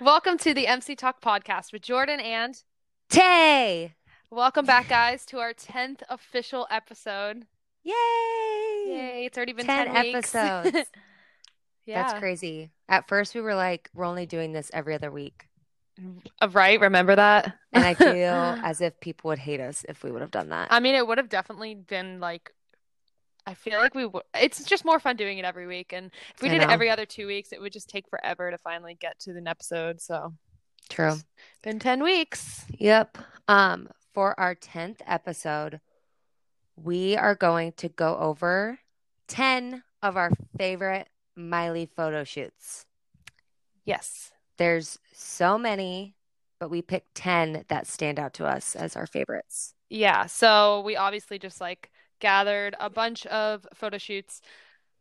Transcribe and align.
Welcome 0.00 0.38
to 0.38 0.52
the 0.54 0.66
MC 0.66 0.96
Talk 0.96 1.20
podcast 1.20 1.72
with 1.72 1.82
Jordan 1.82 2.18
and 2.20 2.60
Tay. 3.08 3.94
welcome 4.30 4.66
back, 4.66 4.88
guys, 4.88 5.24
to 5.26 5.38
our 5.38 5.54
10th 5.54 6.02
official 6.08 6.66
episode. 6.70 7.46
Yay! 7.84 7.92
Yay, 7.94 9.22
it's 9.26 9.36
already 9.36 9.52
been 9.52 9.66
10 9.66 9.86
10, 9.86 9.96
episodes. 10.06 10.88
yeah. 11.86 12.02
That's 12.02 12.18
crazy. 12.18 12.70
At 12.88 13.06
first, 13.06 13.34
we 13.34 13.40
were 13.40 13.54
like, 13.54 13.88
we're 13.94 14.04
only 14.04 14.26
doing 14.26 14.52
this 14.52 14.70
every 14.74 14.94
other 14.94 15.10
week. 15.12 15.46
Uh, 16.42 16.48
Right, 16.48 16.80
remember 16.80 17.14
that? 17.14 17.54
And 17.72 17.84
I 17.84 17.94
feel 17.94 18.34
as 18.64 18.80
if 18.80 18.98
people 19.00 19.28
would 19.28 19.38
hate 19.38 19.60
us 19.60 19.84
if 19.88 20.02
we 20.02 20.10
would 20.10 20.22
have 20.22 20.32
done 20.32 20.48
that. 20.48 20.68
I 20.72 20.80
mean, 20.80 20.96
it 20.96 21.06
would 21.06 21.18
have 21.18 21.28
definitely 21.28 21.74
been 21.76 22.18
like, 22.18 22.52
I 23.46 23.54
feel 23.54 23.78
like 23.78 23.94
we 23.94 24.06
would, 24.06 24.22
it's 24.34 24.64
just 24.64 24.84
more 24.84 24.98
fun 24.98 25.16
doing 25.16 25.38
it 25.38 25.44
every 25.44 25.66
week. 25.66 25.92
And 25.92 26.10
if 26.34 26.42
we 26.42 26.48
I 26.48 26.52
did 26.52 26.62
it 26.62 26.70
every 26.70 26.88
other 26.88 27.04
two 27.04 27.26
weeks, 27.26 27.52
it 27.52 27.60
would 27.60 27.72
just 27.72 27.88
take 27.88 28.08
forever 28.08 28.50
to 28.50 28.58
finally 28.58 28.96
get 28.98 29.18
to 29.20 29.32
an 29.32 29.46
episode. 29.46 30.00
So, 30.00 30.32
True. 30.88 31.16
been 31.62 31.78
10 31.78 32.02
weeks. 32.02 32.64
Yep. 32.78 33.18
Um, 33.48 33.88
for 34.14 34.38
our 34.38 34.54
10th 34.54 35.00
episode, 35.06 35.80
we 36.76 37.16
are 37.16 37.34
going 37.34 37.72
to 37.72 37.88
go 37.88 38.16
over 38.16 38.78
10 39.28 39.82
of 40.02 40.16
our 40.16 40.30
favorite 40.56 41.08
Miley 41.36 41.86
photo 41.86 42.24
shoots. 42.24 42.86
Yes. 43.84 44.32
There's 44.56 44.98
so 45.12 45.58
many, 45.58 46.14
but 46.58 46.70
we 46.70 46.80
picked 46.80 47.14
10 47.14 47.64
that 47.68 47.86
stand 47.86 48.18
out 48.18 48.34
to 48.34 48.46
us 48.46 48.74
as 48.76 48.96
our 48.96 49.06
favorites. 49.06 49.74
Yeah, 49.90 50.26
so 50.26 50.80
we 50.80 50.96
obviously 50.96 51.38
just 51.38 51.60
like 51.60 51.90
gathered 52.24 52.74
a 52.80 52.88
bunch 52.88 53.26
of 53.26 53.66
photo 53.74 53.98
shoots 53.98 54.40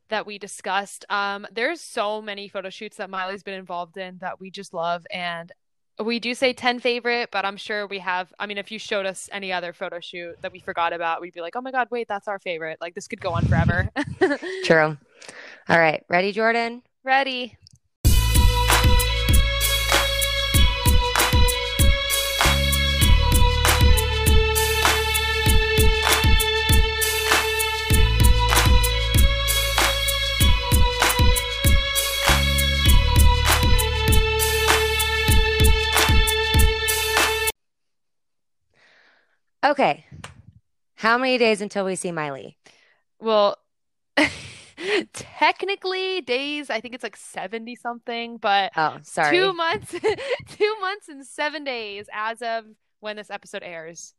that 0.10 0.28
we 0.28 0.38
discussed. 0.38 1.06
Um, 1.10 1.48
there's 1.54 1.80
so 1.80 2.22
many 2.22 2.50
photo 2.50 2.70
shoots 2.70 2.98
that 2.98 3.10
Miley's 3.10 3.44
been 3.44 3.54
involved 3.54 3.96
in 3.96 4.18
that 4.20 4.42
we 4.42 4.52
just 4.52 4.74
love, 4.74 5.08
and 5.10 5.50
we 6.04 6.20
do 6.20 6.36
say 6.36 6.52
10 6.52 6.82
favorite, 6.82 7.30
but 7.32 7.46
I'm 7.46 7.56
sure 7.56 7.88
we 7.88 8.00
have. 8.00 8.34
I 8.40 8.46
mean, 8.46 8.58
if 8.58 8.74
you 8.74 8.78
showed 8.78 9.06
us 9.06 9.30
any 9.32 9.54
other 9.54 9.72
photo 9.72 10.02
shoot 10.02 10.36
that 10.42 10.52
we 10.52 10.60
forgot 10.60 10.92
about, 10.92 11.22
we'd 11.22 11.34
be 11.34 11.40
like, 11.40 11.56
oh 11.56 11.62
my 11.62 11.72
God, 11.72 11.88
wait, 11.92 12.10
that's 12.10 12.28
our 12.28 12.40
favorite. 12.40 12.80
Like, 12.82 12.94
this 12.94 13.08
could 13.08 13.22
go 13.22 13.30
on 13.30 13.46
forever. 13.46 13.90
True. 14.66 14.98
All 15.70 15.80
right. 15.80 16.04
Ready, 16.10 16.34
Jordan? 16.34 16.82
Ready? 17.06 17.58
Okay. 39.64 40.06
How 40.96 41.18
many 41.18 41.38
days 41.38 41.62
until 41.62 41.86
we 41.86 41.96
see 41.96 42.12
Miley? 42.12 42.58
Well, 43.20 43.58
technically, 45.14 46.22
days, 46.22 46.70
I 46.70 46.82
think 46.82 46.94
it's 46.94 47.04
like 47.04 47.16
70 47.16 47.76
something, 47.76 48.38
but. 48.38 48.72
Oh, 48.76 48.98
sorry. 49.04 49.38
Two 49.38 49.54
months, 49.54 49.92
two 50.50 50.76
months 50.82 51.08
and 51.08 51.26
seven 51.26 51.64
days 51.64 52.08
as 52.14 52.42
of 52.42 52.66
when 53.00 53.16
this 53.16 53.30
episode 53.30 53.64
airs. 53.64 54.14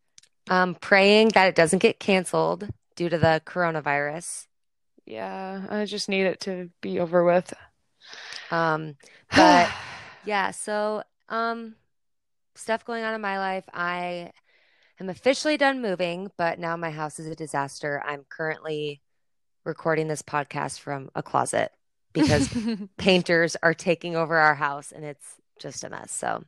Um, 0.49 0.75
praying 0.75 1.31
that 1.31 1.49
it 1.49 1.55
doesn't 1.55 1.79
get 1.81 2.01
canceled 2.01 2.69
due 2.97 3.09
to 3.09 3.19
the 3.19 3.43
coronavirus. 3.47 4.47
Yeah, 5.07 5.67
I 5.69 5.85
just 5.85 6.09
need 6.09 6.25
it 6.25 6.41
to 6.41 6.71
be 6.81 6.99
over 6.99 7.25
with. 7.25 7.53
Um, 8.51 8.97
but 9.37 9.71
yeah, 10.25 10.51
so 10.51 11.03
um, 11.29 11.75
stuff 12.55 12.85
going 12.85 13.05
on 13.05 13.15
in 13.15 13.21
my 13.21 13.39
life. 13.39 13.65
I 13.73 14.33
am 15.05 15.11
officially 15.11 15.57
done 15.57 15.83
moving, 15.83 16.31
but 16.37 16.59
now 16.59 16.77
my 16.77 16.91
house 16.91 17.19
is 17.19 17.27
a 17.27 17.35
disaster. 17.35 18.03
I'm 18.05 18.25
currently 18.29 19.03
recording 19.65 20.09
this 20.09 20.23
podcast 20.23 20.81
from 20.81 21.11
a 21.15 21.23
closet 21.23 21.73
because 22.13 22.49
painters 22.97 23.57
are 23.63 23.75
taking 23.75 24.17
over 24.17 24.37
our 24.37 24.55
house 24.55 24.93
and 24.93 25.05
it's 25.05 25.37
just 25.59 25.85
a 25.85 25.91
mess. 25.91 26.11
So, 26.11 26.43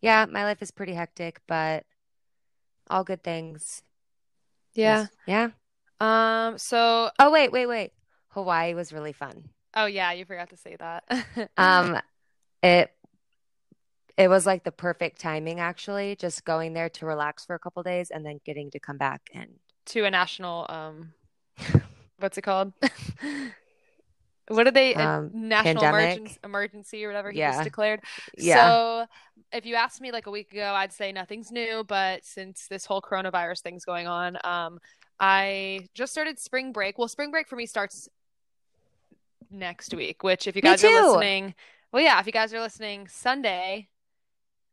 yeah, 0.00 0.26
my 0.26 0.44
life 0.44 0.62
is 0.62 0.70
pretty 0.70 0.92
hectic, 0.92 1.40
but 1.48 1.84
all 2.88 3.02
good 3.04 3.22
things. 3.24 3.82
yeah. 4.74 5.06
Yeah. 5.26 5.50
Um. 5.98 6.58
So, 6.58 7.10
Oh, 7.18 7.30
wait, 7.30 7.50
wait, 7.50 7.66
wait. 7.66 7.92
Hawaii 8.28 8.74
was 8.74 8.92
really 8.92 9.14
fun. 9.14 9.48
oh 9.74 9.86
yeah, 9.86 10.12
you 10.12 10.26
forgot 10.26 10.50
to 10.50 10.56
say 10.56 10.76
that. 10.78 11.04
Um, 11.56 11.98
it 12.62 12.90
it 14.16 14.28
was 14.28 14.46
like 14.46 14.64
the 14.64 14.72
perfect 14.72 15.20
timing 15.20 15.60
actually, 15.60 16.16
just 16.16 16.44
going 16.44 16.72
there 16.72 16.88
to 16.90 17.06
relax 17.06 17.44
for 17.44 17.54
a 17.54 17.58
couple 17.58 17.82
days 17.82 18.10
and 18.10 18.24
then 18.24 18.40
getting 18.44 18.70
to 18.70 18.78
come 18.78 18.96
back 18.96 19.22
and 19.34 19.48
to 19.86 20.04
a 20.04 20.10
national 20.10 20.66
um, 20.68 21.12
what's 22.18 22.38
it 22.38 22.42
called? 22.42 22.72
What 24.48 24.68
are 24.68 24.70
they? 24.70 24.94
Um, 24.94 25.30
national 25.34 25.84
emergency, 25.84 26.38
emergency 26.44 27.04
or 27.04 27.08
whatever 27.08 27.32
he 27.32 27.38
Yeah. 27.40 27.50
just 27.50 27.64
declared. 27.64 28.00
yeah. 28.38 28.54
So, 28.70 29.06
if 29.52 29.66
you 29.66 29.74
asked 29.74 30.00
me 30.00 30.12
like 30.12 30.26
a 30.26 30.30
week 30.30 30.52
ago, 30.52 30.72
I'd 30.72 30.92
say 30.92 31.10
nothing's 31.10 31.50
new. 31.50 31.82
But 31.82 32.24
since 32.24 32.68
this 32.68 32.86
whole 32.86 33.02
coronavirus 33.02 33.62
thing's 33.62 33.84
going 33.84 34.06
on, 34.06 34.38
um, 34.44 34.78
I 35.18 35.88
just 35.94 36.12
started 36.12 36.38
spring 36.38 36.72
break. 36.72 36.96
Well, 36.96 37.08
spring 37.08 37.32
break 37.32 37.48
for 37.48 37.56
me 37.56 37.66
starts 37.66 38.08
next 39.50 39.92
week, 39.94 40.22
which 40.22 40.46
if 40.46 40.54
you 40.54 40.62
guys 40.62 40.84
are 40.84 40.90
listening, 41.14 41.54
well, 41.90 42.02
yeah, 42.04 42.20
if 42.20 42.26
you 42.26 42.32
guys 42.32 42.54
are 42.54 42.60
listening 42.60 43.08
Sunday, 43.08 43.88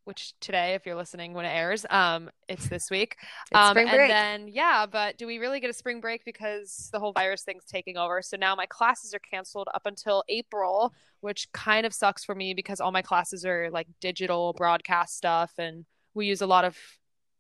which 0.05 0.33
today, 0.39 0.73
if 0.73 0.85
you're 0.85 0.95
listening 0.95 1.33
when 1.33 1.45
it 1.45 1.49
airs, 1.49 1.85
um, 1.89 2.29
it's 2.47 2.67
this 2.67 2.89
week. 2.89 3.15
It's 3.51 3.59
Um, 3.59 3.71
spring 3.71 3.87
and 3.87 4.09
then 4.09 4.47
yeah, 4.47 4.85
but 4.85 5.17
do 5.17 5.25
we 5.27 5.37
really 5.37 5.59
get 5.59 5.69
a 5.69 5.73
spring 5.73 6.01
break 6.01 6.25
because 6.25 6.89
the 6.91 6.99
whole 6.99 7.13
virus 7.13 7.43
thing's 7.43 7.65
taking 7.65 7.97
over? 7.97 8.21
So 8.21 8.37
now 8.37 8.55
my 8.55 8.65
classes 8.65 9.13
are 9.13 9.19
canceled 9.19 9.67
up 9.73 9.85
until 9.85 10.23
April, 10.29 10.93
which 11.21 11.51
kind 11.53 11.85
of 11.85 11.93
sucks 11.93 12.23
for 12.25 12.35
me 12.35 12.53
because 12.53 12.81
all 12.81 12.91
my 12.91 13.01
classes 13.01 13.45
are 13.45 13.69
like 13.71 13.87
digital 14.01 14.53
broadcast 14.53 15.15
stuff 15.15 15.53
and 15.57 15.85
we 16.13 16.27
use 16.27 16.41
a 16.41 16.47
lot 16.47 16.65
of 16.65 16.77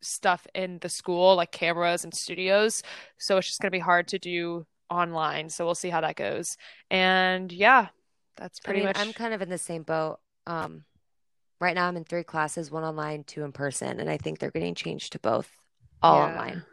stuff 0.01 0.45
in 0.53 0.79
the 0.79 0.89
school 0.89 1.35
like 1.35 1.51
cameras 1.51 2.03
and 2.03 2.13
studios. 2.13 2.83
So 3.17 3.37
it's 3.37 3.47
just 3.47 3.61
going 3.61 3.67
to 3.71 3.75
be 3.75 3.79
hard 3.79 4.07
to 4.09 4.19
do 4.19 4.65
online. 4.89 5.49
So 5.49 5.65
we'll 5.65 5.75
see 5.75 5.89
how 5.89 6.01
that 6.01 6.15
goes. 6.15 6.57
And 6.89 7.51
yeah, 7.51 7.87
that's 8.37 8.59
I 8.65 8.71
pretty 8.71 8.79
mean, 8.79 8.83
much 8.83 8.97
I'm 8.97 9.13
kind 9.13 9.33
of 9.33 9.41
in 9.41 9.49
the 9.49 9.57
same 9.57 9.83
boat. 9.83 10.19
Um, 10.47 10.85
right 11.63 11.75
now 11.75 11.87
I'm 11.87 11.97
in 11.97 12.05
three 12.05 12.23
classes, 12.23 12.71
one 12.71 12.83
online, 12.83 13.23
two 13.25 13.43
in 13.43 13.51
person, 13.51 13.99
and 13.99 14.09
I 14.09 14.17
think 14.17 14.39
they're 14.39 14.51
getting 14.51 14.75
changed 14.75 15.13
to 15.13 15.19
both 15.19 15.49
all 16.01 16.19
Yeah. 16.19 16.27
online. 16.27 16.65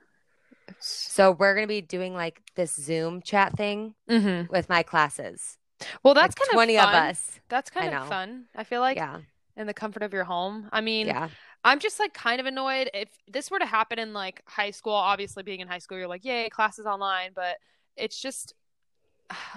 So 0.81 1.33
we're 1.33 1.55
gonna 1.55 1.67
be 1.67 1.83
doing 1.83 2.15
like 2.15 2.43
this 2.57 2.75
Zoom 2.75 3.23
chat 3.23 3.57
thing 3.57 3.95
hmm 4.09 4.49
with 4.49 4.69
my 4.69 4.83
classes. 4.83 5.59
Well, 6.03 6.15
that's 6.15 6.35
Like 6.35 6.35
kind 6.35 6.51
20 6.51 6.79
of 6.79 6.79
of 6.79 6.93
fun. 6.93 7.13
us. 7.13 7.41
That's 7.49 7.71
kind 7.71 7.95
of 7.95 8.03
fun. 8.03 8.47
I 8.55 8.65
feel 8.65 8.81
like 8.81 9.03
Yeah. 9.03 9.23
in 9.57 9.67
the 9.67 9.75
comfort 9.75 10.03
of 10.03 10.13
your 10.13 10.25
home. 10.25 10.69
I 10.73 10.81
mean, 10.81 11.13
Yeah. 11.13 11.31
I'm 11.65 11.79
just 11.81 11.99
like 11.99 12.15
kind 12.15 12.41
of 12.41 12.47
annoyed 12.47 12.91
if 12.95 13.09
this 13.29 13.51
were 13.51 13.59
to 13.59 13.67
happen 13.67 13.99
in 13.99 14.13
like 14.13 14.43
high 14.47 14.71
school. 14.71 14.93
Obviously, 14.95 15.43
being 15.43 15.61
in 15.61 15.69
high 15.69 15.79
school, 15.79 15.99
you're 15.99 16.09
like, 16.09 16.25
yay, 16.25 16.49
classes 16.51 16.87
online, 16.87 17.33
but 17.35 17.57
it's 17.97 18.21
just 18.21 18.55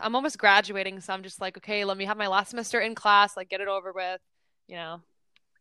I'm 0.02 0.16
almost 0.16 0.38
graduating, 0.38 1.02
so 1.02 1.14
I'm 1.14 1.24
just 1.24 1.42
like, 1.42 1.58
okay, 1.58 1.86
let 1.86 1.98
me 1.98 2.06
have 2.06 2.18
my 2.18 2.28
last 2.28 2.50
semester 2.52 2.80
in 2.80 2.96
class, 2.96 3.38
like 3.38 3.50
get 3.50 3.62
it 3.62 3.68
over 3.68 3.92
with, 3.94 4.22
you 4.68 4.76
know. 4.76 5.02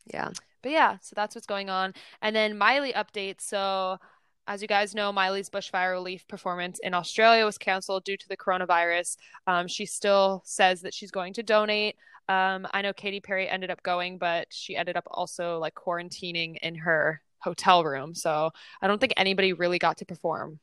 Yeah. 0.06 0.30
But 0.62 0.72
yeah, 0.72 0.98
so 1.00 1.14
that's 1.14 1.34
what's 1.34 1.46
going 1.46 1.70
on. 1.70 1.94
And 2.20 2.34
then 2.34 2.56
Miley 2.56 2.92
updates. 2.92 3.42
So, 3.42 3.98
as 4.46 4.62
you 4.62 4.68
guys 4.68 4.94
know, 4.94 5.12
Miley's 5.12 5.50
bushfire 5.50 5.92
relief 5.92 6.26
performance 6.28 6.78
in 6.82 6.94
Australia 6.94 7.44
was 7.44 7.58
canceled 7.58 8.04
due 8.04 8.16
to 8.16 8.28
the 8.28 8.36
coronavirus. 8.36 9.16
Um, 9.46 9.68
she 9.68 9.86
still 9.86 10.42
says 10.44 10.82
that 10.82 10.94
she's 10.94 11.10
going 11.10 11.34
to 11.34 11.42
donate. 11.42 11.96
Um, 12.28 12.66
I 12.72 12.82
know 12.82 12.92
Katy 12.92 13.20
Perry 13.20 13.48
ended 13.48 13.70
up 13.70 13.82
going, 13.82 14.18
but 14.18 14.46
she 14.50 14.76
ended 14.76 14.96
up 14.96 15.06
also 15.10 15.58
like 15.58 15.74
quarantining 15.74 16.56
in 16.62 16.76
her 16.76 17.22
hotel 17.38 17.84
room. 17.84 18.14
So 18.14 18.50
I 18.80 18.86
don't 18.86 19.00
think 19.00 19.14
anybody 19.16 19.52
really 19.52 19.78
got 19.78 19.98
to 19.98 20.04
perform. 20.04 20.60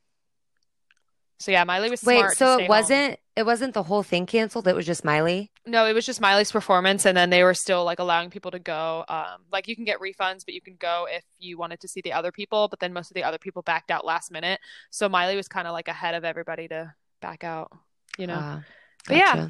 So 1.40 1.52
yeah, 1.52 1.64
Miley 1.64 1.90
was 1.90 2.04
Wait, 2.04 2.32
so 2.32 2.60
it 2.60 2.68
wasn't 2.68 3.18
it 3.38 3.46
wasn't 3.46 3.74
the 3.74 3.84
whole 3.84 4.04
thing 4.04 4.26
canceled, 4.26 4.68
it 4.68 4.76
was 4.76 4.86
just 4.86 5.06
Miley? 5.06 5.50
No, 5.66 5.86
it 5.86 5.94
was 5.94 6.06
just 6.06 6.20
Miley's 6.20 6.52
performance, 6.52 7.06
and 7.06 7.16
then 7.16 7.30
they 7.30 7.44
were 7.44 7.54
still 7.54 7.86
like 7.86 8.00
allowing 8.00 8.30
people 8.30 8.52
to 8.52 8.60
go. 8.60 9.06
Um, 9.08 9.46
like 9.50 9.70
you 9.70 9.76
can 9.78 9.86
get 9.86 10.00
refunds, 10.02 10.44
but 10.44 10.54
you 10.54 10.60
can 10.60 10.76
go 10.78 11.08
if 11.10 11.24
you 11.40 11.58
wanted 11.58 11.80
to 11.80 11.88
see 11.88 12.02
the 12.02 12.12
other 12.12 12.34
people. 12.34 12.68
But 12.68 12.82
then 12.82 12.92
most 12.92 13.10
of 13.10 13.16
the 13.16 13.24
other 13.24 13.38
people 13.38 13.62
backed 13.62 13.90
out 13.90 14.04
last 14.06 14.32
minute, 14.32 14.60
so 14.90 15.08
Miley 15.08 15.38
was 15.38 15.48
kind 15.48 15.66
of 15.66 15.72
like 15.72 15.88
ahead 15.88 16.14
of 16.14 16.26
everybody 16.26 16.68
to 16.68 16.94
back 17.22 17.46
out. 17.46 17.72
You 18.18 18.28
know. 18.28 18.38
Ah, 18.38 18.64
But 19.08 19.16
yeah. 19.16 19.48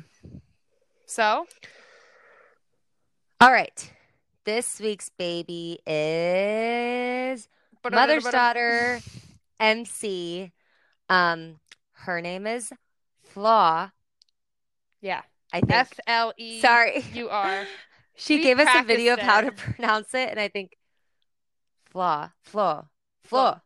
So 1.07 1.47
All 3.41 3.51
right. 3.51 3.91
This 4.45 4.79
week's 4.79 5.09
baby 5.09 5.79
is 5.87 7.47
mother's 7.91 8.25
daughter, 8.25 8.99
MC. 9.59 10.51
Um, 11.09 11.59
her 12.05 12.21
name 12.21 12.47
is 12.47 12.71
Flaw. 13.23 13.91
Yeah. 15.01 15.21
I 15.51 15.59
think. 15.61 15.71
F 15.71 15.93
L 16.07 16.33
E. 16.37 16.61
Sorry. 16.61 17.03
You 17.13 17.29
are. 17.29 17.65
She 18.15 18.37
We 18.37 18.43
gave 18.43 18.59
us 18.59 18.67
a 18.75 18.83
video 18.83 19.13
of 19.13 19.19
how 19.19 19.41
to 19.41 19.51
pronounce 19.51 20.13
it, 20.13 20.29
and 20.29 20.39
I 20.39 20.49
think 20.49 20.75
flaw, 21.89 22.29
flaw, 22.43 22.85
Flaw. 23.23 23.61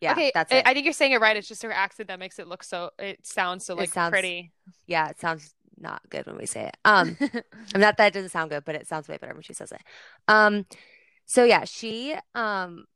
Yeah, 0.00 0.12
okay, 0.12 0.32
that's 0.34 0.50
I, 0.52 0.56
it. 0.56 0.66
I 0.66 0.74
think 0.74 0.84
you're 0.84 0.92
saying 0.94 1.12
it 1.12 1.20
right. 1.20 1.36
It's 1.36 1.46
just 1.46 1.62
her 1.62 1.70
accent 1.72 2.08
that 2.08 2.18
makes 2.18 2.38
it 2.38 2.48
look 2.48 2.64
so. 2.64 2.90
It 2.98 3.24
sounds 3.26 3.64
so 3.64 3.74
It 3.74 3.80
like 3.80 3.92
sounds- 3.92 4.10
pretty. 4.10 4.50
Yeah, 4.86 5.08
it 5.10 5.20
sounds 5.20 5.54
not 5.78 6.00
good 6.08 6.26
when 6.26 6.36
we 6.38 6.46
say 6.46 6.64
it. 6.68 6.76
Um, 6.84 7.16
I'm 7.74 7.80
not 7.80 7.96
that 7.98 8.06
it 8.08 8.14
doesn't 8.14 8.30
sound 8.30 8.50
good, 8.50 8.64
but 8.64 8.74
it 8.74 8.86
sounds 8.88 9.08
way 9.08 9.16
better 9.18 9.34
when 9.34 9.42
she 9.42 9.52
says 9.52 9.70
it. 9.70 9.80
Um, 10.26 10.66
so 11.26 11.44
yeah, 11.44 11.64
she 11.64 12.16
um 12.34 12.86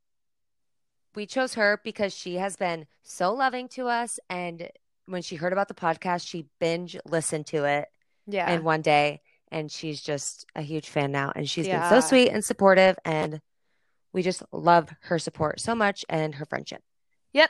we 1.17 1.25
chose 1.25 1.55
her 1.55 1.81
because 1.83 2.15
she 2.15 2.35
has 2.35 2.55
been 2.55 2.85
so 3.01 3.33
loving 3.33 3.67
to 3.67 3.87
us 3.87 4.19
and 4.29 4.69
when 5.07 5.23
she 5.23 5.35
heard 5.35 5.51
about 5.51 5.67
the 5.67 5.73
podcast, 5.73 6.27
she 6.27 6.45
binge 6.59 6.95
listened 7.05 7.47
to 7.47 7.63
it 7.63 7.87
yeah. 8.27 8.51
in 8.51 8.63
one 8.63 8.83
day 8.83 9.21
and 9.51 9.71
she's 9.71 9.99
just 9.99 10.45
a 10.55 10.61
huge 10.61 10.87
fan 10.87 11.11
now 11.11 11.31
and 11.35 11.49
she's 11.49 11.65
been 11.65 11.89
so 11.89 12.01
sweet 12.01 12.29
and 12.29 12.45
supportive 12.45 12.99
and 13.03 13.41
we 14.13 14.21
just 14.21 14.43
love 14.51 14.89
her 15.01 15.17
support 15.17 15.59
so 15.59 15.73
much 15.73 16.05
and 16.07 16.35
her 16.35 16.45
friendship. 16.45 16.83
Yep. 17.33 17.49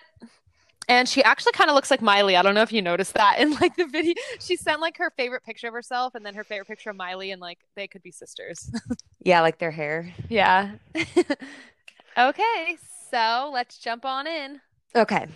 And 0.87 1.09
she 1.09 1.21
actually 1.21 1.51
kind 1.51 1.69
of 1.69 1.75
looks 1.75 1.91
like 1.91 2.01
Miley. 2.01 2.37
I 2.37 2.43
don't 2.43 2.55
know 2.55 2.61
if 2.61 2.71
you 2.71 2.81
noticed 2.81 3.15
that 3.15 3.39
in 3.39 3.51
like 3.55 3.75
the 3.75 3.85
video. 3.85 4.13
She 4.39 4.55
sent 4.55 4.79
like 4.79 4.97
her 4.97 5.11
favorite 5.17 5.43
picture 5.43 5.67
of 5.67 5.73
herself 5.73 6.15
and 6.15 6.25
then 6.25 6.35
her 6.35 6.45
favorite 6.45 6.67
picture 6.67 6.91
of 6.91 6.95
Miley, 6.95 7.31
and 7.31 7.41
like 7.41 7.59
they 7.75 7.87
could 7.89 8.01
be 8.01 8.11
sisters. 8.11 8.71
Yeah, 9.19 9.41
like 9.41 9.57
their 9.57 9.71
hair. 9.71 10.13
yeah. 10.29 10.75
okay, 12.17 12.77
so 13.11 13.49
let's 13.53 13.77
jump 13.77 14.05
on 14.05 14.27
in. 14.27 14.61
Okay. 14.95 15.27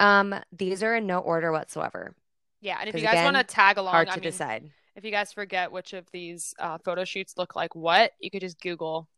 Um, 0.00 0.34
these 0.52 0.82
are 0.82 0.96
in 0.96 1.06
no 1.06 1.18
order 1.18 1.52
whatsoever. 1.52 2.14
Yeah, 2.60 2.78
and 2.80 2.88
if 2.88 2.94
you 2.94 3.02
guys 3.02 3.24
want 3.24 3.36
to 3.36 3.44
tag 3.44 3.76
along, 3.76 3.92
Hard 3.92 4.08
I 4.08 4.14
to 4.14 4.20
mean, 4.20 4.30
decide. 4.30 4.70
if 4.96 5.04
you 5.04 5.10
guys 5.10 5.32
forget 5.32 5.70
which 5.70 5.92
of 5.92 6.10
these 6.12 6.54
uh, 6.58 6.78
photo 6.78 7.04
shoots 7.04 7.34
look 7.36 7.54
like 7.54 7.74
what, 7.74 8.12
you 8.20 8.30
could 8.30 8.40
just 8.40 8.60
Google, 8.60 9.08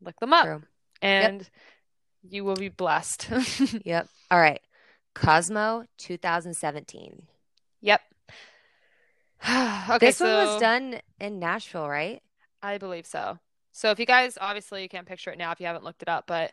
look 0.00 0.18
them 0.20 0.32
up, 0.32 0.44
True. 0.44 0.62
and 1.02 1.48
you 2.22 2.44
will 2.44 2.56
be 2.56 2.68
blessed. 2.68 3.28
Yep. 3.84 4.08
All 4.30 4.38
right. 4.40 4.60
Cosmo 5.14 5.84
2017. 5.98 7.22
Yep. 7.80 8.00
Okay, 9.90 10.06
this 10.06 10.20
one 10.20 10.30
was 10.30 10.60
done 10.60 11.00
in 11.20 11.38
Nashville, 11.38 11.88
right? 11.88 12.20
I 12.62 12.76
believe 12.78 13.06
so. 13.06 13.38
So 13.78 13.92
if 13.92 14.00
you 14.00 14.06
guys 14.06 14.36
obviously 14.40 14.82
you 14.82 14.88
can't 14.88 15.06
picture 15.06 15.30
it 15.30 15.38
now 15.38 15.52
if 15.52 15.60
you 15.60 15.66
haven't 15.66 15.84
looked 15.84 16.02
it 16.02 16.08
up, 16.08 16.24
but 16.26 16.52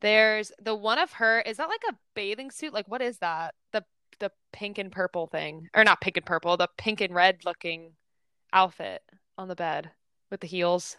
there's 0.00 0.52
the 0.62 0.74
one 0.74 0.98
of 0.98 1.12
her, 1.12 1.40
is 1.42 1.58
that 1.58 1.68
like 1.68 1.82
a 1.90 1.94
bathing 2.14 2.50
suit? 2.50 2.72
Like 2.72 2.88
what 2.88 3.02
is 3.02 3.18
that? 3.18 3.52
The 3.72 3.84
the 4.20 4.32
pink 4.54 4.78
and 4.78 4.90
purple 4.90 5.26
thing. 5.26 5.68
Or 5.74 5.84
not 5.84 6.00
pink 6.00 6.16
and 6.16 6.24
purple, 6.24 6.56
the 6.56 6.70
pink 6.78 7.02
and 7.02 7.14
red 7.14 7.44
looking 7.44 7.92
outfit 8.54 9.02
on 9.36 9.48
the 9.48 9.54
bed 9.54 9.90
with 10.30 10.40
the 10.40 10.46
heels. 10.46 10.96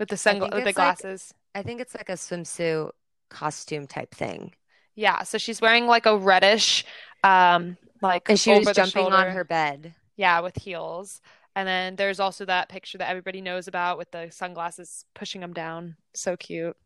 With 0.00 0.08
the 0.08 0.16
think 0.16 0.42
sungla- 0.42 0.52
with 0.52 0.64
the 0.64 0.70
it's 0.70 0.78
like- 0.78 0.98
glasses. 0.98 1.32
I 1.54 1.62
think 1.62 1.80
it's 1.80 1.94
like 1.94 2.08
a 2.08 2.14
swimsuit 2.14 2.90
costume 3.30 3.86
type 3.86 4.12
thing. 4.14 4.52
Yeah, 4.96 5.22
so 5.22 5.38
she's 5.38 5.60
wearing 5.60 5.86
like 5.86 6.06
a 6.06 6.16
reddish 6.18 6.84
um 7.22 7.76
like 8.02 8.28
And 8.28 8.38
she 8.38 8.50
was 8.58 8.72
jumping 8.72 9.12
on 9.12 9.30
her 9.30 9.44
bed. 9.44 9.94
Yeah, 10.16 10.40
with 10.40 10.56
heels. 10.60 11.20
And 11.56 11.66
then 11.66 11.96
there's 11.96 12.20
also 12.20 12.44
that 12.44 12.68
picture 12.68 12.98
that 12.98 13.08
everybody 13.08 13.40
knows 13.40 13.66
about 13.66 13.96
with 13.98 14.10
the 14.12 14.28
sunglasses 14.30 15.06
pushing 15.14 15.40
them 15.40 15.54
down. 15.54 15.96
So 16.14 16.36
cute. 16.36 16.76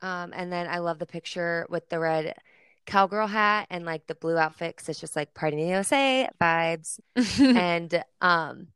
Um, 0.00 0.32
and 0.34 0.50
then 0.50 0.66
I 0.66 0.78
love 0.78 0.98
the 0.98 1.06
picture 1.06 1.66
with 1.68 1.88
the 1.90 2.00
red 2.00 2.34
cowgirl 2.86 3.26
hat 3.26 3.66
and 3.68 3.84
like 3.84 4.06
the 4.06 4.14
blue 4.14 4.38
outfit 4.38 4.74
because 4.74 4.88
it's 4.88 5.00
just 5.00 5.14
like 5.14 5.34
Party 5.34 5.58
in 5.58 5.62
the 5.62 5.68
USA 5.68 6.28
vibes. 6.40 6.98
and 7.38 8.02
um, 8.22 8.68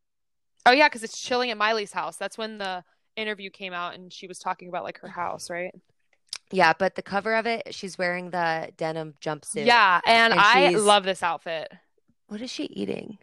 Oh 0.67 0.73
yeah, 0.73 0.89
because 0.89 1.03
it's 1.03 1.21
chilling 1.21 1.51
at 1.51 1.57
Miley's 1.57 1.93
house. 1.93 2.19
That's 2.19 2.37
when 2.37 2.59
the 2.59 2.85
interview 3.17 3.51
came 3.51 3.73
out 3.73 3.95
and 3.95 4.13
she 4.13 4.27
was 4.27 4.39
talking 4.39 4.69
about 4.69 4.85
like 4.85 4.99
her 4.99 5.09
house, 5.09 5.51
right? 5.51 5.75
yeah, 6.53 6.75
but 6.79 6.95
the 6.95 7.03
cover 7.03 7.35
of 7.35 7.47
it, 7.47 7.75
she's 7.75 7.97
wearing 7.97 8.31
the 8.31 8.71
denim 8.77 9.15
jumpsuit. 9.23 9.65
Yeah, 9.65 10.01
and, 10.07 10.35
And 10.35 10.41
I 10.41 10.69
love 10.71 11.05
this 11.05 11.23
outfit. 11.23 11.73
What 12.29 12.43
is 12.43 12.51
she 12.51 12.65
eating? 12.65 13.19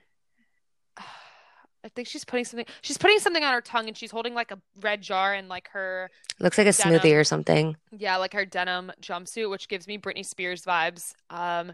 I 1.83 1.89
think 1.89 2.07
she's 2.07 2.25
putting 2.25 2.43
something 2.45 2.65
she's 2.81 2.97
putting 2.97 3.19
something 3.19 3.43
on 3.43 3.53
her 3.53 3.61
tongue 3.61 3.87
and 3.87 3.97
she's 3.97 4.11
holding 4.11 4.33
like 4.33 4.51
a 4.51 4.59
red 4.81 5.01
jar 5.01 5.33
and 5.33 5.47
like 5.47 5.69
her 5.69 6.09
Looks 6.39 6.57
like 6.57 6.67
a 6.67 6.73
Denim. 6.73 6.99
smoothie 6.99 7.19
or 7.19 7.23
something. 7.23 7.77
yeah, 7.97 8.17
like 8.17 8.33
her 8.33 8.45
denim 8.45 8.91
jumpsuit, 9.01 9.49
which 9.49 9.67
gives 9.69 9.87
me 9.87 9.97
Britney 9.97 10.25
Spears 10.25 10.63
vibes. 10.63 11.13
Um 11.29 11.73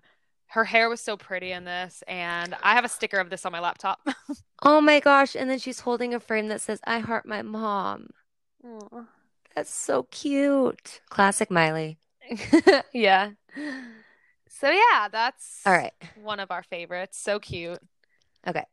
her 0.50 0.64
hair 0.64 0.90
was 0.90 1.02
so 1.02 1.18
pretty 1.18 1.52
in 1.52 1.66
this, 1.66 2.04
and 2.08 2.56
I 2.62 2.76
have 2.76 2.86
a 2.86 2.90
sticker 2.90 3.18
of 3.18 3.30
this 3.32 3.46
on 3.46 3.52
my 3.52 3.60
laptop. 3.60 4.00
Oh 4.64 4.80
my 4.82 5.00
gosh. 5.02 5.36
And 5.36 5.50
then 5.50 5.60
she's 5.60 5.82
holding 5.82 6.14
a 6.14 6.20
frame 6.20 6.48
that 6.48 6.62
says, 6.62 6.80
I 6.88 7.00
heart 7.00 7.26
my 7.28 7.42
mom. 7.42 8.08
Aw. 8.66 9.04
That's 9.54 9.72
so 9.72 10.04
cute. 10.04 11.02
Classic 11.10 11.52
Miley. 11.52 11.98
Yeah. 12.94 13.32
So 14.50 14.70
yeah, 14.72 15.08
that's 15.12 15.62
All 15.66 15.74
right. 15.74 15.94
one 16.16 16.40
of 16.40 16.50
our 16.52 16.64
favorites. 16.64 17.20
So 17.20 17.38
cute. 17.40 17.80
Okay. 18.48 18.64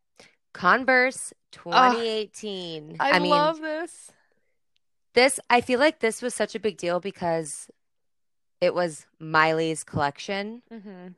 Converse 0.53 1.33
2018. 1.53 2.97
I, 3.01 3.19
mean, 3.19 3.31
love 3.31 3.61
this. 3.61 4.11
this, 5.15 5.41
I 5.49 5.61
feel 5.61 5.81
like 5.81 6.01
this 6.01 6.23
was 6.23 6.35
such 6.35 6.55
a 6.55 6.61
big 6.61 6.77
deal 6.77 7.01
because 7.01 7.69
it 8.61 8.75
was 8.75 9.07
Miley's 9.19 9.83
collection 9.85 10.63
hmm 10.71 11.09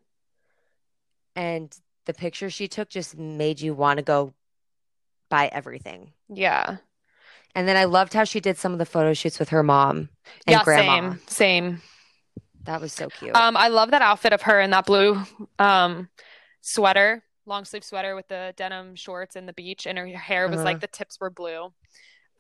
and 1.36 1.76
the 2.04 2.14
picture 2.14 2.48
she 2.48 2.68
took 2.68 2.88
just 2.88 3.18
made 3.18 3.60
you 3.60 3.74
want 3.74 3.96
to 3.96 4.04
go 4.04 4.32
buy 5.28 5.48
everything. 5.48 6.12
Yeah. 6.28 6.76
And 7.56 7.66
then 7.66 7.76
I 7.76 7.84
loved 7.84 8.12
how 8.12 8.22
she 8.22 8.38
did 8.38 8.56
some 8.56 8.72
of 8.72 8.78
the 8.78 8.86
photo 8.86 9.14
shoots 9.14 9.40
with 9.40 9.48
her 9.48 9.64
mom 9.64 10.10
and 10.46 10.54
yeah, 10.54 10.62
grandma. 10.62 11.10
same, 11.10 11.20
same. 11.26 11.82
That 12.64 12.80
was 12.80 12.92
so 12.92 13.08
cute. 13.08 13.34
Um, 13.34 13.56
I 13.56 13.66
love 13.66 13.90
that 13.90 14.00
outfit 14.00 14.32
of 14.32 14.42
her 14.42 14.60
in 14.60 14.70
that 14.70 14.86
blue 14.86 15.20
um 15.58 16.08
sweater, 16.60 17.23
long 17.46 17.64
sleeve 17.64 17.84
sweater 17.84 18.14
with 18.14 18.28
the 18.28 18.54
denim 18.56 18.94
shorts 18.96 19.36
and 19.36 19.48
the 19.48 19.52
beach, 19.52 19.86
and 19.86 19.98
her 19.98 20.06
hair 20.08 20.48
was 20.48 20.56
Uh-huh. 20.56 20.64
like 20.64 20.80
the 20.80 20.86
tips 20.88 21.20
were 21.20 21.30
blue. 21.30 21.72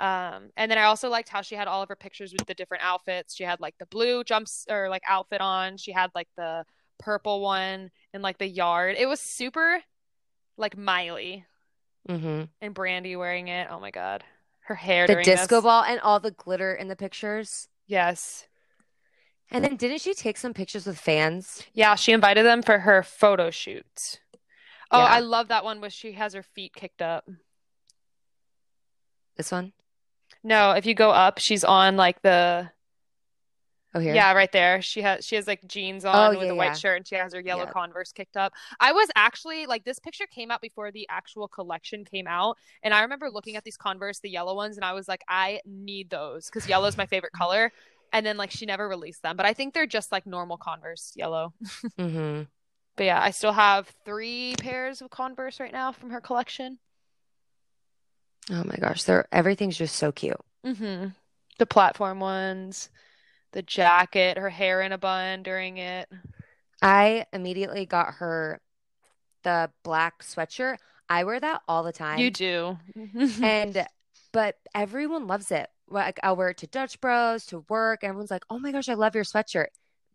Um, 0.00 0.50
and 0.56 0.70
then 0.70 0.78
I 0.78 0.84
also 0.84 1.08
liked 1.08 1.28
how 1.28 1.42
she 1.42 1.54
had 1.54 1.68
all 1.68 1.82
of 1.82 1.88
her 1.88 1.96
pictures 1.96 2.32
with 2.32 2.46
the 2.46 2.54
different 2.54 2.84
outfits. 2.84 3.34
She 3.34 3.44
had 3.44 3.60
like 3.60 3.76
the 3.78 3.86
blue 3.86 4.24
jumps 4.24 4.66
or 4.70 4.88
like 4.88 5.02
outfit 5.08 5.40
on. 5.40 5.76
She 5.76 5.92
had 5.92 6.10
like 6.14 6.28
the 6.36 6.64
purple 6.98 7.40
one 7.42 7.90
in 8.12 8.22
like 8.22 8.38
the 8.38 8.48
yard. 8.48 8.96
It 8.98 9.06
was 9.06 9.20
super 9.20 9.82
like 10.58 10.76
Miley 10.76 11.46
hmm 12.08 12.44
and 12.60 12.74
Brandy 12.74 13.16
wearing 13.16 13.48
it. 13.48 13.68
Oh 13.70 13.80
my 13.80 13.90
God. 13.90 14.24
Her 14.62 14.74
hair 14.74 15.06
The 15.06 15.14
disco 15.14 15.60
this. 15.60 15.62
ball 15.62 15.84
and 15.84 16.00
all 16.00 16.18
the 16.18 16.32
glitter 16.32 16.74
in 16.74 16.88
the 16.88 16.96
pictures. 16.96 17.68
Yes. 17.86 18.46
And 19.50 19.64
then 19.64 19.76
didn't 19.76 20.02
she 20.02 20.12
take 20.12 20.36
some 20.36 20.52
pictures 20.52 20.84
with 20.86 20.98
fans? 20.98 21.62
Yeah, 21.74 21.94
she 21.94 22.12
invited 22.12 22.46
them 22.46 22.62
for 22.62 22.78
her 22.80 23.02
photo 23.02 23.50
shoot. 23.50 24.20
Oh, 24.94 24.98
Yeah. 25.00 25.04
I 25.12 25.20
love 25.20 25.48
that 25.48 25.64
one 25.64 25.80
where 25.80 25.90
she 25.90 26.12
has 26.12 26.34
her 26.34 26.42
feet 26.42 26.72
kicked 26.74 27.02
up. 27.02 27.28
This 29.36 29.50
one? 29.50 29.72
No, 30.42 30.72
if 30.72 30.86
you 30.86 30.94
go 30.94 31.10
up, 31.10 31.38
she's 31.38 31.64
on 31.64 31.96
like 31.96 32.22
the 32.22 32.70
Oh, 33.96 34.00
here. 34.00 34.12
yeah, 34.14 34.32
right 34.32 34.50
there. 34.50 34.82
She 34.82 35.02
has 35.02 35.24
she 35.24 35.36
has 35.36 35.46
like 35.46 35.64
jeans 35.68 36.04
on 36.04 36.34
Oh, 36.34 36.38
with 36.38 36.48
yeah, 36.48 36.52
a 36.52 36.56
white 36.56 36.66
yeah. 36.66 36.72
shirt 36.74 36.96
and 36.96 37.06
she 37.06 37.14
has 37.14 37.32
her 37.32 37.40
yellow 37.40 37.64
Yeah. 37.64 37.70
Converse 37.70 38.10
kicked 38.10 38.36
up. 38.36 38.52
I 38.80 38.90
was 38.92 39.08
actually 39.14 39.66
like 39.66 39.84
this 39.84 40.00
picture 40.00 40.26
came 40.26 40.50
out 40.50 40.60
before 40.60 40.90
the 40.90 41.06
actual 41.08 41.46
collection 41.46 42.04
came 42.04 42.26
out, 42.26 42.56
and 42.82 42.92
I 42.92 43.02
remember 43.02 43.30
looking 43.30 43.54
at 43.56 43.62
these 43.64 43.76
Converse, 43.76 44.18
the 44.18 44.30
yellow 44.30 44.54
ones, 44.56 44.76
and 44.76 44.84
I 44.84 44.94
was 44.94 45.06
like, 45.06 45.22
I 45.28 45.60
need 45.64 46.10
those 46.10 46.46
because 46.46 46.68
yellow 46.68 46.86
is 46.88 46.96
my 46.96 47.06
favorite 47.06 47.32
color. 47.32 47.72
And 48.12 48.24
then 48.26 48.36
like 48.36 48.50
she 48.52 48.66
never 48.66 48.88
released 48.88 49.22
them, 49.22 49.36
but 49.36 49.46
I 49.46 49.54
think 49.54 49.74
they're 49.74 49.86
just 49.86 50.10
like 50.12 50.26
normal 50.26 50.56
Converse 50.56 51.12
yellow. 51.16 51.52
hmm 51.98 52.42
But 52.96 53.04
yeah, 53.06 53.20
I 53.20 53.30
still 53.30 53.52
have 53.52 53.92
three 54.04 54.54
pairs 54.58 55.02
of 55.02 55.10
Converse 55.10 55.58
right 55.60 55.72
now 55.72 55.92
from 55.92 56.10
her 56.10 56.20
collection. 56.20 56.78
Oh 58.50 58.62
my 58.64 58.76
gosh, 58.76 59.04
they're 59.04 59.26
everything's 59.32 59.76
just 59.76 59.96
so 59.96 60.12
cute. 60.12 60.40
Mm-hmm. 60.64 61.08
The 61.58 61.66
platform 61.66 62.20
ones, 62.20 62.90
the 63.52 63.62
jacket, 63.62 64.38
her 64.38 64.50
hair 64.50 64.82
in 64.82 64.92
a 64.92 64.98
bun 64.98 65.42
during 65.42 65.78
it. 65.78 66.08
I 66.82 67.26
immediately 67.32 67.86
got 67.86 68.14
her 68.14 68.60
the 69.42 69.70
black 69.82 70.22
sweatshirt. 70.22 70.76
I 71.08 71.24
wear 71.24 71.40
that 71.40 71.62
all 71.68 71.82
the 71.82 71.92
time. 71.92 72.18
You 72.18 72.30
do. 72.30 72.78
And 73.42 73.86
but 74.32 74.56
everyone 74.74 75.26
loves 75.26 75.50
it. 75.50 75.68
Like 75.88 76.18
I'll 76.22 76.36
wear 76.36 76.50
it 76.50 76.58
to 76.58 76.66
Dutch 76.66 77.00
Bros, 77.00 77.46
to 77.46 77.64
work. 77.68 78.02
Everyone's 78.02 78.30
like, 78.30 78.44
"Oh 78.50 78.58
my 78.58 78.72
gosh, 78.72 78.88
I 78.88 78.94
love 78.94 79.14
your 79.14 79.24
sweatshirt." 79.24 79.68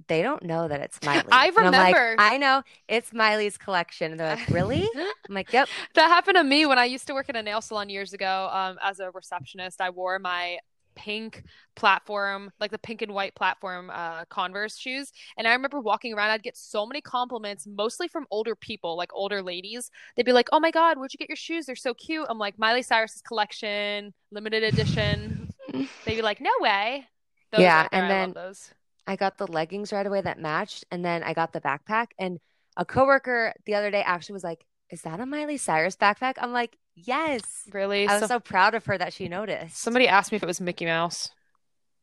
They 0.08 0.22
don't 0.22 0.44
know 0.44 0.68
that 0.68 0.82
it's 0.82 1.00
Miley. 1.06 1.28
I 1.32 1.48
And 1.48 1.58
I'm 1.58 1.72
like, 1.72 1.96
remember. 1.96 2.22
I 2.22 2.38
know 2.38 2.64
it's 2.88 3.14
Miley's 3.14 3.58
collection. 3.58 4.12
And 4.12 4.20
they're 4.20 4.36
like, 4.36 4.48
"Really?" 4.50 4.88
I'm 4.96 5.36
like, 5.36 5.54
"Yep." 5.54 5.68
That 5.96 6.08
happened 6.08 6.38
to 6.38 6.44
me 6.44 6.66
when 6.66 6.80
I 6.80 6.86
used 6.86 7.08
to 7.08 7.14
work 7.14 7.30
at 7.30 7.36
a 7.36 7.44
nail 7.44 7.62
salon 7.62 7.90
years 7.90 8.14
ago. 8.14 8.50
Um, 8.52 8.78
as 8.82 9.00
a 9.00 9.12
receptionist, 9.12 9.82
I 9.82 9.90
wore 9.90 10.20
my 10.20 10.60
pink 10.96 11.44
platform, 11.76 12.52
like 12.60 12.72
the 12.72 12.78
pink 12.78 13.02
and 13.02 13.14
white 13.14 13.34
platform 13.34 13.90
uh, 13.94 14.26
Converse 14.26 14.78
shoes. 14.78 15.12
And 15.38 15.48
I 15.48 15.54
remember 15.54 15.80
walking 15.80 16.14
around, 16.14 16.32
I'd 16.32 16.44
get 16.44 16.58
so 16.58 16.86
many 16.86 17.00
compliments, 17.00 17.66
mostly 17.66 18.10
from 18.10 18.26
older 18.32 18.54
people, 18.56 18.98
like 18.98 19.12
older 19.14 19.42
ladies. 19.42 19.92
They'd 20.16 20.26
be 20.26 20.34
like, 20.34 20.50
"Oh 20.52 20.60
my 20.60 20.72
god, 20.72 20.98
where'd 20.98 21.14
you 21.14 21.18
get 21.18 21.30
your 21.30 21.36
shoes? 21.36 21.66
They're 21.66 21.76
so 21.76 21.94
cute." 21.94 22.26
I'm 22.30 22.40
like, 22.40 22.60
"Miley 22.60 22.82
Cyrus's 22.82 23.22
collection, 23.22 24.14
limited 24.32 24.64
edition." 24.64 25.50
They'd 26.06 26.16
be 26.16 26.22
like, 26.22 26.42
"No 26.42 26.52
way." 26.60 27.08
Those 27.52 27.62
yeah, 27.62 27.88
and 27.92 28.10
then 28.10 28.34
those. 28.34 28.72
I 29.10 29.16
got 29.16 29.40
the 29.40 29.48
leggings 29.48 29.92
right 29.92 30.06
away 30.06 30.22
that 30.22 30.38
matched, 30.38 30.86
and 30.92 31.04
then 31.04 31.24
I 31.24 31.34
got 31.34 31.52
the 31.52 31.60
backpack. 31.60 32.10
And 32.20 32.40
a 32.78 32.86
coworker 32.86 33.54
the 33.66 33.74
other 33.74 33.90
day 33.90 34.04
actually 34.04 34.34
was 34.34 34.44
like, 34.44 34.64
"Is 34.92 35.02
that 35.02 35.20
a 35.20 35.26
Miley 35.26 35.58
Cyrus 35.58 35.96
backpack?" 35.96 36.36
I'm 36.38 36.54
like, 36.54 36.78
"Yes." 36.94 37.42
Really? 37.72 38.08
I 38.08 38.20
was 38.20 38.22
so, 38.22 38.28
so 38.28 38.40
proud 38.40 38.76
of 38.76 38.86
her 38.86 39.00
that 39.00 39.12
she 39.12 39.28
noticed. 39.28 39.78
Somebody 39.78 40.08
asked 40.08 40.32
me 40.32 40.36
if 40.36 40.44
it 40.44 40.46
was 40.46 40.62
Mickey 40.62 40.86
Mouse. 40.86 41.32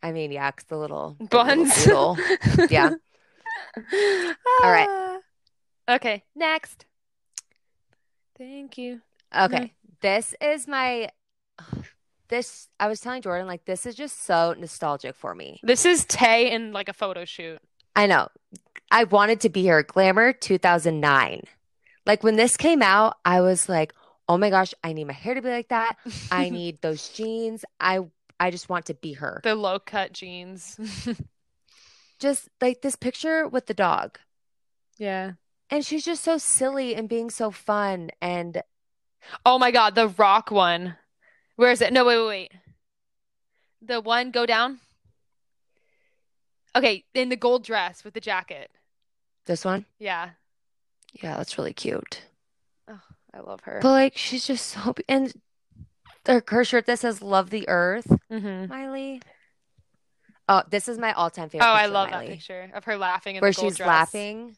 I 0.03 0.11
mean, 0.11 0.33
yeah, 0.33 0.51
cause 0.51 0.65
the 0.65 0.77
little 0.77 1.17
buns. 1.31 1.85
The 1.85 1.91
little 1.91 2.19
yeah. 2.71 2.91
All 4.65 4.73
right. 4.73 4.89
Ah. 4.91 5.19
Okay. 5.89 6.25
Next. 6.35 6.87
Thank 8.37 8.79
you. 8.79 9.01
Okay. 9.33 9.75
This 10.01 10.35
is 10.41 10.67
my 10.67 11.11
this 12.29 12.69
I 12.79 12.89
was 12.89 13.01
telling 13.01 13.23
Jordan 13.23 13.47
like 13.47 13.65
this 13.65 13.87
is 13.87 13.95
just 13.95 14.25
so 14.25 14.55
nostalgic 14.59 15.15
for 15.15 15.35
me. 15.35 15.61
This 15.63 15.85
is 15.85 16.05
Tay 16.05 16.51
in 16.51 16.73
like 16.73 16.89
a 16.89 16.93
photo 16.93 17.25
shoot. 17.25 17.59
I 17.95 18.07
know. 18.07 18.29
I 18.91 19.05
wanted 19.05 19.41
to 19.41 19.49
be 19.49 19.63
here. 19.63 19.83
Glamour 19.83 20.33
2009. 20.33 21.43
Like 22.05 22.23
when 22.23 22.37
this 22.37 22.57
came 22.57 22.83
out, 22.83 23.17
I 23.25 23.41
was 23.41 23.69
like, 23.69 23.93
"Oh 24.29 24.39
my 24.39 24.51
gosh, 24.51 24.75
I 24.85 24.93
need 24.93 25.07
my 25.07 25.13
hair 25.13 25.35
to 25.35 25.43
be 25.43 25.49
like 25.49 25.69
that. 25.69 25.97
I 26.31 26.49
need 26.51 26.81
those 26.83 27.09
jeans. 27.09 27.65
I 27.81 28.01
I 28.39 28.51
just 28.51 28.69
want 28.69 28.87
to 28.87 28.95
be 28.95 29.15
her." 29.15 29.41
The 29.43 29.55
low 29.55 29.79
cut 29.79 30.13
jeans. 30.13 30.79
just 32.19 32.49
like 32.61 32.83
this 32.83 32.97
picture 32.97 33.49
with 33.49 33.67
the 33.67 33.75
dog. 33.75 34.19
Yeah. 34.99 35.33
And 35.69 35.85
she's 35.85 36.05
just 36.05 36.23
so 36.23 36.39
silly 36.39 36.95
and 36.95 37.09
being 37.09 37.29
so 37.29 37.51
fun 37.51 38.11
and 38.21 38.63
Oh 39.45 39.59
my 39.59 39.71
god, 39.71 39.95
the 39.95 40.09
rock 40.09 40.51
one. 40.51 40.97
Where 41.57 41.71
is 41.71 41.81
it? 41.81 41.93
No, 41.93 42.05
wait, 42.05 42.19
wait, 42.19 42.27
wait. 42.29 42.53
The 43.83 44.01
one 44.01 44.31
go 44.31 44.47
down. 44.47 44.81
Okay, 46.75 47.05
in 47.15 47.31
the 47.31 47.37
gold 47.37 47.65
dress 47.65 48.05
with 48.05 48.15
the 48.15 48.21
jacket. 48.21 48.71
This 49.47 49.65
one? 49.65 49.87
Yeah. 49.99 50.31
Yeah, 51.23 51.37
that's 51.37 51.57
really 51.57 51.73
cute. 51.73 52.23
Oh, 52.89 53.01
I 53.33 53.41
love 53.41 53.61
her. 53.63 53.79
But 53.81 53.91
like, 53.91 54.17
she's 54.17 54.47
just 54.47 54.67
so 54.67 54.95
and 55.09 55.33
her, 56.27 56.43
her 56.49 56.65
shirt 56.65 56.87
that 56.87 56.99
says 56.99 57.23
"Love 57.23 57.51
the 57.51 57.69
Earth." 57.69 58.07
Mm-hmm. 58.31 58.67
Miley. 58.67 59.23
Oh, 60.49 60.63
this 60.71 60.89
is 60.89 60.99
my 60.99 61.13
all-time 61.13 61.49
favorite. 61.49 61.67
Oh, 61.67 61.73
I 61.73 61.87
love 61.87 62.11
that 62.11 62.27
picture 62.27 62.71
of 62.75 62.85
her 62.85 62.97
laughing. 62.97 63.37
In 63.37 63.41
the 63.41 63.47
gold 63.47 63.55
dress. 63.55 63.63
Where 63.63 63.71
she's 63.71 63.77
dress. 63.79 63.87
laughing. 63.87 64.57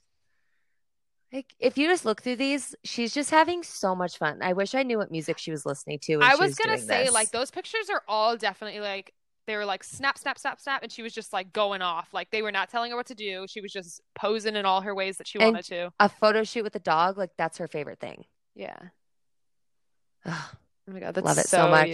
Like 1.33 1.53
if 1.59 1.77
you 1.77 1.89
just 1.89 2.05
look 2.05 2.23
through 2.23 2.37
these, 2.37 2.75
she's 2.85 3.13
just 3.13 3.31
having 3.31 3.63
so 3.63 3.95
much 3.95 4.17
fun. 4.17 4.39
I 4.43 4.55
wish 4.55 4.75
I 4.75 4.83
knew 4.83 4.99
what 4.99 5.11
music 5.11 5.39
she 5.39 5.51
was 5.51 5.67
listening 5.67 5.99
to. 6.05 6.21
I 6.23 6.31
was, 6.37 6.41
was 6.41 6.55
gonna 6.55 6.79
say 6.79 7.05
this. 7.05 7.13
like 7.13 7.31
those 7.31 7.51
pictures 7.51 7.91
are 7.91 8.03
all 8.09 8.37
definitely 8.37 8.81
like 8.81 9.13
they 9.47 9.57
were 9.57 9.67
like 9.67 9.85
snap, 9.85 10.17
snap, 10.17 10.39
snap, 10.39 10.61
snap, 10.61 10.83
and 10.83 10.91
she 10.93 11.03
was 11.03 11.13
just 11.13 11.33
like 11.33 11.53
going 11.53 11.83
off. 11.83 12.09
Like 12.15 12.31
they 12.31 12.41
were 12.41 12.53
not 12.53 12.71
telling 12.71 12.91
her 12.93 12.97
what 12.97 13.07
to 13.07 13.15
do. 13.15 13.47
She 13.49 13.61
was 13.61 13.73
just 13.73 14.01
posing 14.15 14.57
in 14.57 14.65
all 14.65 14.81
her 14.81 14.95
ways 14.95 15.19
that 15.19 15.27
she 15.27 15.39
and 15.39 15.53
wanted 15.53 15.65
to. 15.67 15.93
A 16.01 16.09
photo 16.09 16.45
shoot 16.45 16.65
with 16.65 16.77
a 16.77 16.81
dog, 16.81 17.19
like 17.19 17.31
that's 17.37 17.59
her 17.59 17.69
favorite 17.69 18.01
thing. 18.01 18.25
Yeah. 18.55 18.79
Oh 20.27 20.51
my 20.95 21.01
god, 21.01 21.15
that's 21.15 21.27
love 21.27 21.37
it 21.37 21.49
so, 21.49 21.59
so 21.59 21.69
much. 21.69 21.89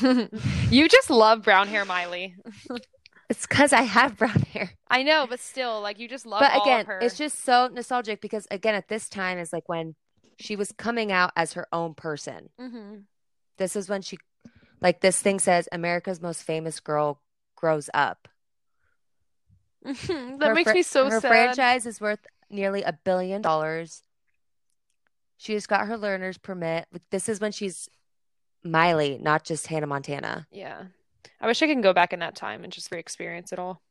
You. 0.00 0.28
you 0.70 0.88
just 0.88 1.10
love 1.10 1.42
brown 1.42 1.68
hair, 1.68 1.84
Miley. 1.84 2.34
It's 3.30 3.46
because 3.46 3.72
I 3.72 3.82
have 3.82 4.16
brown 4.18 4.40
hair. 4.52 4.70
I 4.88 5.02
know, 5.02 5.26
but 5.28 5.40
still, 5.40 5.80
like 5.80 5.98
you 5.98 6.08
just 6.08 6.26
love. 6.26 6.40
But 6.40 6.60
again, 6.62 6.86
it's 7.00 7.16
just 7.16 7.44
so 7.44 7.68
nostalgic 7.72 8.20
because 8.20 8.46
again, 8.50 8.74
at 8.74 8.88
this 8.88 9.08
time 9.08 9.38
is 9.38 9.52
like 9.52 9.68
when 9.68 9.94
she 10.38 10.56
was 10.56 10.72
coming 10.72 11.12
out 11.12 11.32
as 11.36 11.54
her 11.54 11.66
own 11.72 11.94
person. 11.94 12.50
Mm-hmm. 12.60 12.96
This 13.56 13.76
is 13.76 13.88
when 13.88 14.02
she, 14.02 14.18
like, 14.80 15.00
this 15.00 15.20
thing 15.20 15.38
says 15.38 15.68
America's 15.70 16.20
most 16.20 16.42
famous 16.42 16.80
girl 16.80 17.20
grows 17.56 17.88
up. 17.94 18.28
that 19.84 19.96
her 20.08 20.54
makes 20.54 20.70
fr- 20.70 20.74
me 20.76 20.82
so 20.82 21.08
her 21.08 21.20
sad. 21.20 21.28
franchise 21.28 21.86
is 21.86 22.00
worth 22.00 22.26
nearly 22.50 22.82
a 22.82 22.98
billion 23.04 23.42
dollars. 23.42 24.02
She 25.36 25.52
just 25.52 25.68
got 25.68 25.86
her 25.86 25.96
learner's 25.96 26.38
permit. 26.38 26.86
This 27.10 27.28
is 27.28 27.40
when 27.40 27.52
she's 27.52 27.88
Miley, 28.62 29.18
not 29.20 29.44
just 29.44 29.66
Hannah 29.66 29.86
Montana. 29.86 30.46
Yeah. 30.50 30.84
I 31.40 31.46
wish 31.46 31.62
I 31.62 31.66
could 31.66 31.82
go 31.82 31.92
back 31.92 32.12
in 32.12 32.20
that 32.20 32.34
time 32.34 32.64
and 32.64 32.72
just 32.72 32.90
re-experience 32.90 33.52
it 33.52 33.58
all, 33.58 33.82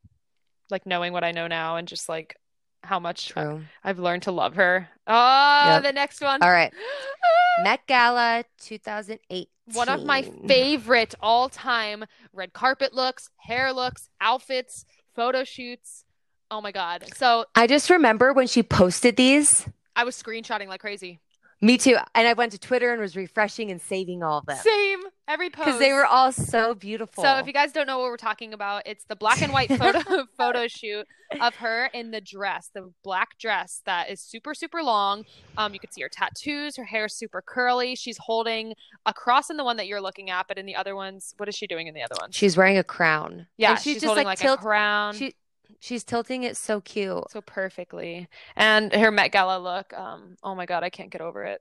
like 0.70 0.86
knowing 0.86 1.12
what 1.12 1.24
I 1.24 1.32
know 1.32 1.46
now 1.46 1.76
and 1.76 1.86
just 1.88 2.08
like 2.08 2.36
how 2.82 2.98
much 3.00 3.32
I, 3.36 3.60
have 3.82 3.98
learned 3.98 4.24
to 4.24 4.32
love 4.32 4.54
her. 4.56 4.88
Oh, 5.06 5.64
yep. 5.66 5.82
the 5.82 5.92
next 5.92 6.20
one. 6.20 6.42
All 6.42 6.50
right, 6.50 6.72
Met 7.62 7.86
Gala 7.86 8.44
2008. 8.60 9.48
One 9.72 9.88
of 9.88 10.04
my 10.04 10.22
favorite 10.46 11.14
all-time 11.20 12.04
red 12.34 12.52
carpet 12.52 12.92
looks, 12.92 13.30
hair 13.36 13.72
looks, 13.72 14.10
outfits, 14.20 14.84
photo 15.14 15.44
shoots. 15.44 16.04
Oh 16.50 16.60
my 16.60 16.72
god! 16.72 17.04
So 17.16 17.46
I 17.54 17.66
just 17.66 17.88
remember 17.88 18.32
when 18.32 18.46
she 18.46 18.62
posted 18.62 19.16
these. 19.16 19.66
I 19.96 20.04
was 20.04 20.20
screenshotting 20.20 20.68
like 20.68 20.80
crazy. 20.80 21.20
Me 21.60 21.78
too. 21.78 21.96
And 22.14 22.28
I 22.28 22.34
went 22.34 22.52
to 22.52 22.58
Twitter 22.58 22.92
and 22.92 23.00
was 23.00 23.16
refreshing 23.16 23.70
and 23.70 23.80
saving 23.80 24.22
all 24.22 24.38
of 24.38 24.46
them. 24.46 24.58
Same. 24.58 25.00
Every 25.26 25.48
post. 25.48 25.66
Because 25.66 25.80
they 25.80 25.92
were 25.92 26.04
all 26.04 26.32
so 26.32 26.74
beautiful. 26.74 27.24
So 27.24 27.38
if 27.38 27.46
you 27.46 27.52
guys 27.52 27.72
don't 27.72 27.86
know 27.86 27.98
what 27.98 28.06
we're 28.06 28.16
talking 28.18 28.52
about, 28.52 28.82
it's 28.86 29.04
the 29.04 29.16
black 29.16 29.40
and 29.40 29.52
white 29.52 29.68
photo 29.78 30.26
photo 30.36 30.68
shoot 30.68 31.06
of 31.40 31.54
her 31.56 31.86
in 31.94 32.10
the 32.10 32.20
dress, 32.20 32.70
the 32.74 32.92
black 33.02 33.38
dress 33.38 33.80
that 33.86 34.10
is 34.10 34.20
super, 34.20 34.54
super 34.54 34.82
long. 34.82 35.24
Um, 35.56 35.72
you 35.72 35.80
can 35.80 35.90
see 35.90 36.02
her 36.02 36.10
tattoos, 36.10 36.76
her 36.76 36.84
hair 36.84 37.06
is 37.06 37.14
super 37.14 37.42
curly. 37.42 37.94
She's 37.94 38.18
holding 38.18 38.74
a 39.06 39.14
cross 39.14 39.48
in 39.48 39.56
the 39.56 39.64
one 39.64 39.78
that 39.78 39.86
you're 39.86 40.02
looking 40.02 40.28
at, 40.28 40.46
but 40.46 40.58
in 40.58 40.66
the 40.66 40.76
other 40.76 40.94
ones, 40.94 41.34
what 41.38 41.48
is 41.48 41.54
she 41.54 41.66
doing 41.66 41.86
in 41.86 41.94
the 41.94 42.02
other 42.02 42.16
one? 42.20 42.30
She's 42.30 42.56
wearing 42.56 42.76
a 42.76 42.84
crown. 42.84 43.46
Yeah, 43.56 43.70
and 43.70 43.78
she's, 43.78 43.94
she's 43.94 44.02
just 44.02 44.06
holding 44.06 44.26
like, 44.26 44.38
like 44.38 44.46
tilt- 44.46 44.58
a 44.58 44.62
crown. 44.62 45.14
She 45.14 45.34
She's 45.80 46.02
tilting 46.02 46.44
it 46.44 46.56
so 46.56 46.80
cute. 46.80 47.30
So 47.30 47.42
perfectly. 47.42 48.28
And 48.56 48.90
her 48.94 49.10
Met 49.10 49.32
Gala 49.32 49.58
look, 49.58 49.92
um, 49.92 50.36
oh 50.42 50.54
my 50.54 50.64
god, 50.64 50.82
I 50.82 50.88
can't 50.88 51.10
get 51.10 51.20
over 51.20 51.44
it. 51.44 51.60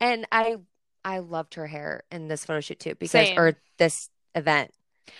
And 0.00 0.24
I 0.30 0.56
I 1.04 1.18
loved 1.18 1.54
her 1.54 1.66
hair 1.66 2.04
in 2.10 2.28
this 2.28 2.44
photo 2.44 2.60
shoot 2.60 2.80
too 2.80 2.94
because 2.94 3.10
Same. 3.10 3.38
or 3.38 3.56
this 3.78 4.08
event. 4.34 4.70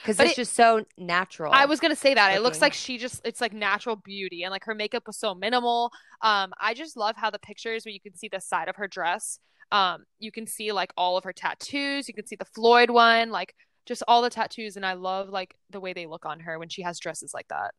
Because 0.03 0.19
it's 0.19 0.33
it, 0.33 0.37
just 0.37 0.55
so 0.55 0.85
natural. 0.97 1.53
I 1.53 1.67
was 1.67 1.79
gonna 1.79 1.95
say 1.95 2.15
that. 2.15 2.29
Looking. 2.29 2.41
It 2.41 2.43
looks 2.43 2.63
like 2.63 2.73
she 2.73 2.97
just 2.97 3.21
it's 3.25 3.41
like 3.41 3.53
natural 3.53 3.97
beauty 3.97 4.43
and 4.43 4.51
like 4.51 4.65
her 4.65 4.75
makeup 4.75 5.07
was 5.07 5.19
so 5.19 5.35
minimal. 5.35 5.93
Um, 6.23 6.53
I 6.59 6.73
just 6.73 6.97
love 6.97 7.17
how 7.17 7.31
the 7.31 7.39
pictures 7.39 7.85
where 7.85 7.93
you 7.93 8.01
can 8.01 8.17
see 8.17 8.29
the 8.29 8.41
side 8.41 8.69
of 8.69 8.77
her 8.77 8.89
dress. 8.89 9.39
Um, 9.73 10.05
you 10.19 10.33
can 10.33 10.47
see 10.47 10.73
like 10.73 10.93
all 10.97 11.19
of 11.19 11.25
her 11.25 11.35
tattoos, 11.35 12.09
you 12.09 12.15
can 12.15 12.27
see 12.27 12.37
the 12.37 12.47
Floyd 12.47 12.91
one, 12.91 13.31
like 13.31 13.55
just 13.85 14.03
all 14.09 14.23
the 14.23 14.31
tattoos, 14.31 14.77
and 14.77 14.87
I 14.87 14.95
love 14.95 15.29
like 15.29 15.55
the 15.69 15.81
way 15.81 15.93
they 15.93 16.07
look 16.07 16.25
on 16.25 16.41
her 16.41 16.59
when 16.59 16.71
she 16.71 16.83
has 16.83 16.99
dresses 16.99 17.35
like 17.35 17.49
that. 17.49 17.75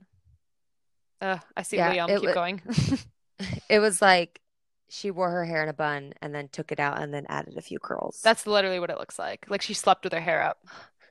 Uh, 1.21 1.39
I 1.57 1.63
see 1.63 1.77
yeah, 1.77 1.93
Liam. 1.93 2.07
Keep 2.07 2.15
w- 2.17 2.33
going. 2.33 2.61
it 3.69 3.79
was 3.79 4.01
like 4.01 4.39
she 4.89 5.11
wore 5.11 5.29
her 5.31 5.45
hair 5.45 5.63
in 5.63 5.69
a 5.69 5.73
bun 5.73 6.13
and 6.21 6.33
then 6.33 6.47
took 6.49 6.71
it 6.71 6.79
out 6.79 7.01
and 7.01 7.13
then 7.13 7.25
added 7.29 7.57
a 7.57 7.61
few 7.61 7.79
curls. 7.79 8.21
That's 8.23 8.45
literally 8.47 8.79
what 8.79 8.89
it 8.89 8.97
looks 8.97 9.17
like. 9.19 9.45
Like 9.49 9.61
she 9.61 9.73
slept 9.73 10.03
with 10.03 10.13
her 10.13 10.19
hair 10.19 10.43
up. 10.43 10.65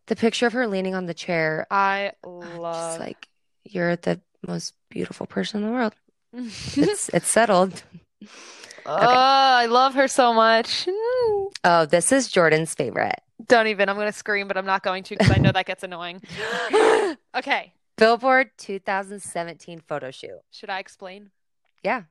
The 0.07 0.17
picture 0.17 0.47
of 0.47 0.53
her 0.53 0.67
leaning 0.67 0.95
on 0.95 1.07
the 1.07 1.15
chair. 1.15 1.67
I 1.71 2.13
love. 2.25 3.01
Like 3.01 3.29
you're 3.65 3.97
the 3.97 4.21
most 4.47 4.75
beautiful 4.91 5.27
person 5.27 5.63
in 5.63 5.67
the 5.69 5.73
world. 5.73 5.95
it's 6.33 7.09
it's 7.11 7.31
settled. 7.31 7.83
Oh, 8.87 8.97
okay. 8.97 9.07
I 9.07 9.67
love 9.67 9.95
her 9.95 10.09
so 10.09 10.35
much. 10.35 10.87
Oh, 11.65 11.87
this 11.89 12.13
is 12.13 12.29
Jordan's 12.29 12.75
favorite. 12.75 13.21
Don't 13.47 13.67
even. 13.69 13.89
I'm 13.89 13.97
going 13.97 14.09
to 14.09 14.13
scream, 14.13 14.47
but 14.47 14.57
I'm 14.57 14.67
not 14.67 14.83
going 14.83 15.03
to 15.05 15.17
because 15.17 15.31
I 15.31 15.41
know 15.41 15.53
that 15.53 15.67
gets 15.67 15.83
annoying. 15.83 16.23
okay. 17.35 17.73
Billboard 17.97 18.51
2017 18.59 19.81
photo 19.81 20.11
shoot. 20.11 20.41
Should 20.51 20.71
I 20.71 20.81
explain? 20.81 21.31
Yeah. 21.83 22.03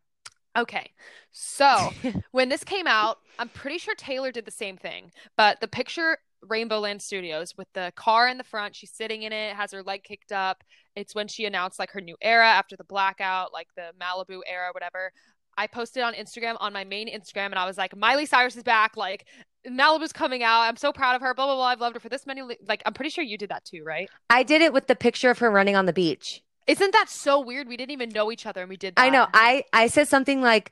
Okay. 0.57 0.91
So 1.31 1.89
when 2.31 2.49
this 2.49 2.63
came 2.63 2.87
out, 2.87 3.17
I'm 3.39 3.49
pretty 3.49 3.77
sure 3.77 3.95
Taylor 3.95 4.31
did 4.31 4.45
the 4.45 4.51
same 4.51 4.77
thing. 4.77 5.11
But 5.37 5.59
the 5.61 5.67
picture 5.67 6.17
Rainbow 6.47 6.79
Land 6.79 7.01
Studios 7.01 7.55
with 7.57 7.67
the 7.73 7.91
car 7.95 8.27
in 8.27 8.37
the 8.37 8.43
front, 8.43 8.75
she's 8.75 8.91
sitting 8.91 9.23
in 9.23 9.33
it, 9.33 9.55
has 9.55 9.71
her 9.71 9.83
leg 9.83 10.03
kicked 10.03 10.31
up. 10.31 10.63
It's 10.95 11.15
when 11.15 11.27
she 11.27 11.45
announced 11.45 11.79
like 11.79 11.91
her 11.91 12.01
new 12.01 12.17
era 12.21 12.45
after 12.45 12.75
the 12.75 12.83
blackout, 12.83 13.53
like 13.53 13.67
the 13.75 13.91
Malibu 13.99 14.41
era, 14.47 14.69
whatever. 14.73 15.11
I 15.57 15.67
posted 15.67 16.03
on 16.03 16.13
Instagram 16.13 16.57
on 16.59 16.73
my 16.73 16.83
main 16.83 17.07
Instagram 17.07 17.47
and 17.47 17.59
I 17.59 17.65
was 17.65 17.77
like, 17.77 17.95
Miley 17.95 18.25
Cyrus 18.25 18.55
is 18.55 18.63
back. 18.63 18.97
Like 18.97 19.25
Malibu's 19.67 20.13
coming 20.13 20.43
out. 20.43 20.61
I'm 20.61 20.77
so 20.77 20.91
proud 20.91 21.15
of 21.15 21.21
her. 21.21 21.33
Blah 21.33 21.45
blah 21.45 21.55
blah. 21.55 21.65
I've 21.65 21.81
loved 21.81 21.95
her 21.95 21.99
for 21.99 22.09
this 22.09 22.25
many. 22.25 22.41
Like 22.67 22.81
I'm 22.85 22.93
pretty 22.93 23.09
sure 23.09 23.23
you 23.23 23.37
did 23.37 23.49
that 23.49 23.63
too, 23.65 23.83
right? 23.83 24.09
I 24.29 24.43
did 24.43 24.61
it 24.61 24.73
with 24.73 24.87
the 24.87 24.95
picture 24.95 25.29
of 25.29 25.39
her 25.39 25.49
running 25.51 25.75
on 25.75 25.85
the 25.85 25.93
beach. 25.93 26.41
Isn't 26.67 26.91
that 26.93 27.09
so 27.09 27.39
weird? 27.39 27.67
We 27.67 27.77
didn't 27.77 27.91
even 27.91 28.09
know 28.09 28.31
each 28.31 28.45
other 28.45 28.61
and 28.61 28.69
we 28.69 28.77
did 28.77 28.95
that. 28.95 29.01
I 29.01 29.09
know. 29.09 29.27
I 29.33 29.65
I 29.73 29.87
said 29.87 30.07
something 30.07 30.41
like 30.41 30.71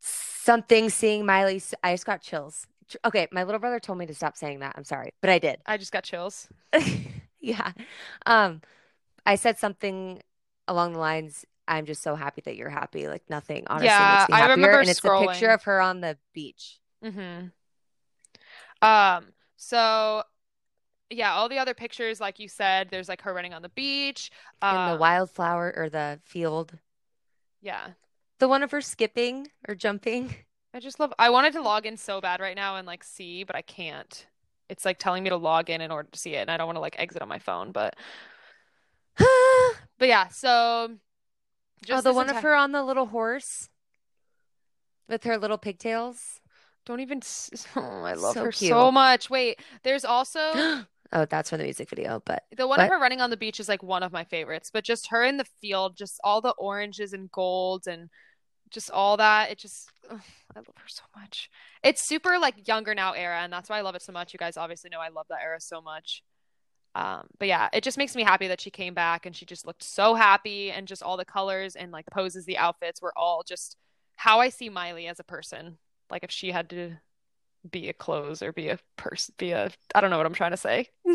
something 0.00 0.90
seeing 0.90 1.24
Miley. 1.26 1.62
I 1.82 1.94
just 1.94 2.06
got 2.06 2.20
chills. 2.20 2.66
Okay, 3.04 3.28
my 3.32 3.44
little 3.44 3.58
brother 3.58 3.80
told 3.80 3.98
me 3.98 4.06
to 4.06 4.14
stop 4.14 4.36
saying 4.36 4.60
that. 4.60 4.74
I'm 4.76 4.84
sorry, 4.84 5.12
but 5.20 5.30
I 5.30 5.38
did. 5.38 5.58
I 5.66 5.76
just 5.78 5.92
got 5.92 6.04
chills. 6.04 6.48
Yeah. 7.44 7.72
Um, 8.24 8.62
I 9.26 9.34
said 9.34 9.58
something 9.58 10.22
along 10.66 10.94
the 10.94 10.98
lines, 10.98 11.44
I'm 11.68 11.84
just 11.84 12.02
so 12.02 12.14
happy 12.14 12.40
that 12.46 12.56
you're 12.56 12.70
happy. 12.70 13.06
Like 13.06 13.28
nothing 13.28 13.64
honestly 13.66 13.88
Yeah, 13.88 14.16
makes 14.18 14.30
me 14.30 14.34
I 14.34 14.48
remember 14.48 14.80
And 14.80 14.88
it's 14.88 15.04
a 15.04 15.20
picture 15.20 15.50
of 15.50 15.62
her 15.64 15.80
on 15.80 16.00
the 16.00 16.16
beach 16.32 16.80
Mm-hmm. 17.04 17.48
Um, 18.80 19.26
so 19.56 20.22
yeah, 21.14 21.32
all 21.34 21.48
the 21.48 21.58
other 21.58 21.74
pictures, 21.74 22.20
like 22.20 22.38
you 22.38 22.48
said, 22.48 22.88
there's 22.90 23.08
like 23.08 23.22
her 23.22 23.34
running 23.34 23.54
on 23.54 23.62
the 23.62 23.68
beach. 23.70 24.30
in 24.68 24.84
the 24.84 24.94
Um, 24.94 24.94
wildflower 24.94 25.72
or 25.74 25.88
the 25.88 26.20
field. 26.22 26.78
yeah. 27.60 27.92
The 28.38 28.46
one 28.46 28.62
of 28.62 28.70
her 28.70 28.80
skipping 28.80 29.50
or 29.66 29.74
jumping. 29.74 30.36
I 30.72 30.80
just 30.80 30.98
love 30.98 31.12
I 31.18 31.30
wanted 31.30 31.52
to 31.54 31.62
log 31.62 31.86
in 31.86 31.96
so 31.96 32.20
bad 32.20 32.40
right 32.40 32.56
now 32.56 32.76
and 32.76 32.86
like 32.86 33.04
see, 33.04 33.44
but 33.44 33.56
I 33.56 33.62
can't. 33.62 34.26
It's 34.68 34.84
like 34.84 34.98
telling 34.98 35.22
me 35.22 35.30
to 35.30 35.36
log 35.36 35.70
in 35.70 35.80
in 35.80 35.90
order 35.90 36.08
to 36.10 36.18
see 36.18 36.34
it, 36.34 36.38
and 36.40 36.50
I 36.50 36.56
don't 36.56 36.66
want 36.66 36.76
to 36.76 36.80
like 36.80 36.98
exit 36.98 37.22
on 37.22 37.28
my 37.28 37.38
phone, 37.38 37.70
but 37.72 37.94
but 39.98 40.08
yeah, 40.08 40.28
so 40.28 40.96
Oh, 41.90 42.00
the 42.02 42.12
one 42.12 42.28
of 42.28 42.40
her 42.40 42.54
on 42.54 42.72
the 42.72 42.82
little 42.82 43.06
horse 43.06 43.70
with 45.08 45.24
her 45.24 45.38
little 45.38 45.58
pigtails. 45.58 46.40
don't 46.84 47.00
even 47.00 47.20
oh, 47.76 48.02
I 48.04 48.14
love 48.14 48.34
So 48.34 48.40
her 48.40 48.52
cute. 48.52 48.76
so 48.78 48.90
much. 48.92 49.30
Wait, 49.30 49.60
there's 49.82 50.04
also 50.04 50.68
Oh, 51.14 51.24
that's 51.24 51.50
from 51.50 51.58
the 51.58 51.64
music 51.64 51.88
video, 51.88 52.20
but 52.24 52.42
the 52.56 52.66
one 52.66 52.80
of 52.80 52.88
what? 52.88 52.92
her 52.92 53.00
running 53.00 53.20
on 53.20 53.30
the 53.30 53.36
beach 53.36 53.60
is 53.60 53.68
like 53.68 53.84
one 53.84 54.02
of 54.02 54.12
my 54.12 54.24
favorites, 54.24 54.70
but 54.72 54.84
just 54.84 55.08
her 55.08 55.22
in 55.22 55.36
the 55.36 55.46
field, 55.60 55.96
just 55.96 56.20
all 56.24 56.40
the 56.40 56.54
oranges 56.58 57.12
and 57.12 57.30
golds 57.30 57.86
and 57.86 58.10
just 58.70 58.90
all 58.90 59.16
that. 59.16 59.50
It 59.50 59.58
just 59.58 59.88
ugh, 60.10 60.20
I 60.56 60.58
love 60.58 60.66
her 60.76 60.88
so 60.88 61.04
much. 61.16 61.50
It's 61.84 62.02
super 62.02 62.36
like 62.38 62.66
younger 62.66 62.94
now 62.96 63.12
era, 63.12 63.40
and 63.42 63.52
that's 63.52 63.70
why 63.70 63.78
I 63.78 63.82
love 63.82 63.94
it 63.94 64.02
so 64.02 64.12
much. 64.12 64.32
You 64.32 64.38
guys 64.38 64.56
obviously 64.56 64.90
know 64.90 65.00
I 65.00 65.08
love 65.08 65.26
that 65.30 65.42
era 65.42 65.60
so 65.60 65.80
much. 65.80 66.24
Um, 66.96 67.26
but 67.38 67.48
yeah, 67.48 67.68
it 67.72 67.82
just 67.84 67.98
makes 67.98 68.14
me 68.16 68.22
happy 68.24 68.48
that 68.48 68.60
she 68.60 68.70
came 68.70 68.94
back 68.94 69.26
and 69.26 69.34
she 69.34 69.44
just 69.44 69.66
looked 69.66 69.82
so 69.82 70.14
happy 70.14 70.70
and 70.70 70.86
just 70.86 71.02
all 71.02 71.16
the 71.16 71.24
colors 71.24 71.76
and 71.76 71.90
like 71.92 72.06
poses, 72.12 72.44
the 72.44 72.58
outfits 72.58 73.02
were 73.02 73.12
all 73.16 73.42
just 73.46 73.76
how 74.16 74.40
I 74.40 74.48
see 74.48 74.68
Miley 74.68 75.06
as 75.08 75.18
a 75.18 75.24
person. 75.24 75.78
Like 76.10 76.22
if 76.22 76.30
she 76.30 76.52
had 76.52 76.70
to 76.70 76.96
be 77.70 77.88
a 77.88 77.92
clothes 77.92 78.42
or 78.42 78.52
be 78.52 78.68
a 78.68 78.78
person, 78.96 79.34
be 79.38 79.52
a 79.52 79.70
I 79.94 80.00
don't 80.00 80.10
know 80.10 80.16
what 80.16 80.26
I'm 80.26 80.34
trying 80.34 80.50
to 80.52 80.56
say. 80.56 80.88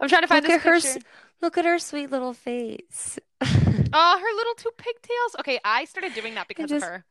I'm 0.00 0.08
trying 0.08 0.22
to 0.22 0.28
find 0.28 0.44
Look 0.44 0.52
this 0.52 0.62
at 0.62 0.66
her, 0.66 0.74
picture. 0.74 0.88
s- 0.98 1.04
look 1.42 1.58
at 1.58 1.64
her 1.64 1.78
sweet 1.78 2.10
little 2.10 2.32
face. 2.34 3.18
Oh, 3.92 4.18
her 4.18 4.36
little 4.36 4.54
two 4.56 4.70
pigtails. 4.76 5.36
Okay, 5.40 5.58
I 5.64 5.84
started 5.84 6.14
doing 6.14 6.34
that 6.34 6.48
because 6.48 6.70
of 6.72 6.82
her. 6.82 7.04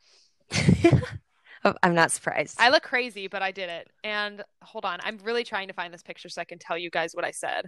Oh, 1.66 1.74
I'm 1.84 1.94
not 1.94 2.10
surprised. 2.12 2.56
I 2.58 2.70
look 2.70 2.84
crazy, 2.84 3.28
but 3.28 3.42
I 3.42 3.52
did 3.52 3.70
it. 3.70 3.90
And 4.06 4.42
hold 4.62 4.86
on, 4.86 5.00
I'm 5.04 5.18
really 5.24 5.44
trying 5.44 5.68
to 5.68 5.74
find 5.74 5.94
this 5.94 6.02
picture 6.02 6.30
so 6.30 6.42
I 6.42 6.46
can 6.46 6.58
tell 6.58 6.78
you 6.78 6.90
guys 6.90 7.14
what 7.14 7.26
I 7.26 7.32
said. 7.32 7.66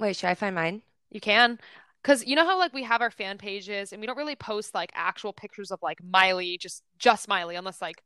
Wait, 0.00 0.16
should 0.16 0.28
I 0.30 0.34
find 0.34 0.54
mine? 0.54 0.82
You 1.10 1.20
can? 1.20 1.58
Because 2.02 2.26
you 2.26 2.34
know 2.36 2.44
how 2.44 2.58
like 2.58 2.72
we 2.72 2.82
have 2.82 3.00
our 3.02 3.10
fan 3.10 3.38
pages 3.38 3.92
and 3.92 4.00
we 4.00 4.06
don't 4.06 4.16
really 4.16 4.36
post 4.36 4.74
like 4.74 4.90
actual 4.94 5.32
pictures 5.32 5.70
of 5.70 5.80
like 5.82 5.98
Miley, 6.02 6.58
just 6.58 6.82
just 6.98 7.28
Miley, 7.28 7.54
unless 7.56 7.80
like 7.80 8.02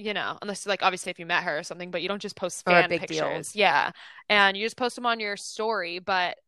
you 0.00 0.14
know, 0.14 0.38
unless 0.42 0.66
like 0.66 0.82
obviously 0.82 1.10
if 1.10 1.18
you 1.18 1.26
met 1.26 1.44
her 1.44 1.58
or 1.58 1.62
something, 1.62 1.90
but 1.90 2.02
you 2.02 2.08
don't 2.08 2.22
just 2.22 2.36
post 2.36 2.64
fan 2.64 2.88
deal. 2.88 2.98
pictures. 2.98 3.54
Yeah. 3.54 3.90
And 4.28 4.56
you 4.56 4.64
just 4.64 4.76
post 4.76 4.96
them 4.96 5.06
on 5.06 5.20
your 5.20 5.36
story, 5.36 5.98
but 5.98 6.38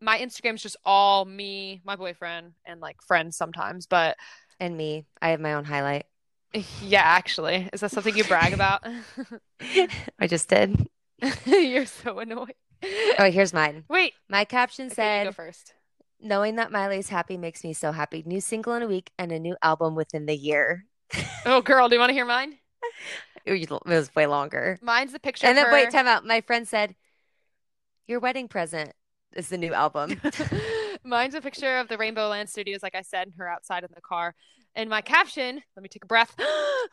my 0.00 0.18
Instagram's 0.18 0.62
just 0.62 0.76
all 0.84 1.24
me, 1.24 1.80
my 1.84 1.96
boyfriend, 1.96 2.52
and 2.64 2.80
like 2.80 3.00
friends 3.02 3.36
sometimes. 3.36 3.86
But 3.86 4.16
And 4.60 4.76
me. 4.76 5.06
I 5.22 5.30
have 5.30 5.40
my 5.40 5.54
own 5.54 5.64
highlight. 5.64 6.04
yeah, 6.82 7.02
actually, 7.02 7.68
is 7.72 7.80
that 7.80 7.90
something 7.90 8.16
you 8.16 8.24
brag 8.24 8.52
about? 8.52 8.84
I 10.18 10.26
just 10.26 10.48
did. 10.48 10.88
You're 11.46 11.86
so 11.86 12.18
annoying. 12.18 12.52
Oh, 13.18 13.30
here's 13.30 13.52
mine. 13.54 13.84
Wait, 13.88 14.12
My 14.28 14.44
caption 14.44 14.84
you 14.86 14.90
go 14.90 14.94
said, 14.94 15.34
first. 15.34 15.72
Knowing 16.20 16.56
that 16.56 16.72
Miley's 16.72 17.08
happy 17.08 17.36
makes 17.36 17.64
me 17.64 17.72
so 17.72 17.92
happy. 17.92 18.22
New 18.26 18.40
single 18.40 18.74
in 18.74 18.82
a 18.82 18.86
week 18.86 19.10
and 19.18 19.32
a 19.32 19.38
new 19.38 19.56
album 19.62 19.94
within 19.94 20.26
the 20.26 20.36
year. 20.36 20.84
Oh, 21.44 21.60
girl, 21.60 21.88
do 21.88 21.94
you 21.94 22.00
want 22.00 22.10
to 22.10 22.14
hear 22.14 22.24
mine? 22.24 22.58
It 23.44 23.70
was 23.86 24.14
way 24.14 24.26
longer. 24.26 24.78
Mine's 24.82 25.12
the 25.12 25.20
picture 25.20 25.46
And 25.46 25.56
then, 25.56 25.70
wait, 25.72 25.90
time 25.90 26.08
out. 26.08 26.26
My 26.26 26.40
friend 26.40 26.66
said, 26.66 26.96
Your 28.08 28.18
wedding 28.18 28.48
present 28.48 28.92
is 29.34 29.48
the 29.48 29.58
new 29.58 29.72
album. 29.72 30.20
Mine's 31.04 31.34
a 31.34 31.40
picture 31.40 31.78
of 31.78 31.88
the 31.88 31.96
Rainbow 31.96 32.28
Land 32.28 32.48
Studios, 32.50 32.82
like 32.82 32.96
I 32.96 33.02
said, 33.02 33.28
and 33.28 33.36
her 33.38 33.48
outside 33.48 33.84
in 33.84 33.90
the 33.94 34.00
car. 34.00 34.34
And 34.74 34.90
my 34.90 35.00
caption, 35.00 35.62
let 35.74 35.82
me 35.82 35.88
take 35.88 36.04
a 36.04 36.08
breath. 36.08 36.34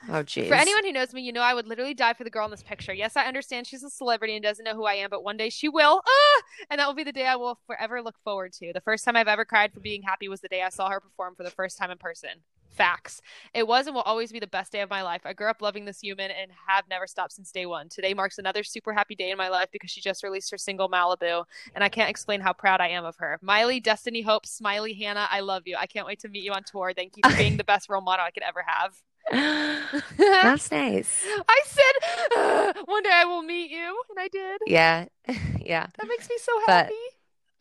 Oh, 0.10 0.24
jeez. 0.24 0.48
For 0.48 0.56
anyone 0.56 0.84
who 0.84 0.92
knows 0.92 1.14
me, 1.14 1.22
you 1.22 1.32
know 1.32 1.42
I 1.42 1.54
would 1.54 1.68
literally 1.68 1.94
die 1.94 2.14
for 2.14 2.24
the 2.24 2.30
girl 2.32 2.46
in 2.46 2.52
this 2.52 2.64
picture. 2.64 2.94
Yes, 2.94 3.16
I 3.16 3.26
understand 3.26 3.68
she's 3.68 3.84
a 3.84 3.90
celebrity 3.92 4.36
and 4.36 4.44
doesn't 4.44 4.66
know 4.66 4.74
who 4.74 4.86
I 4.86 4.96
am, 4.96 5.10
but 5.10 5.24
one 5.24 5.38
day 5.38 5.50
she 5.50 5.70
will. 5.70 6.02
Ah! 6.06 6.42
And 6.70 6.80
that 6.80 6.88
will 6.88 6.96
be 6.96 7.04
the 7.04 7.12
day 7.12 7.28
I 7.28 7.36
will 7.36 7.60
forever 7.68 8.02
look 8.02 8.16
forward 8.24 8.54
to. 8.54 8.74
The 8.74 8.82
first 8.82 9.06
time 9.06 9.16
I've 9.16 9.28
ever 9.28 9.46
cried 9.46 9.72
for 9.72 9.80
being 9.82 10.02
happy 10.02 10.28
was 10.28 10.42
the 10.42 10.48
day 10.48 10.64
I 10.64 10.70
saw 10.70 10.90
her 10.90 11.00
perform 11.00 11.36
for 11.36 11.44
the 11.44 11.52
first 11.52 11.78
time 11.78 11.92
in 11.92 12.00
person. 12.00 12.32
Facts. 12.74 13.22
It 13.54 13.68
was 13.68 13.86
and 13.86 13.96
will 13.96 14.02
always 14.02 14.32
be 14.32 14.40
the 14.40 14.48
best 14.48 14.72
day 14.72 14.82
of 14.82 14.90
my 14.90 15.04
life. 15.04 15.22
I 15.26 15.34
grew 15.34 15.48
up 15.50 15.62
loving 15.62 15.86
this 15.86 16.00
human 16.00 16.32
and 16.32 16.52
have 16.68 16.86
never 16.90 17.06
stopped 17.06 17.34
since 17.34 17.52
day 17.52 17.66
one. 17.68 17.88
Today 17.88 18.14
marks 18.14 18.40
another 18.40 18.64
super 18.64 18.94
happy 18.94 19.16
day 19.16 19.30
in 19.30 19.38
my 19.38 19.50
life 19.50 19.68
because 19.72 19.92
she 19.92 20.02
just 20.02 20.24
released 20.24 20.50
her 20.52 20.58
single 20.58 20.90
Malibu, 20.90 21.44
and 21.76 21.84
I 21.84 21.90
can't 21.90 22.10
explain 22.10 22.42
how 22.42 22.52
proud 22.52 22.82
I 22.82 22.90
am 22.90 23.06
of 23.06 23.16
her. 23.18 23.38
Miley, 23.42 23.80
Destiny 23.80 24.22
Hope, 24.24 24.46
Smiley 24.46 24.94
Hannah, 24.94 25.28
I 25.30 25.42
love 25.42 25.64
you. 25.66 25.78
I 25.80 25.86
can't 25.86 26.08
wait 26.08 26.20
to 26.22 26.30
meet 26.30 26.44
you 26.44 26.52
on 26.52 26.64
tour. 26.64 26.94
Thank 26.96 27.16
you 27.18 27.30
for 27.30 27.38
being 27.38 27.58
the 27.58 27.64
best 27.74 27.90
role 27.90 28.02
model 28.02 28.26
I 28.26 28.32
could 28.32 28.44
ever 28.44 28.64
have. 28.66 28.96
That's 30.18 30.72
nice. 30.72 31.24
I 31.48 31.62
said, 31.66 32.36
"Uh, 32.36 32.74
one 32.86 33.04
day 33.04 33.12
I 33.14 33.26
will 33.26 33.44
meet 33.44 33.72
you, 33.72 34.02
and 34.10 34.20
I 34.20 34.28
did. 34.28 34.62
Yeah. 34.68 35.06
Yeah. 35.66 35.88
That 35.98 36.08
makes 36.10 36.30
me 36.30 36.36
so 36.42 36.52
But 36.68 36.74
happy. 36.74 36.94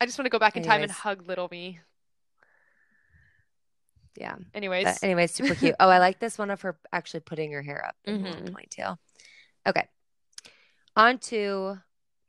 I 0.01 0.05
just 0.05 0.17
want 0.19 0.25
to 0.25 0.29
go 0.29 0.37
back 0.37 0.57
in 0.57 0.63
time 0.63 0.83
and 0.83 0.91
hug 0.91 1.25
little 1.25 1.47
me. 1.49 1.79
Yeah. 4.15 4.35
Anyways, 4.53 4.85
But 4.85 4.99
anyway, 5.03 5.27
super 5.27 5.55
cute. 5.55 5.75
Oh, 5.79 5.89
I 5.89 5.99
like 5.99 6.19
this 6.19 6.37
one 6.37 6.49
of 6.51 6.61
her 6.61 6.77
actually 6.91 7.21
putting 7.21 7.51
her 7.51 7.61
hair 7.61 7.85
up 7.85 7.95
in 8.05 8.23
Mhm. 8.23 8.49
ponytail. 8.51 8.97
Okay. 9.67 9.87
On 10.95 11.17
to 11.19 11.79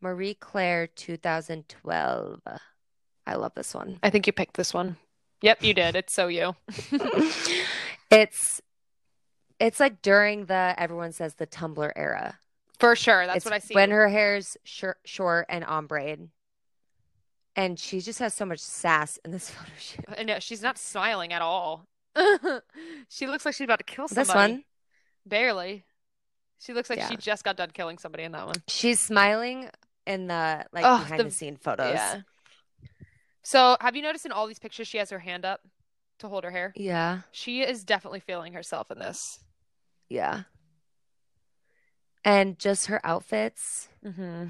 Marie 0.00 0.34
Claire 0.34 0.86
2012. 0.86 2.40
I 3.26 3.34
love 3.36 3.52
this 3.54 3.74
one. 3.74 3.98
I 4.02 4.10
think 4.10 4.26
you 4.26 4.32
picked 4.32 4.56
this 4.56 4.72
one. 4.74 4.96
Yep, 5.42 5.62
you 5.62 5.74
did. 5.74 5.96
It's 5.96 6.12
so 6.14 6.28
you. 6.28 6.54
It's 8.10 8.60
it's 9.58 9.80
like 9.80 10.02
during 10.02 10.46
the 10.46 10.74
everyone 10.76 11.12
says 11.12 11.34
the 11.34 11.46
Tumblr 11.46 11.92
era. 11.96 12.38
For 12.78 12.94
sure. 12.96 13.26
That's 13.26 13.38
It's 13.38 13.44
what 13.44 13.54
I 13.54 13.58
see. 13.58 13.74
when 13.74 13.90
her 13.90 14.08
hair's 14.08 14.56
short, 14.64 14.98
short 15.04 15.46
and 15.48 15.64
ombre, 15.64 16.16
and 17.56 17.78
she 17.78 18.00
just 18.00 18.18
has 18.18 18.34
so 18.34 18.44
much 18.44 18.60
sass 18.60 19.18
in 19.24 19.30
this 19.30 19.50
photo 19.50 19.70
shoot. 19.78 20.26
No, 20.26 20.38
she's 20.38 20.62
not 20.62 20.78
smiling 20.78 21.32
at 21.32 21.42
all. 21.42 21.86
she 23.08 23.26
looks 23.26 23.44
like 23.44 23.54
she's 23.54 23.64
about 23.64 23.78
to 23.78 23.84
kill 23.84 24.08
somebody. 24.08 24.26
This 24.26 24.34
one, 24.34 24.64
Barely. 25.26 25.84
She 26.58 26.72
looks 26.72 26.88
like 26.88 26.98
yeah, 26.98 27.08
she 27.08 27.16
just 27.16 27.44
got 27.44 27.56
done 27.56 27.70
killing 27.70 27.98
somebody 27.98 28.24
in 28.24 28.32
that 28.32 28.46
one. 28.46 28.56
she's 28.68 29.00
smiling 29.00 29.68
in 30.06 30.26
the 30.28 30.64
like 30.72 30.84
Oh, 30.86 30.98
behind 30.98 31.20
the 31.20 31.24
the 31.24 31.30
scene 31.30 31.56
photos. 31.56 31.92
yeah. 31.92 32.20
So, 33.42 33.76
have 33.80 33.94
you 33.94 34.00
noticed 34.02 34.24
in 34.24 34.32
all 34.32 34.46
these 34.46 34.58
pictures 34.58 34.88
she 34.88 34.96
has 34.98 35.10
her 35.10 35.18
hand 35.18 35.44
up 35.44 35.60
to 36.20 36.28
hold 36.28 36.44
her 36.44 36.50
hair? 36.50 36.72
Yeah, 36.76 37.20
She 37.32 37.60
is 37.62 37.84
definitely 37.84 38.20
feeling 38.20 38.54
herself 38.54 38.90
in 38.90 38.98
this. 38.98 39.40
yeah. 40.08 40.42
And 42.24 42.58
just 42.58 42.86
her 42.86 43.00
outfits, 43.04 43.88
hmm 44.02 44.46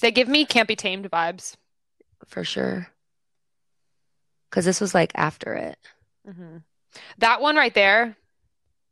They 0.00 0.10
give 0.10 0.28
me 0.28 0.46
can't 0.46 0.68
be 0.68 0.76
tamed 0.76 1.10
vibes. 1.10 1.56
For 2.26 2.44
sure. 2.44 2.88
Because 4.50 4.64
this 4.64 4.80
was 4.80 4.94
like 4.94 5.12
after 5.14 5.54
it. 5.54 5.78
hmm 6.24 6.58
That 7.18 7.40
one 7.40 7.56
right 7.56 7.74
there, 7.74 8.16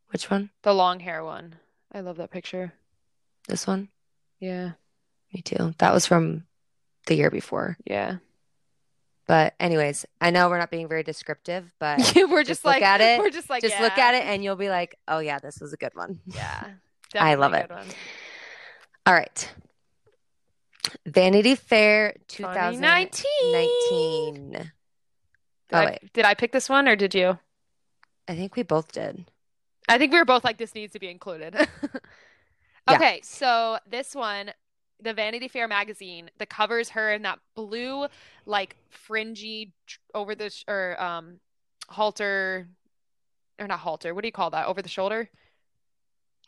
Which 0.09 0.31
one? 0.31 0.51
the 0.63 0.75
long 0.75 1.01
hair 1.01 1.25
one. 1.25 1.57
I 1.93 2.01
love 2.01 2.17
that 2.17 2.31
picture. 2.31 2.73
This 3.49 3.67
one? 3.67 3.89
Yeah. 4.41 4.73
Me 5.33 5.43
too. 5.43 5.75
That 5.79 5.93
was 5.95 6.07
from 6.07 6.45
the 7.07 7.15
year 7.15 7.31
before. 7.31 7.77
Yeah. 7.85 8.17
But 9.27 9.55
anyways, 9.59 10.05
I 10.21 10.31
know 10.31 10.49
we're 10.51 10.59
not 10.59 10.71
being 10.71 10.89
very 10.89 11.03
descriptive, 11.03 11.73
but 11.79 11.99
we're 12.17 12.43
just, 12.43 12.49
just 12.49 12.65
look 12.65 12.75
like 12.75 12.83
at 12.83 13.01
it. 13.01 13.19
we're 13.19 13.31
just 13.31 13.49
like 13.49 13.63
just 13.63 13.77
yeah. 13.77 13.83
look 13.83 13.97
at 13.97 14.15
it 14.15 14.25
and 14.25 14.45
you'll 14.45 14.57
be 14.57 14.69
like, 14.69 14.99
oh 15.09 15.19
yeah, 15.21 15.39
this 15.39 15.61
was 15.61 15.73
a 15.73 15.77
good 15.77 15.95
one. 15.95 16.21
Yeah. 16.27 16.65
I 17.19 17.35
love 17.37 17.55
it. 17.55 17.71
All 19.07 19.15
right. 19.15 19.53
Vanity 21.07 21.55
Fair 21.55 22.15
2019. 22.29 23.25
2019. 23.43 24.53
Did 24.53 24.73
Oh, 25.73 25.79
I, 25.79 25.85
wait. 25.87 26.13
did 26.13 26.25
I 26.25 26.35
pick 26.35 26.53
this 26.53 26.69
one 26.69 26.87
or 26.89 26.97
did 26.97 27.15
you? 27.15 27.39
I 28.29 28.35
think 28.35 28.57
we 28.57 28.63
both 28.63 28.93
did. 28.93 29.25
I 29.89 29.99
think 29.99 30.13
we 30.13 30.19
were 30.19 30.25
both 30.25 30.45
like, 30.45 30.59
this 30.59 30.75
needs 30.75 30.93
to 30.93 30.99
be 30.99 31.09
included. 31.09 31.55
Yeah. 32.89 32.97
Okay, 32.97 33.21
so 33.23 33.79
this 33.89 34.15
one, 34.15 34.53
the 35.01 35.15
Vanity 35.15 35.49
Fair 35.49 35.67
magazine, 35.67 36.31
the 36.37 36.45
covers 36.45 36.91
her 36.91 37.15
in 37.15 37.23
that 37.23 37.39
blue, 37.55 38.07
like 38.45 38.77
fringy 38.91 39.73
over 40.15 40.35
the 40.35 40.51
sh- 40.51 40.65
or 40.69 41.03
um 41.03 41.41
halter 41.89 42.69
or 43.59 43.67
not 43.67 43.79
halter. 43.79 44.15
What 44.15 44.21
do 44.21 44.29
you 44.29 44.33
call 44.33 44.51
that? 44.51 44.67
Over 44.67 44.83
the 44.83 44.91
shoulder? 44.91 45.31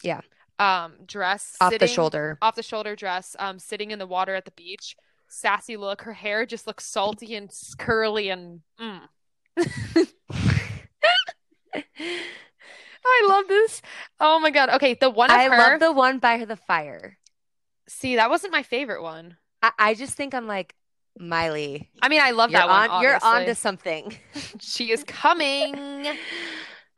Yeah. 0.03 0.20
Um 0.59 0.95
dress 1.07 1.57
Off 1.61 1.79
the 1.79 1.87
shoulder. 1.87 2.38
off 2.40 2.55
the 2.55 2.62
shoulder 2.62 2.97
dress, 2.97 3.37
um, 3.38 3.59
sitting 3.59 3.90
in 3.90 3.99
the 3.99 4.07
water 4.07 4.35
at 4.35 4.45
the 4.45 4.51
beach. 4.53 4.97
Sassy 5.29 5.77
look. 5.77 6.03
Her 6.03 6.12
hair 6.12 6.47
just 6.47 6.66
looks 6.66 6.85
salty 6.85 7.35
and 7.35 7.51
curly 7.79 8.31
and 8.31 8.61
mm. 8.81 9.01
I 13.09 13.27
love 13.29 13.49
this. 13.49 13.83
Oh 14.21 14.38
my 14.40 14.51
God. 14.51 14.71
Okay, 14.71 14.95
the 14.95 15.11
one 15.11 15.31
of 15.31 15.37
I 15.37 15.45
her. 15.45 15.59
love 15.59 15.81
the 15.81 15.92
one 15.92 16.19
by 16.19 16.45
the 16.45 16.57
fire. 16.57 17.19
See, 17.88 18.16
that 18.16 18.31
wasn't 18.31 18.53
my 18.53 18.62
favorite 18.62 19.03
one. 19.03 19.37
I, 19.62 19.73
I 19.79 19.95
just 19.95 20.14
think 20.14 20.35
I'm 20.35 20.47
like, 20.47 20.75
Miley, 21.19 21.88
I 22.03 22.09
mean, 22.09 22.21
I 22.23 22.33
love 22.33 22.51
that 22.53 22.69
one. 22.69 22.90
on 22.90 23.03
you're 23.03 23.19
on 23.23 23.47
to 23.47 23.55
something. 23.55 24.14
She 24.61 24.90
is 24.90 25.05
coming. 25.05 25.75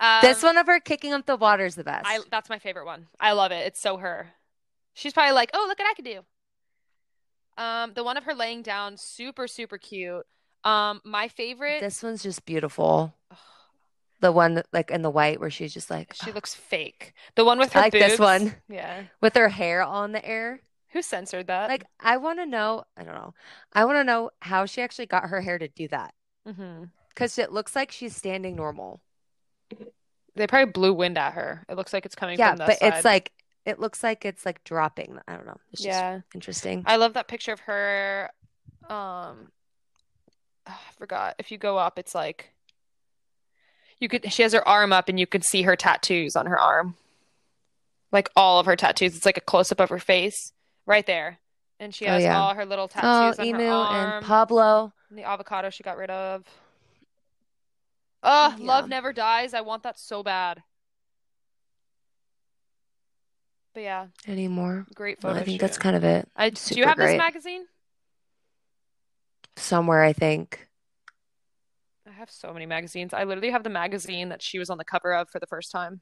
Um, 0.00 0.20
this 0.22 0.42
one 0.42 0.56
of 0.56 0.66
her 0.66 0.78
kicking 0.80 1.12
up 1.12 1.26
the 1.26 1.36
water 1.36 1.64
is 1.66 1.74
the 1.74 1.84
best. 1.84 2.06
I 2.06 2.20
that's 2.30 2.48
my 2.48 2.58
favorite 2.58 2.86
one. 2.86 3.08
I 3.18 3.32
love 3.32 3.52
it. 3.52 3.66
It's 3.66 3.80
so 3.80 3.96
her. 3.96 4.28
She's 4.94 5.12
probably 5.12 5.32
like, 5.32 5.50
"Oh, 5.54 5.64
look 5.68 5.78
what 5.78 5.88
I 5.90 5.94
can 5.94 6.04
do." 6.04 6.20
Um, 7.62 7.92
the 7.94 8.04
one 8.04 8.16
of 8.16 8.24
her 8.24 8.34
laying 8.34 8.62
down, 8.62 8.96
super 8.96 9.48
super 9.48 9.78
cute. 9.78 10.24
Um, 10.64 11.00
my 11.04 11.28
favorite. 11.28 11.80
This 11.80 12.02
one's 12.02 12.22
just 12.22 12.44
beautiful. 12.44 13.14
The 14.20 14.32
one 14.32 14.64
like 14.72 14.90
in 14.90 15.02
the 15.02 15.10
white 15.10 15.38
where 15.38 15.48
she's 15.48 15.72
just 15.72 15.90
like 15.90 16.12
She 16.12 16.30
"Oh." 16.30 16.34
looks 16.34 16.52
fake. 16.52 17.14
The 17.36 17.44
one 17.44 17.60
with 17.60 17.72
her 17.72 17.78
I 17.78 17.82
like 17.84 17.92
this 17.92 18.18
one. 18.18 18.52
Yeah. 18.68 19.04
with 19.20 19.36
her 19.36 19.48
hair 19.48 19.80
all 19.84 20.02
in 20.02 20.10
the 20.10 20.26
air. 20.26 20.60
Who 20.88 21.02
censored 21.02 21.46
that? 21.46 21.68
Like 21.68 21.84
I 22.00 22.16
want 22.16 22.40
to 22.40 22.46
know, 22.46 22.82
I 22.96 23.04
don't 23.04 23.14
know. 23.14 23.34
I 23.72 23.84
want 23.84 23.94
to 23.98 24.02
know 24.02 24.30
how 24.40 24.66
she 24.66 24.82
actually 24.82 25.06
got 25.06 25.28
her 25.28 25.40
hair 25.40 25.56
to 25.58 25.68
do 25.68 25.86
that 25.88 26.14
hmm 26.44 26.84
cuz 27.14 27.38
it 27.38 27.52
looks 27.52 27.76
like 27.76 27.92
she's 27.92 28.16
standing 28.16 28.56
normal. 28.56 29.00
They 30.34 30.46
probably 30.46 30.70
blew 30.72 30.92
wind 30.94 31.18
at 31.18 31.32
her. 31.34 31.64
It 31.68 31.76
looks 31.76 31.92
like 31.92 32.06
it's 32.06 32.14
coming 32.14 32.38
Yeah, 32.38 32.54
but 32.54 32.78
the 32.78 32.86
it's 32.86 33.04
like 33.04 33.32
it 33.64 33.78
looks 33.80 34.02
like 34.02 34.24
it's 34.24 34.46
like 34.46 34.62
dropping. 34.64 35.18
I 35.26 35.34
don't 35.34 35.46
know. 35.46 35.56
It's 35.72 35.82
just 35.82 35.98
yeah. 35.98 36.20
interesting. 36.34 36.84
I 36.86 36.96
love 36.96 37.14
that 37.14 37.28
picture 37.28 37.52
of 37.52 37.60
her. 37.60 38.30
Um, 38.88 39.48
I 40.66 40.72
forgot. 40.96 41.34
If 41.38 41.50
you 41.50 41.58
go 41.58 41.76
up, 41.76 41.98
it's 41.98 42.14
like 42.14 42.52
you 43.98 44.08
could. 44.08 44.32
She 44.32 44.42
has 44.42 44.52
her 44.52 44.66
arm 44.66 44.92
up, 44.92 45.08
and 45.08 45.18
you 45.18 45.26
can 45.26 45.42
see 45.42 45.62
her 45.62 45.74
tattoos 45.76 46.36
on 46.36 46.46
her 46.46 46.58
arm, 46.58 46.94
like 48.12 48.30
all 48.36 48.60
of 48.60 48.66
her 48.66 48.76
tattoos. 48.76 49.16
It's 49.16 49.26
like 49.26 49.36
a 49.38 49.42
close 49.42 49.72
up 49.72 49.80
of 49.80 49.88
her 49.90 49.98
face 49.98 50.52
right 50.86 51.04
there, 51.06 51.38
and 51.80 51.92
she 51.94 52.06
Oh, 52.06 52.10
has 52.12 52.22
yeah. 52.22 52.38
all 52.40 52.54
her 52.54 52.64
little 52.64 52.84
Oh, 52.84 52.88
tattoos 53.00 53.38
on 53.40 53.46
Emu 53.46 53.64
her 53.64 53.70
arm. 53.72 54.10
and 54.18 54.24
Pablo. 54.26 54.92
and 55.10 55.18
the 55.18 55.24
avocado 55.24 55.68
she 55.70 55.82
got 55.82 55.96
rid 55.96 56.10
of. 56.10 56.44
Ugh, 58.22 58.58
Yeah. 58.58 58.66
love 58.66 58.88
never 58.88 59.12
dies. 59.12 59.54
I 59.54 59.60
want 59.60 59.82
that 59.84 59.98
so 59.98 60.22
bad. 60.22 60.62
But 63.74 63.82
yeah, 63.82 64.06
anymore. 64.26 64.86
great 64.94 65.20
photo 65.20 65.38
I 65.38 65.44
think 65.44 65.60
shoot. 65.60 65.60
that's 65.60 65.78
kind 65.78 65.94
of 65.94 66.02
it. 66.04 66.28
I, 66.34 66.50
do 66.50 66.74
you 66.74 66.84
have 66.86 66.96
this 66.96 67.16
magazine? 67.16 67.66
Somewhere, 69.56 70.02
I 70.02 70.12
think. 70.12 70.68
I 72.08 72.12
have 72.12 72.30
so 72.30 72.52
many 72.52 72.66
magazines. 72.66 73.12
I 73.12 73.24
literally 73.24 73.50
have 73.50 73.62
the 73.64 73.70
magazine 73.70 74.30
that 74.30 74.42
she 74.42 74.58
was 74.58 74.70
on 74.70 74.78
the 74.78 74.84
cover 74.84 75.14
of 75.14 75.28
for 75.30 75.38
the 75.38 75.46
first 75.46 75.70
time. 75.70 76.00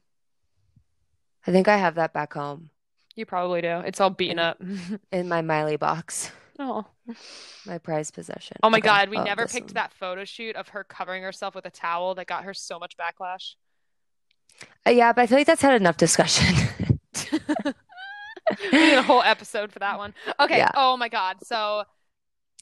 I 1.45 1.51
think 1.51 1.67
I 1.67 1.77
have 1.77 1.95
that 1.95 2.13
back 2.13 2.33
home 2.33 2.71
You 3.15 3.25
probably 3.25 3.61
do. 3.61 3.79
It's 3.85 3.99
all 4.01 4.09
beaten 4.09 4.39
up. 4.39 4.61
in 5.11 5.27
my 5.27 5.41
Miley 5.41 5.75
box, 5.77 6.31
Oh. 6.59 6.85
my 7.65 7.77
prized 7.77 8.13
possession. 8.13 8.57
Oh 8.63 8.69
my 8.69 8.77
Okay. 8.79 8.85
God, 8.87 9.09
we 9.09 9.17
Oh, 9.17 9.23
never 9.23 9.45
picked 9.47 9.67
one. 9.67 9.73
that 9.75 9.93
photo 9.93 10.25
shoot 10.25 10.55
of 10.55 10.69
her 10.69 10.83
covering 10.83 11.23
herself 11.23 11.53
with 11.55 11.65
a 11.65 11.71
towel 11.71 12.15
that 12.15 12.27
got 12.27 12.43
her 12.45 12.53
so 12.53 12.79
much 12.79 12.95
backlash. 12.97 13.53
Uh, 14.87 14.89
yeah, 14.91 15.13
but 15.13 15.21
I 15.21 15.27
feel 15.27 15.37
like 15.37 15.47
that's 15.47 15.61
had 15.61 15.79
enough 15.79 15.97
discussion. 15.97 16.55
We 18.71 18.77
need 18.79 18.93
a 18.93 19.01
whole 19.03 19.21
episode 19.23 19.73
for 19.73 19.79
that 19.79 19.97
one. 19.97 20.13
Okay. 20.39 20.57
Yeah. 20.59 20.71
Oh 20.73 20.95
my 20.95 21.09
God. 21.09 21.35
So 21.43 21.83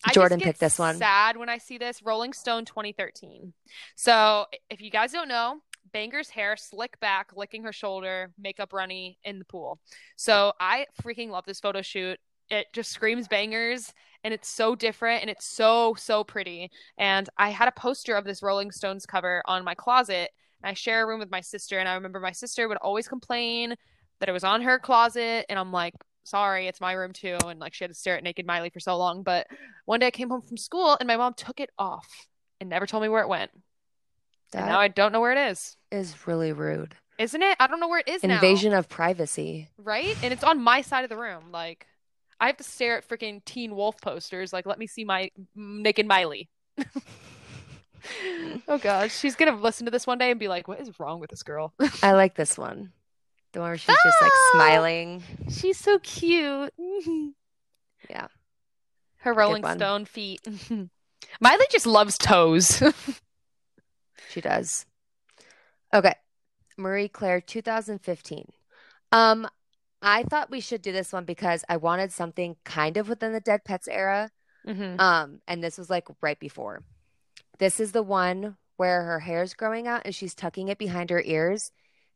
I 0.03 0.13
Jordan 0.13 0.39
just 0.39 0.45
get 0.45 0.49
picked 0.53 0.59
this 0.59 0.79
one. 0.79 0.95
Sad 0.97 1.37
when 1.37 1.47
I 1.47 1.59
see 1.59 1.77
this 1.77 2.01
Rolling 2.01 2.33
Stone 2.33 2.65
2013. 2.65 3.53
So 3.95 4.47
if 4.71 4.81
you 4.81 4.89
guys 4.89 5.11
don't 5.11 5.27
know, 5.27 5.59
Bangerz 5.93 6.31
hair 6.31 6.57
slick 6.57 6.99
back, 6.99 7.29
licking 7.35 7.63
her 7.63 7.71
shoulder, 7.71 8.31
makeup 8.39 8.73
runny 8.73 9.19
in 9.23 9.37
the 9.37 9.45
pool. 9.45 9.79
So 10.15 10.53
I 10.59 10.87
freaking 11.03 11.29
love 11.29 11.45
this 11.45 11.59
photo 11.59 11.83
shoot. 11.83 12.19
It 12.49 12.67
just 12.73 12.91
screams 12.91 13.27
Bangerz 13.27 13.91
and 14.23 14.33
it's 14.33 14.47
so 14.49 14.75
different 14.75 15.21
and 15.21 15.29
it's 15.29 15.45
so 15.45 15.95
so 15.97 16.23
pretty. 16.23 16.69
And 16.97 17.29
I 17.37 17.49
had 17.49 17.67
a 17.67 17.71
poster 17.71 18.15
of 18.15 18.25
this 18.25 18.43
Rolling 18.43 18.71
Stones 18.71 19.05
cover 19.05 19.41
on 19.45 19.63
my 19.63 19.75
closet. 19.75 20.31
And 20.63 20.69
I 20.69 20.73
share 20.73 21.03
a 21.03 21.07
room 21.07 21.19
with 21.19 21.31
my 21.31 21.41
sister 21.41 21.79
and 21.79 21.87
I 21.87 21.93
remember 21.95 22.19
my 22.19 22.31
sister 22.31 22.67
would 22.67 22.77
always 22.77 23.07
complain 23.07 23.75
that 24.19 24.29
it 24.29 24.31
was 24.31 24.43
on 24.43 24.61
her 24.61 24.79
closet 24.79 25.45
and 25.49 25.59
I'm 25.59 25.71
like 25.71 25.93
sorry, 26.25 26.67
it's 26.67 26.81
my 26.81 26.93
room 26.93 27.13
too. 27.13 27.37
And 27.45 27.59
like 27.59 27.73
she 27.73 27.83
had 27.83 27.91
to 27.91 27.95
stare 27.95 28.17
at 28.17 28.23
naked 28.23 28.45
Miley 28.45 28.69
for 28.69 28.79
so 28.79 28.97
long. 28.97 29.23
But 29.23 29.47
one 29.85 29.99
day 29.99 30.07
I 30.07 30.11
came 30.11 30.29
home 30.29 30.41
from 30.41 30.57
school 30.57 30.97
and 30.99 31.07
my 31.07 31.17
mom 31.17 31.33
took 31.35 31.59
it 31.59 31.69
off 31.77 32.27
and 32.59 32.69
never 32.69 32.85
told 32.85 33.03
me 33.03 33.09
where 33.09 33.21
it 33.21 33.29
went. 33.29 33.51
And 34.53 34.67
now 34.67 34.79
I 34.79 34.87
don't 34.87 35.11
know 35.11 35.21
where 35.21 35.33
it 35.33 35.51
is. 35.51 35.77
is 35.91 36.27
really 36.27 36.53
rude. 36.53 36.95
Isn't 37.17 37.41
it? 37.41 37.55
I 37.59 37.67
don't 37.67 37.79
know 37.79 37.87
where 37.87 37.99
it 37.99 38.09
is 38.09 38.23
now. 38.23 38.35
Invasion 38.35 38.73
of 38.73 38.89
privacy. 38.89 39.69
Right? 39.77 40.17
And 40.21 40.33
it's 40.33 40.43
on 40.43 40.61
my 40.61 40.81
side 40.81 41.03
of 41.03 41.09
the 41.09 41.17
room. 41.17 41.51
Like 41.51 41.87
I 42.39 42.47
have 42.47 42.57
to 42.57 42.63
stare 42.63 42.97
at 42.97 43.07
freaking 43.07 43.43
Teen 43.45 43.75
Wolf 43.75 43.99
posters. 44.01 44.51
Like, 44.53 44.65
let 44.65 44.77
me 44.79 44.87
see 44.87 45.05
my 45.05 45.31
naked 45.55 46.05
Miley. 46.07 46.49
oh 48.67 48.77
gosh, 48.77 49.17
she's 49.17 49.35
gonna 49.35 49.55
listen 49.55 49.85
to 49.85 49.91
this 49.91 50.05
one 50.05 50.17
day 50.17 50.31
and 50.31 50.39
be 50.39 50.47
like, 50.47 50.67
"What 50.67 50.79
is 50.79 50.99
wrong 50.99 51.19
with 51.19 51.29
this 51.29 51.43
girl?" 51.43 51.73
I 52.03 52.11
like 52.13 52.35
this 52.35 52.57
one. 52.57 52.91
The 53.53 53.61
one 53.61 53.69
where 53.69 53.77
she's 53.77 53.95
just 54.03 54.21
like 54.21 54.31
Ah! 54.33 54.49
smiling. 54.53 55.23
she's 55.49 55.77
so 55.77 55.99
cute. 55.99 56.73
Yeah. 58.09 58.27
her 59.21 59.33
Rolling. 59.33 59.63
Stone 59.63 60.05
feet. 60.05 60.39
Miley 61.39 61.65
just 61.71 61.87
loves 61.87 62.19
toes. 62.19 62.83
She 64.29 64.41
does. 64.41 64.85
Okay. 65.91 66.13
Marie 66.77 67.07
Claire 67.07 67.41
2015. 67.41 68.51
Um, 69.11 69.47
I 70.01 70.23
thought 70.23 70.51
we 70.51 70.59
should 70.59 70.81
do 70.81 70.91
this 70.91 71.11
one 71.13 71.25
because 71.25 71.63
I 71.67 71.77
wanted 71.77 72.11
something 72.11 72.57
kind 72.63 72.97
of 72.97 73.09
within 73.09 73.33
the 73.33 73.39
Dead 73.39 73.61
Petz 73.67 73.87
era. 73.89 74.29
Mhm. 74.67 74.99
Um, 74.99 75.41
and 75.47 75.63
this 75.63 75.77
was 75.77 75.89
like 75.89 76.07
right 76.21 76.39
before. 76.39 76.83
This 77.59 77.79
is 77.79 77.91
the 77.91 78.03
one 78.03 78.57
where 78.77 79.03
her 79.03 79.19
hair's 79.19 79.53
growing 79.53 79.87
out 79.87 80.01
and 80.05 80.13
she's 80.13 80.35
tucking 80.35 80.67
it 80.67 80.77
behind 80.77 81.09
her 81.09 81.21
ears. 81.21 81.71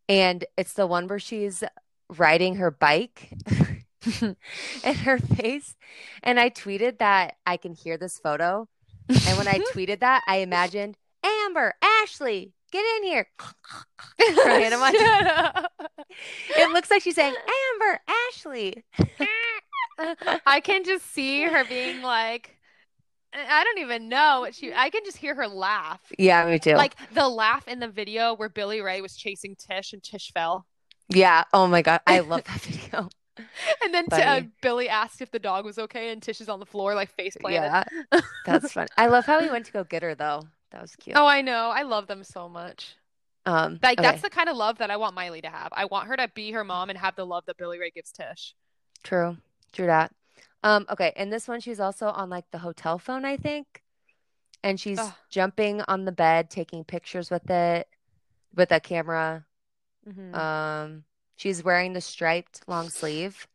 And 0.08 0.44
it's 0.58 0.74
the 0.74 0.88
one 0.88 1.08
where 1.08 1.20
she's 1.20 1.64
riding 2.10 2.56
her 2.56 2.72
bike 2.72 3.32
and 4.22 4.98
her 4.98 5.20
face. 5.20 5.76
And 6.24 6.40
I 6.40 6.50
tweeted 6.50 6.98
that 6.98 7.36
I 7.46 7.58
can 7.58 7.74
hear 7.74 7.98
this 7.98 8.20
photo. 8.20 8.68
And 9.08 9.38
when 9.38 9.48
I 9.48 9.60
tweeted 9.74 10.00
that, 10.00 10.24
I 10.28 10.38
imagined 10.38 10.98
Amber, 11.24 11.76
Ashley, 11.82 12.54
get 12.72 12.86
in 12.98 13.04
here. 13.04 13.28
It 16.58 16.72
looks 16.72 16.90
like 16.90 17.02
she's 17.02 17.16
saying, 17.16 17.36
Amber, 17.36 18.00
Ashley. 18.30 18.84
I 20.46 20.60
can 20.62 20.84
just 20.84 21.12
see 21.12 21.44
her 21.44 21.64
being 21.66 22.02
like, 22.02 22.56
I 23.34 23.64
don't 23.64 23.80
even 23.80 24.10
know 24.10 24.42
what 24.42 24.56
she. 24.56 24.74
I 24.74 24.90
can 24.90 25.04
just 25.06 25.18
hear 25.18 25.36
her 25.36 25.48
laugh. 25.48 26.02
Yeah, 26.18 26.46
me 26.50 26.58
too. 26.58 26.74
Like 26.74 26.96
the 27.14 27.28
laugh 27.30 27.68
in 27.68 27.80
the 27.80 27.88
video 27.88 28.34
where 28.34 28.50
Billy 28.50 28.82
Ray 28.82 29.02
was 29.02 29.16
chasing 29.16 29.56
Tish 29.56 29.94
and 29.94 30.02
Tish 30.02 30.32
fell. 30.34 30.66
yeah. 31.10 31.44
Oh 31.54 31.68
my 31.68 31.82
God. 31.82 32.02
I 32.08 32.20
love 32.20 32.44
that 32.46 32.62
video. 32.62 33.10
And 33.84 33.94
then 33.94 34.08
t- 34.08 34.22
uh, 34.22 34.42
Billy 34.62 34.90
asked 34.90 35.22
if 35.22 35.32
the 35.32 35.40
dog 35.40 35.64
was 35.64 35.78
okay, 35.80 36.12
and 36.12 36.22
Tish 36.22 36.42
is 36.42 36.50
on 36.50 36.60
the 36.60 36.66
floor, 36.66 36.94
like 36.96 37.10
face 37.12 37.38
planted. 37.40 37.86
Yeah. 38.12 38.22
That's 38.46 38.74
fun. 38.74 38.88
I 38.98 39.08
love 39.08 39.26
how 39.26 39.40
he 39.42 39.50
went 39.50 39.66
to 39.68 39.72
go 39.72 39.84
get 39.84 40.04
her 40.04 40.16
though. 40.16 40.48
That 40.72 40.82
was 40.82 40.96
cute. 40.96 41.18
Oh, 41.18 41.26
I 41.26 41.42
know. 41.42 41.70
I 41.70 41.84
love 41.84 42.08
them 42.08 42.24
so 42.24 42.48
much. 42.48 42.96
Um, 43.46 43.80
Like 43.82 43.98
that's 43.98 44.22
the 44.22 44.30
kind 44.30 44.50
of 44.50 44.58
love 44.58 44.78
that 44.78 44.92
I 44.92 44.98
want 44.98 45.16
Miley 45.16 45.42
to 45.42 45.50
have. 45.50 45.70
I 45.72 45.86
want 45.86 46.08
her 46.08 46.18
to 46.18 46.28
be 46.34 46.52
her 46.52 46.64
mom 46.64 46.90
and 46.90 47.00
have 47.00 47.16
the 47.16 47.26
love 47.26 47.46
that 47.48 47.58
Billy 47.58 47.80
Ray 47.80 47.92
gives 47.92 48.12
Tish. 48.12 48.54
True. 49.04 49.38
True 49.72 49.88
that. 49.88 50.12
Um, 50.64 50.86
okay, 50.90 51.14
and 51.16 51.32
this 51.32 51.48
one 51.48 51.62
she's 51.62 51.80
also 51.80 52.08
on 52.08 52.30
like 52.30 52.46
the 52.52 52.60
hotel 52.60 53.00
phone, 53.00 53.26
I 53.26 53.38
think. 53.38 53.82
And 54.62 54.80
she's 54.80 55.00
Ugh. 55.00 55.14
jumping 55.30 55.82
on 55.88 56.06
the 56.06 56.12
bed, 56.12 56.50
taking 56.50 56.84
pictures 56.84 57.32
with 57.32 57.50
it, 57.50 57.88
with 58.56 58.72
a 58.72 58.80
camera. 58.80 59.46
Mhm. 60.08 60.36
Um, 60.36 61.04
she's 61.38 61.64
wearing 61.64 61.94
the 61.94 62.02
striped 62.02 62.68
long 62.68 62.90
sleeve. 62.90 63.48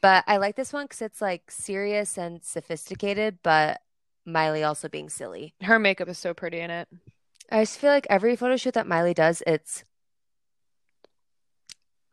But 0.00 0.24
I 0.26 0.36
like 0.36 0.56
this 0.56 0.72
one 0.72 0.84
because 0.86 1.02
it's 1.02 1.20
like 1.20 1.50
serious 1.50 2.18
and 2.18 2.42
sophisticated, 2.42 3.38
but 3.42 3.80
Miley 4.32 4.62
also 4.62 4.88
being 4.88 5.08
silly. 5.08 5.54
Her 5.62 5.78
makeup 5.78 6.08
is 6.08 6.18
so 6.18 6.34
pretty 6.34 6.60
in 6.60 6.70
it. 6.70 6.88
I 7.50 7.62
just 7.62 7.78
feel 7.78 7.90
like 7.90 8.06
every 8.10 8.36
photo 8.36 8.56
shoot 8.56 8.74
that 8.74 8.86
Miley 8.86 9.14
does, 9.14 9.42
it's 9.46 9.84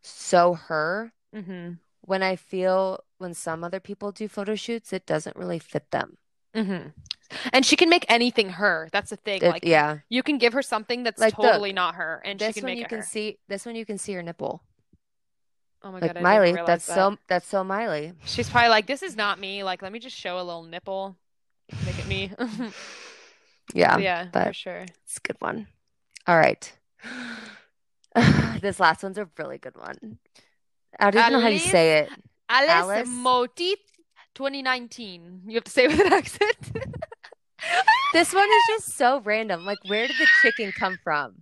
so 0.01 0.54
her. 0.54 1.13
Mm-hmm. 1.36 1.73
When 2.01 2.23
I 2.23 2.36
feel 2.36 2.99
when 3.17 3.34
some 3.34 3.63
other 3.63 3.80
people 3.80 4.12
do 4.12 4.28
photo 4.28 4.56
shoots, 4.56 4.93
it 4.93 5.06
doesn't 5.06 5.36
really 5.36 5.60
fit 5.60 5.91
them. 5.91 6.17
Mm-hmm. 6.56 6.89
And 7.51 7.65
she 7.65 7.75
can 7.75 7.89
make 7.89 8.06
anything 8.08 8.49
her. 8.51 8.88
That's 8.91 9.10
the 9.10 9.15
thing. 9.17 9.41
It- 9.41 9.49
like 9.49 9.65
yeah. 9.65 9.97
you 10.10 10.23
can 10.23 10.38
give 10.38 10.54
her 10.54 10.62
something 10.62 11.04
that's 11.04 11.19
Like, 11.19 11.36
totally 11.36 11.73
not 11.73 11.95
her, 11.95 12.21
and 12.23 12.39
she 12.39 12.45
This 12.47 12.54
can 12.56 12.63
one 12.63 12.71
make 12.71 12.78
you 12.80 12.86
it 12.86 12.89
can 12.89 12.99
her. 12.99 13.04
see 13.04 13.39
this 13.47 13.65
one 13.65 13.75
you 13.75 13.86
can 13.86 13.97
see 13.97 14.13
her 14.13 14.21
nipple. 14.23 14.62
Oh 15.84 15.91
my 15.91 15.99
Like 15.99 16.13
god, 16.13 16.23
Miley, 16.23 16.54
that's 16.54 16.86
that. 16.86 16.95
so 16.95 17.17
that's 17.28 17.47
so 17.47 17.63
Miley. 17.63 18.13
She's 18.25 18.49
probably 18.49 18.69
like, 18.69 18.88
this 18.88 19.04
is 19.04 19.15
not 19.15 19.39
me. 19.39 19.63
Like, 19.63 19.82
let 19.82 19.91
me 19.91 19.99
just 19.99 20.15
show 20.15 20.38
a 20.39 20.43
little 20.43 20.63
nipple. 20.63 21.17
Make 21.86 21.99
it 21.99 22.08
me. 22.08 22.32
Yeah, 23.73 23.97
yeah, 23.97 24.30
for 24.30 24.54
sure. 24.54 24.86
it's 25.04 25.17
a 25.17 25.21
good 25.21 25.38
one. 25.39 25.67
All 26.28 26.38
right. 26.38 26.71
This 28.62 28.80
last 28.80 29.04
one's 29.04 29.17
a 29.17 29.28
really 29.38 29.58
good 29.58 29.75
one. 29.75 30.19
I 30.99 31.12
don't 31.12 31.19
even 31.21 31.34
know 31.34 31.39
how 31.41 31.49
you 31.49 31.60
say 31.60 31.97
it. 31.99 32.10
Alice, 32.47 32.69
Alice? 32.69 33.10
Motif 33.10 33.80
2019. 34.36 35.41
You 35.47 35.56
have 35.56 35.63
to 35.65 35.71
say 35.71 35.86
it 35.86 35.91
with 35.91 35.99
an 35.99 36.13
accent. 36.13 36.56
This 38.13 38.34
one 38.34 38.47
is 38.47 38.63
just 38.69 38.95
so 38.95 39.19
random. 39.21 39.65
Like, 39.65 39.80
where 39.88 40.08
did 40.08 40.15
the 40.17 40.28
chicken 40.41 40.71
come 40.71 40.97
from? 41.04 41.34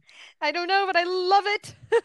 I 0.42 0.52
don't 0.52 0.68
know, 0.68 0.86
but 0.88 0.96
I 0.96 1.04
love 1.04 1.44
it. 1.46 1.76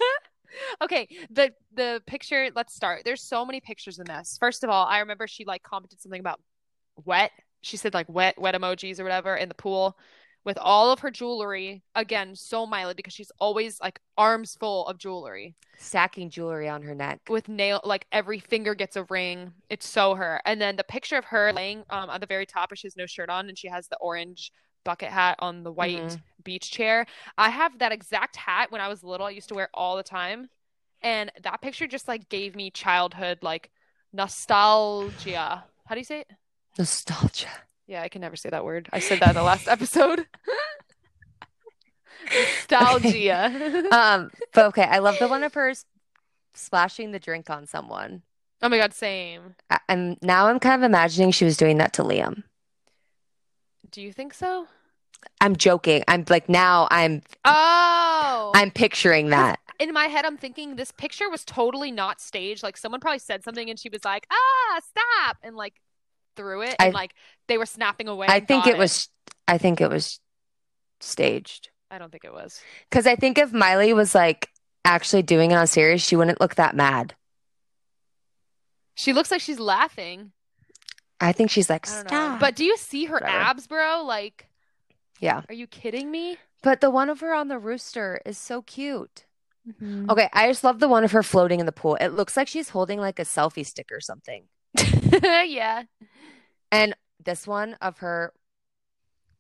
Okay, 0.83 1.09
the 1.31 1.53
the 1.75 2.03
picture, 2.07 2.49
let's 2.55 2.75
start. 2.75 3.03
There's 3.05 3.23
so 3.23 3.45
many 3.45 3.61
pictures 3.61 3.99
in 3.99 4.07
this. 4.07 4.39
First 4.41 4.65
of 4.65 4.71
all, 4.71 4.87
I 4.87 4.99
remember 5.01 5.29
she 5.29 5.45
like 5.45 5.63
commented 5.63 6.01
something 6.01 6.21
about 6.21 6.41
wet. 7.05 7.31
She 7.61 7.77
said 7.77 7.95
like 7.95 8.09
wet 8.09 8.39
wet 8.41 8.55
emojis 8.55 8.99
or 9.01 9.05
whatever 9.05 9.37
in 9.37 9.49
the 9.49 9.55
pool 9.55 9.97
with 10.45 10.59
all 10.59 10.93
of 10.93 11.01
her 11.01 11.11
jewelry. 11.11 11.83
Again, 11.95 12.35
so 12.37 12.67
Miley 12.67 12.95
because 12.95 13.13
she's 13.13 13.33
always 13.39 13.81
like 13.81 14.01
arms 14.17 14.57
full 14.59 14.87
of 14.87 14.99
jewelry 14.99 15.57
Stacking 15.77 16.31
jewelry 16.31 16.69
on 16.69 16.83
her 16.83 16.95
neck. 16.95 17.21
with 17.29 17.49
nail 17.49 17.81
like 17.85 18.07
every 18.13 18.39
finger 18.41 18.75
gets 18.75 18.97
a 18.97 19.05
ring. 19.05 19.53
It's 19.69 19.87
so 19.87 20.15
her. 20.15 20.41
And 20.45 20.61
then 20.61 20.77
the 20.77 20.85
picture 20.85 21.17
of 21.17 21.27
her 21.27 21.53
laying 21.53 21.85
um 21.91 22.11
at 22.11 22.21
the 22.21 22.27
very 22.27 22.47
top, 22.47 22.75
she 22.75 22.87
has 22.87 22.97
no 22.97 23.07
shirt 23.07 23.31
on 23.31 23.49
and 23.49 23.59
she 23.59 23.69
has 23.69 23.89
the 23.89 23.97
orange 23.99 24.53
bucket 24.85 25.11
hat 25.11 25.37
on 25.41 25.65
the 25.65 25.73
white 25.73 25.97
Mhm. 25.97 26.23
beach 26.45 26.71
chair. 26.71 27.07
I 27.37 27.51
have 27.51 27.79
that 27.81 27.93
exact 27.93 28.37
hat 28.37 28.71
when 28.71 28.81
I 28.81 28.89
was 28.89 29.03
little. 29.05 29.27
I 29.27 29.31
used 29.31 29.49
to 29.49 29.55
wear 29.55 29.65
it 29.67 29.71
all 29.75 29.97
the 29.97 30.03
time. 30.03 30.49
And 31.03 31.31
that 31.43 31.61
picture 31.61 31.87
just 31.87 32.09
like 32.09 32.29
gave 32.29 32.57
me 32.57 32.71
childhood 32.71 33.39
like 33.43 33.71
nostalgia. 34.13 35.65
How 35.87 35.95
do 35.95 36.01
you 36.01 36.05
say 36.05 36.21
it? 36.21 36.31
Nostalgia. 36.79 37.49
Yeah, 37.87 38.03
I 38.03 38.09
can 38.09 38.21
never 38.21 38.37
say 38.37 38.51
that 38.51 38.65
word. 38.65 38.89
I 38.93 39.01
said 39.01 39.21
that 39.21 39.31
in 39.31 39.35
the 39.35 39.43
last 39.43 39.67
episode. 39.77 40.27
Nostalgia. 42.35 43.87
Um, 43.93 44.31
but 44.53 44.67
okay, 44.67 44.83
I 44.83 44.99
love 44.99 45.17
the 45.19 45.29
one 45.29 45.43
of 45.43 45.55
hers 45.55 45.85
splashing 46.55 47.13
the 47.13 47.19
drink 47.19 47.49
on 47.51 47.67
someone. 47.67 48.23
oh 48.63 48.69
my 48.69 48.77
god, 48.77 48.93
same. 48.93 49.55
I- 49.71 49.81
I'm 49.89 50.17
now 50.23 50.47
I'm 50.49 50.59
kind 50.59 50.83
of 50.83 50.87
imagining 50.87 51.31
she 51.31 51.45
was 51.45 51.57
doing 51.57 51.79
that 51.79 51.93
to 51.95 52.03
Liam. 52.03 52.43
Do 53.91 54.03
you 54.03 54.13
think 54.13 54.35
so? 54.35 54.67
I'm 55.41 55.57
joking. 55.57 56.05
I'm 56.07 56.25
like 56.29 56.49
now 56.49 56.87
I'm 56.91 57.23
Oh. 57.45 58.53
I'm 58.55 58.71
picturing 58.71 59.31
that. 59.31 59.59
in 59.81 59.93
my 59.93 60.07
head, 60.07 60.25
I'm 60.25 60.37
thinking 60.37 60.77
this 60.77 60.93
picture 60.93 61.31
was 61.31 61.45
totally 61.45 61.91
not 61.91 62.21
staged. 62.21 62.63
Like 62.63 62.77
someone 62.77 63.01
probably 63.01 63.21
said 63.21 63.43
something 63.45 63.71
and 63.71 63.79
she 63.79 63.89
was 63.89 64.05
like, 64.05 64.27
ah, 64.31 64.81
stop, 64.87 65.39
and 65.43 65.57
like 65.57 65.75
threw 66.39 66.63
it. 66.63 66.77
And 66.79 66.95
I- 66.95 66.99
like 66.99 67.15
they 67.49 67.59
were 67.59 67.67
snapping 67.67 68.09
away. 68.09 68.27
I 68.29 68.41
think 68.41 68.65
got 68.65 68.75
it 68.75 68.79
was 68.79 69.09
I 69.47 69.59
think 69.59 69.81
it 69.81 69.91
was 69.91 70.21
staged. 71.01 71.69
I 71.91 71.99
don't 71.99 72.11
think 72.11 72.25
it 72.25 72.33
was. 72.33 72.61
Because 72.89 73.07
I 73.07 73.17
think 73.17 73.39
if 73.39 73.53
Miley 73.53 73.93
was 73.93 74.15
like 74.15 74.49
actually 74.85 75.23
doing 75.23 75.51
it 75.51 75.55
on 75.55 75.67
serious, 75.67 76.03
she 76.03 76.17
wouldn't 76.17 76.41
look 76.41 76.55
that 76.57 76.75
mad. 76.77 77.15
She 78.95 79.13
looks 79.13 79.31
like 79.31 79.41
she's 79.41 79.61
laughing. 79.61 80.33
I 81.21 81.33
think 81.33 81.51
she's 81.51 81.71
like, 81.71 81.89
I 81.89 81.95
don't 81.95 82.05
know. 82.05 82.09
stop. 82.09 82.41
But 82.41 82.57
do 82.57 82.65
you 82.65 82.77
see 82.77 83.07
her 83.07 83.15
Whatever. 83.15 83.31
abs, 83.33 83.67
bro? 83.67 84.03
Like, 84.05 84.49
yeah. 85.21 85.43
are 85.49 85.55
you 85.55 85.67
kidding 85.67 86.11
me? 86.11 86.37
But 86.63 86.81
the 86.81 86.91
one 86.91 87.09
of 87.09 87.21
her 87.21 87.33
on 87.35 87.49
the 87.49 87.59
rooster 87.59 88.21
is 88.27 88.39
so 88.39 88.63
cute. 88.63 89.25
Mm-hmm. 89.69 90.11
Okay, 90.11 90.29
I 90.33 90.49
just 90.49 90.65
love 90.65 90.79
the 90.81 90.89
one 90.89 91.05
of 91.05 91.13
her 91.13 91.23
floating 91.23 91.61
in 91.61 91.67
the 91.67 91.73
pool. 91.73 91.97
It 91.97 92.09
looks 92.09 92.37
like 92.37 92.49
she's 92.49 92.71
holding 92.71 92.99
like 93.01 93.19
a 93.19 93.25
selfie 93.25 93.67
stick 93.67 93.89
or 93.93 94.01
something. 94.01 94.45
yeah. 95.47 95.85
And 96.71 96.95
this 97.25 97.47
one 97.47 97.75
of 97.81 97.99
her, 97.99 98.33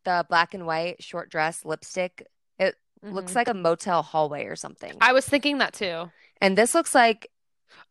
the 0.04 0.24
black 0.28 0.54
and 0.54 0.66
white 0.66 1.02
short 1.02 1.30
dress 1.30 1.64
lipstick, 1.64 2.26
it 2.58 2.76
looks 3.02 3.32
Mhm. 3.32 3.36
like 3.36 3.48
a 3.48 3.54
motel 3.54 4.02
hallway 4.02 4.44
or 4.46 4.56
something. 4.56 4.96
I 5.00 5.12
was 5.12 5.26
thinking 5.26 5.58
that 5.58 5.74
too. 5.74 6.10
And 6.40 6.56
this 6.56 6.74
looks 6.74 6.94
like 6.94 7.30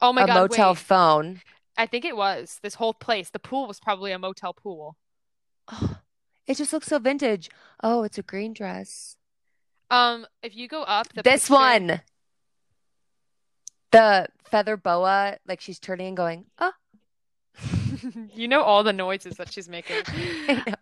Oh 0.02 0.12
my 0.14 0.24
a 0.24 0.28
God. 0.28 0.36
motel 0.36 0.70
wait. 0.72 0.78
phone. 0.80 1.42
I 1.78 1.86
think 1.86 2.04
it 2.06 2.18
was. 2.18 2.60
This 2.64 2.76
whole 2.76 2.94
place. 2.94 3.30
The 3.30 3.40
pool 3.40 3.68
was 3.68 3.80
probably 3.80 4.12
a 4.12 4.18
motel 4.20 4.54
pool. 4.54 4.98
Oh, 5.68 5.98
it 6.48 6.56
just 6.58 6.74
looks 6.74 6.88
so 6.88 6.98
vintage. 6.98 7.50
Oh, 7.84 8.04
it's 8.04 8.18
a 8.18 8.24
green 8.24 8.54
dress. 8.54 9.16
Um, 9.92 10.26
if 10.42 10.56
you 10.56 10.68
go 10.68 10.84
up 10.84 11.10
the 11.14 11.22
this 11.22 11.44
picture- 11.44 11.54
one, 11.54 12.02
the 13.92 14.28
feather 14.50 14.76
boa, 14.78 15.38
like 15.46 15.62
she's 15.62 15.80
turning 15.80 16.08
and 16.08 16.18
going, 16.18 16.46
oh. 16.60 16.72
you 18.34 18.48
know 18.48 18.62
all 18.62 18.84
the 18.84 18.94
noises 18.94 19.36
that 19.38 19.52
she's 19.52 19.70
making. 19.70 20.04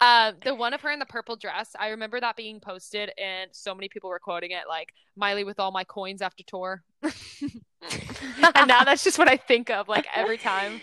Uh, 0.01 0.34
the 0.43 0.54
one 0.54 0.73
of 0.73 0.82
her 0.82 0.91
in 0.91 0.99
the 0.99 1.06
purple 1.06 1.36
dress, 1.36 1.75
I 1.80 1.89
remember 1.89 2.19
that 2.19 2.36
being 2.36 2.60
posted, 2.60 3.12
and 3.17 3.49
so 3.54 3.73
many 3.73 3.89
people 3.89 4.10
were 4.10 4.19
quoting 4.19 4.51
it 4.51 4.63
like 4.67 4.93
Miley 5.15 5.43
with 5.43 5.60
all 5.60 5.71
my 5.71 5.84
coins 5.84 6.21
after 6.21 6.43
tour. 6.43 6.84
and 7.04 8.67
now 8.67 8.84
that's 8.84 9.04
just 9.04 9.17
what 9.17 9.28
I 9.28 9.38
think 9.38 9.69
of 9.69 9.88
like 9.88 10.06
every 10.15 10.38
time. 10.38 10.82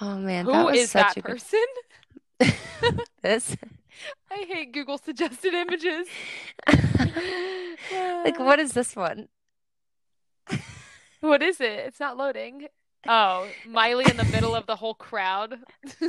Oh 0.00 0.18
man, 0.18 0.44
Who 0.44 0.52
that 0.52 0.66
was 0.66 0.76
is 0.78 0.90
such 0.90 1.14
that 1.14 1.16
a 1.16 1.20
good 1.22 1.32
person? 1.32 1.64
this. 3.22 3.56
I 4.30 4.44
hate 4.48 4.72
Google 4.72 4.98
suggested 4.98 5.54
images. 5.54 6.08
Like, 7.90 8.38
what 8.38 8.58
is 8.58 8.72
this 8.72 8.96
one? 8.96 9.28
What 11.20 11.42
is 11.42 11.60
it? 11.60 11.70
It's 11.86 12.00
not 12.00 12.16
loading. 12.16 12.66
Oh, 13.06 13.48
Miley 13.66 14.04
in 14.10 14.16
the 14.16 14.24
middle 14.24 14.54
of 14.54 14.66
the 14.66 14.76
whole 14.76 14.94
crowd. 14.94 15.58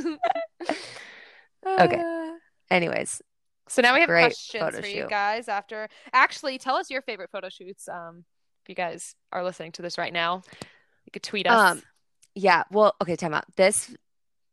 Okay. 1.66 2.32
Anyways, 2.70 3.22
So 3.68 3.82
now 3.82 3.94
we 3.94 4.00
have 4.00 4.08
Great 4.08 4.26
questions 4.26 4.78
for 4.78 4.86
you 4.86 5.06
guys 5.08 5.48
after 5.48 5.88
actually 6.12 6.58
tell 6.58 6.76
us 6.76 6.90
your 6.90 7.02
favorite 7.02 7.30
photo 7.30 7.48
shoots. 7.48 7.88
Um, 7.88 8.24
if 8.62 8.68
you 8.68 8.74
guys 8.74 9.14
are 9.32 9.42
listening 9.42 9.72
to 9.72 9.82
this 9.82 9.98
right 9.98 10.12
now, 10.12 10.42
you 11.04 11.12
could 11.12 11.22
tweet 11.22 11.46
us. 11.46 11.72
Um, 11.72 11.82
yeah. 12.34 12.64
Well, 12.70 12.94
okay, 13.02 13.16
time 13.16 13.34
out. 13.34 13.44
This 13.56 13.94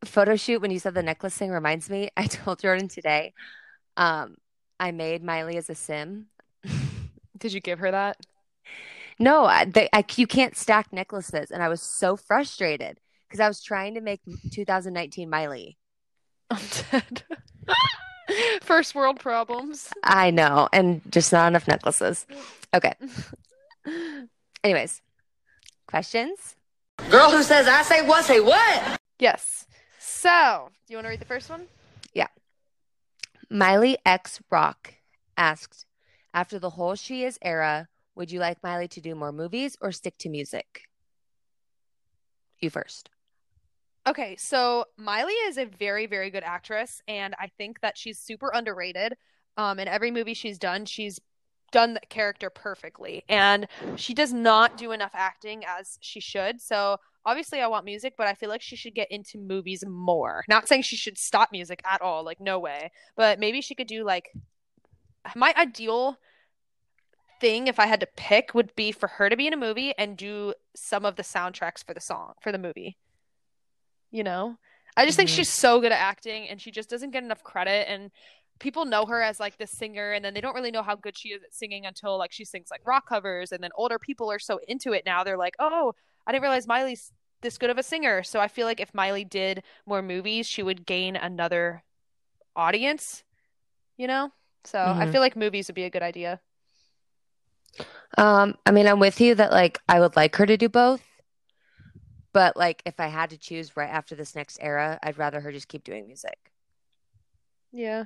photo 0.06 0.36
shoot 0.36 0.62
when 0.62 0.71
you 0.71 0.79
said 0.79 0.93
the 0.93 1.03
necklace 1.03 1.36
thing 1.38 1.51
reminds 1.51 1.89
me. 1.89 2.10
I 2.17 2.27
told 2.27 2.60
Jordan 2.60 2.88
today. 2.88 3.34
Um, 3.97 4.36
I 4.79 4.91
made 4.91 5.23
Miley 5.23 5.58
as 5.58 5.69
a 5.69 5.75
sim. 5.75 6.27
Did 7.38 7.53
you 7.53 7.62
give 7.62 7.79
her 7.79 7.91
that? 7.91 8.17
No, 9.19 9.45
I, 9.45 9.65
they, 9.65 9.89
I, 9.93 10.04
you 10.15 10.28
can't 10.28 10.56
stack 10.56 10.91
necklaces, 10.91 11.52
and 11.52 11.62
I 11.62 11.69
was 11.69 11.82
so 11.82 12.15
frustrated 12.15 12.99
because 13.28 13.39
I 13.39 13.47
was 13.47 13.62
trying 13.62 13.95
to 13.95 14.02
make 14.02 14.21
2019 14.52 15.30
Miley. 15.30 15.78
I'm 16.49 16.62
dead. 16.91 17.23
First 18.62 18.95
world 18.95 19.19
problems. 19.19 19.89
I 20.04 20.32
know, 20.32 20.69
and 20.71 21.02
just 21.12 21.32
not 21.32 21.47
enough 21.47 21.67
necklaces. 21.67 22.26
Okay. 22.73 22.93
Anyways, 24.63 25.02
questions? 25.88 26.56
Girl 27.10 27.32
who 27.32 27.43
says 27.43 27.67
I 27.67 27.82
say 27.82 28.08
what 28.08 28.23
say 28.23 28.39
what? 28.39 28.99
Yes. 29.19 29.67
So, 29.99 30.69
do 30.88 30.93
you 30.93 30.97
want 30.97 31.06
to 31.06 31.10
read 31.10 31.19
the 31.19 31.26
first 31.26 31.49
one? 31.49 31.67
Yeah. 32.13 32.28
Miley 33.49 33.97
X 34.06 34.39
Rock 34.49 34.93
asked, 35.36 35.86
after 36.34 36.60
the 36.60 36.71
whole 36.71 36.95
She 36.95 37.23
Is 37.23 37.38
era, 37.41 37.89
would 38.15 38.32
you 38.32 38.39
like 38.39 38.63
Miley 38.63 38.88
to 38.89 39.02
do 39.02 39.15
more 39.15 39.32
movies 39.32 39.78
or 39.82 39.91
stick 39.91 40.17
to 40.19 40.30
music? 40.30 40.84
You 42.60 42.69
first. 42.69 43.10
Okay, 44.06 44.36
so 44.36 44.86
Miley 44.97 45.34
is 45.34 45.58
a 45.58 45.65
very, 45.65 46.08
very 46.08 46.30
good 46.30 46.43
actress, 46.43 47.02
and 47.08 47.34
I 47.39 47.47
think 47.58 47.80
that 47.82 47.97
she's 47.97 48.19
super 48.19 48.52
underrated. 48.54 49.15
Um, 49.56 49.80
in 49.80 49.88
every 49.88 50.12
movie 50.12 50.34
she's 50.34 50.58
done, 50.58 50.86
she's 50.86 51.19
done 51.71 51.93
the 51.93 52.02
character 52.10 52.49
perfectly, 52.49 53.23
and 53.30 53.67
she 53.95 54.13
does 54.13 54.34
not 54.34 54.78
do 54.78 54.91
enough 54.91 55.13
acting 55.13 55.63
as 55.65 55.97
she 56.02 56.19
should. 56.19 56.60
So 56.62 56.97
obviously, 57.26 57.62
I 57.62 57.67
want 57.67 57.86
music, 57.86 58.15
but 58.17 58.28
I 58.28 58.34
feel 58.34 58.49
like 58.49 58.62
she 58.62 58.76
should 58.76 58.93
get 58.93 59.10
into 59.10 59.38
movies 59.38 59.86
more. 59.88 60.43
Not 60.49 60.67
saying 60.67 60.82
she 60.82 60.97
should 60.97 61.17
stop 61.17 61.52
music 61.54 61.82
at 61.89 62.02
all, 62.02 62.26
like 62.26 62.41
no 62.41 62.60
way, 62.60 62.91
but 63.15 63.39
maybe 63.39 63.62
she 63.62 63.76
could 63.76 63.88
do 63.88 64.04
like 64.04 64.30
my 65.34 65.54
ideal 65.58 66.17
thing 67.43 67.67
if 67.67 67.77
I 67.77 67.88
had 67.88 67.99
to 67.99 68.08
pick 68.15 68.53
would 68.56 68.73
be 68.73 68.93
for 68.93 69.08
her 69.08 69.29
to 69.29 69.36
be 69.36 69.47
in 69.47 69.53
a 69.53 69.58
movie 69.58 69.93
and 69.97 70.15
do 70.15 70.53
some 70.77 71.03
of 71.03 71.17
the 71.17 71.23
soundtracks 71.23 71.84
for 71.86 71.93
the 71.93 71.99
song 71.99 72.36
for 72.41 72.53
the 72.53 72.58
movie. 72.58 72.95
You 74.12 74.23
know? 74.23 74.58
I 74.95 75.06
just 75.06 75.17
think 75.17 75.27
Mhm. 75.27 75.34
she's 75.34 75.49
so 75.49 75.82
good 75.82 75.91
at 75.91 75.99
acting 75.99 76.47
and 76.47 76.62
she 76.62 76.71
just 76.71 76.89
doesn't 76.89 77.12
get 77.12 77.23
enough 77.23 77.43
credit 77.43 77.89
and 77.89 78.12
people 78.60 78.86
know 78.86 79.06
her 79.06 79.21
as 79.21 79.39
like 79.39 79.58
the 79.58 79.65
singer 79.67 80.12
and 80.13 80.23
then 80.23 80.34
they 80.34 80.39
don't 80.41 80.53
really 80.53 80.71
know 80.71 80.84
how 80.84 80.95
good 80.95 81.17
she 81.17 81.29
is 81.29 81.43
at 81.43 81.53
singing 81.53 81.86
until 81.86 82.17
like 82.17 82.32
she 82.32 82.45
sings 82.45 82.69
like 82.69 82.86
rock 82.86 83.08
covers 83.10 83.51
and 83.51 83.63
then 83.63 83.71
older 83.75 83.97
people 83.97 84.32
are 84.32 84.38
so 84.39 84.60
into 84.67 84.93
it 84.93 85.03
now 85.06 85.23
they're 85.23 85.38
like 85.38 85.56
oh 85.60 85.93
i 86.27 86.32
didn't 86.32 86.43
realize 86.43 86.67
miley's 86.67 87.12
this 87.41 87.58
good 87.58 87.69
of 87.71 87.77
a 87.77 87.84
singer. 87.84 88.23
So 88.23 88.39
i 88.39 88.47
feel 88.47 88.67
like 88.67 88.79
if 88.79 88.93
miley 88.93 89.25
did 89.25 89.63
more 89.86 90.01
movies 90.03 90.47
she 90.47 90.62
would 90.63 90.86
gain 90.86 91.15
another 91.15 91.84
audience 92.56 93.23
you 93.97 94.08
know? 94.08 94.32
So 94.63 94.79
i 94.97 95.06
Mhm. 95.06 95.12
feel 95.12 95.21
like 95.21 95.36
movies 95.36 95.67
would 95.67 95.75
be 95.75 95.86
a 95.86 95.89
good 95.89 96.03
idea 96.03 96.39
Um, 98.17 98.55
I 98.65 98.71
mean, 98.71 98.88
I'm 98.88 98.99
with 98.99 99.19
you 99.21 99.36
that 99.36 99.51
like 99.51 99.79
I 99.89 99.99
would 99.99 100.15
like 100.15 100.36
her 100.36 100.45
to 100.45 100.57
do 100.57 100.69
both, 100.69 101.01
but 102.31 102.55
like 102.55 102.81
if 102.86 102.99
I 102.99 103.07
had 103.07 103.31
to 103.31 103.38
choose 103.38 103.75
right 103.75 103.89
after 103.89 104.15
this 104.15 104.36
next 104.36 104.57
era, 104.62 104.99
I'd 105.01 105.17
rather 105.17 105.39
her 105.41 105.51
just 105.51 105.67
keep 105.67 105.83
doing 105.83 106.05
music. 106.07 106.38
Yeah. 107.71 108.05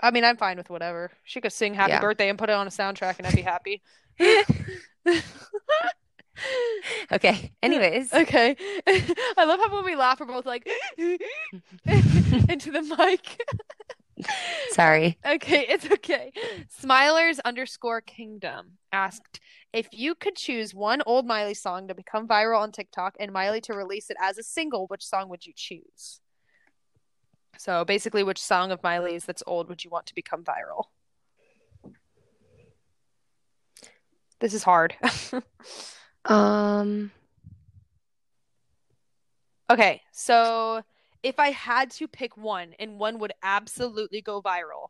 I 0.00 0.10
mean, 0.10 0.24
I'm 0.24 0.36
fine 0.36 0.56
with 0.56 0.70
whatever. 0.70 1.12
She 1.24 1.40
could 1.40 1.52
sing 1.52 1.74
Happy 1.74 1.92
Yeah. 1.92 2.00
Birthday 2.00 2.28
and 2.28 2.38
put 2.38 2.48
it 2.50 2.54
on 2.54 2.66
a 2.66 2.70
soundtrack 2.70 3.18
and 3.18 3.26
I'd 3.26 3.36
be 3.36 3.42
happy. 3.42 3.82
Okay. 7.12 7.52
Anyways, 7.62 8.12
Okay. 8.12 8.56
I 8.88 9.44
love 9.44 9.60
how 9.60 9.72
when 9.76 9.84
we 9.84 9.94
laugh, 9.94 10.18
we're 10.18 10.26
both 10.26 10.46
like 10.46 10.66
into 10.96 12.72
the 12.72 12.82
mic. 12.98 13.40
sorry. 14.70 15.18
Okay, 15.26 15.66
it's 15.68 15.86
okay. 15.90 16.32
Smilers 16.82 17.38
underscore 17.44 18.00
kingdom 18.00 18.78
asked 18.92 19.40
if 19.72 19.88
you 19.92 20.14
could 20.14 20.36
choose 20.36 20.74
one 20.74 21.02
old 21.06 21.26
Miley 21.26 21.54
song 21.54 21.88
to 21.88 21.94
become 21.94 22.28
viral 22.28 22.60
on 22.60 22.72
TikTok 22.72 23.16
and 23.18 23.32
Miley 23.32 23.60
to 23.62 23.74
release 23.74 24.10
it 24.10 24.16
as 24.20 24.38
a 24.38 24.42
single, 24.42 24.86
which 24.86 25.04
song 25.04 25.28
would 25.28 25.46
you 25.46 25.52
choose? 25.56 26.20
So 27.58 27.84
basically, 27.84 28.22
which 28.22 28.40
song 28.40 28.72
of 28.72 28.82
Miley's 28.82 29.24
that's 29.24 29.42
old 29.46 29.68
would 29.68 29.84
you 29.84 29.90
want 29.90 30.06
to 30.06 30.14
become 30.14 30.44
viral? 30.44 30.84
This 34.40 34.54
is 34.54 34.62
hard. 34.62 34.94
Um, 36.24 37.10
Okay, 39.72 40.02
so 40.12 40.82
if 41.22 41.38
I 41.38 41.50
had 41.50 41.90
to 41.92 42.08
pick 42.08 42.36
one 42.36 42.74
and 42.78 42.98
one 42.98 43.18
would 43.18 43.32
absolutely 43.42 44.20
go 44.20 44.42
viral, 44.42 44.88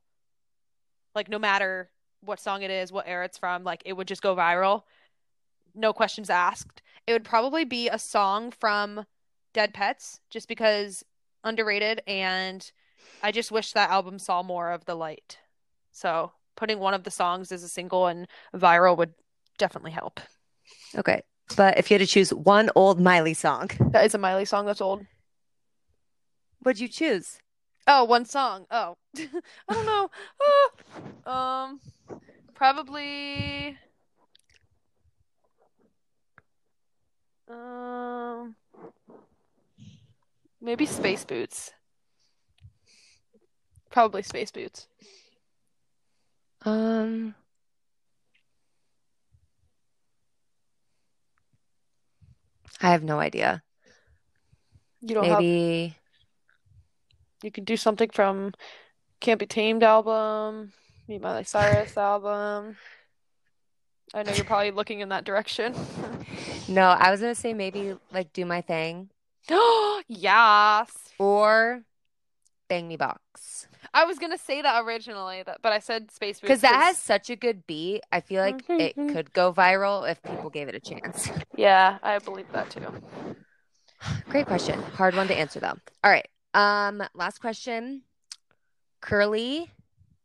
like 1.14 1.28
no 1.28 1.38
matter 1.38 1.90
what 2.20 2.40
song 2.40 2.62
it 2.62 2.70
is, 2.70 2.92
what 2.92 3.06
era 3.06 3.24
it's 3.24 3.38
from, 3.38 3.64
like 3.64 3.82
it 3.84 3.92
would 3.94 4.08
just 4.08 4.22
go 4.22 4.34
viral, 4.34 4.82
no 5.74 5.92
questions 5.92 6.30
asked. 6.30 6.82
It 7.06 7.12
would 7.12 7.24
probably 7.24 7.64
be 7.64 7.88
a 7.88 7.98
song 7.98 8.50
from 8.50 9.04
Dead 9.52 9.74
Petz, 9.74 10.20
just 10.30 10.48
because 10.48 11.04
underrated, 11.44 12.02
and 12.06 12.70
I 13.22 13.32
just 13.32 13.50
wish 13.50 13.72
that 13.72 13.90
album 13.90 14.18
saw 14.18 14.42
more 14.42 14.70
of 14.70 14.84
the 14.84 14.94
light. 14.94 15.38
So 15.90 16.32
putting 16.56 16.78
one 16.78 16.94
of 16.94 17.04
the 17.04 17.10
songs 17.10 17.52
as 17.52 17.62
a 17.62 17.68
single 17.68 18.06
and 18.06 18.26
viral 18.54 18.96
would 18.96 19.14
definitely 19.58 19.90
help. 19.90 20.20
okay. 20.96 21.22
But 21.56 21.76
if 21.76 21.90
you 21.90 21.94
had 21.98 22.06
to 22.06 22.10
choose 22.10 22.32
one 22.32 22.70
old 22.74 23.00
Miley 23.00 23.34
song, 23.34 23.68
That 23.90 24.06
is 24.06 24.14
a 24.14 24.18
Miley 24.18 24.44
song 24.44 24.64
that's 24.64 24.80
old. 24.80 25.04
What'd 26.62 26.80
you 26.80 26.88
choose? 26.88 27.38
Oh, 27.86 28.04
one 28.04 28.24
song. 28.24 28.66
Oh, 28.70 28.94
I 29.18 29.28
don't 29.68 29.86
know. 29.86 30.10
Ah, 31.26 31.64
um, 31.64 31.80
probably. 32.54 33.76
Um, 37.48 38.54
maybe 40.60 40.86
Space 40.86 41.24
Boots. 41.24 41.72
Probably 43.90 44.22
Space 44.22 44.50
Boots. 44.50 44.86
Um, 46.64 47.34
I 52.80 52.90
have 52.90 53.02
no 53.02 53.18
idea. 53.18 53.62
You 55.00 55.16
don't 55.16 55.24
have. 55.26 56.01
You 57.42 57.50
could 57.50 57.64
do 57.64 57.76
something 57.76 58.10
from 58.10 58.52
Can't 59.20 59.40
Be 59.40 59.46
Tamed 59.46 59.82
album, 59.82 60.72
Meet 61.08 61.20
Miley 61.22 61.44
Cyrus 61.44 61.96
album. 61.96 62.76
I 64.14 64.22
know 64.22 64.32
you're 64.34 64.44
probably 64.44 64.70
looking 64.70 65.00
in 65.00 65.08
that 65.08 65.24
direction. 65.24 65.74
no, 66.68 66.82
I 66.90 67.10
was 67.10 67.20
gonna 67.20 67.34
say 67.34 67.54
maybe 67.54 67.96
like 68.12 68.32
Do 68.32 68.44
My 68.44 68.60
Thing 68.60 69.10
Yes. 70.08 70.90
or 71.18 71.82
Bang 72.68 72.86
Me 72.88 72.96
Box. 72.96 73.66
I 73.94 74.04
was 74.04 74.18
gonna 74.18 74.38
say 74.38 74.62
that 74.62 74.84
originally, 74.84 75.42
but 75.44 75.72
I 75.72 75.78
said 75.80 76.10
Space 76.10 76.40
Because 76.40 76.60
that 76.60 76.76
has 76.80 76.98
such 76.98 77.28
a 77.30 77.36
good 77.36 77.66
beat. 77.66 78.02
I 78.12 78.20
feel 78.20 78.42
like 78.42 78.62
it 78.70 78.96
Mhm. 78.96 79.12
could 79.12 79.32
go 79.32 79.52
viral 79.52 80.08
if 80.08 80.22
people 80.22 80.50
gave 80.50 80.68
it 80.68 80.74
a 80.74 80.80
chance. 80.80 81.30
Yeah, 81.56 81.98
I 82.02 82.18
believe 82.18 82.50
that 82.52 82.70
too. 82.70 82.86
Great 84.28 84.46
question. 84.46 84.80
Hard 84.80 85.14
one 85.16 85.28
to 85.28 85.34
answer 85.34 85.58
though. 85.58 85.78
All 86.04 86.10
right. 86.10 86.28
Um, 86.54 87.02
last 87.14 87.40
question. 87.40 88.02
Curly 89.00 89.70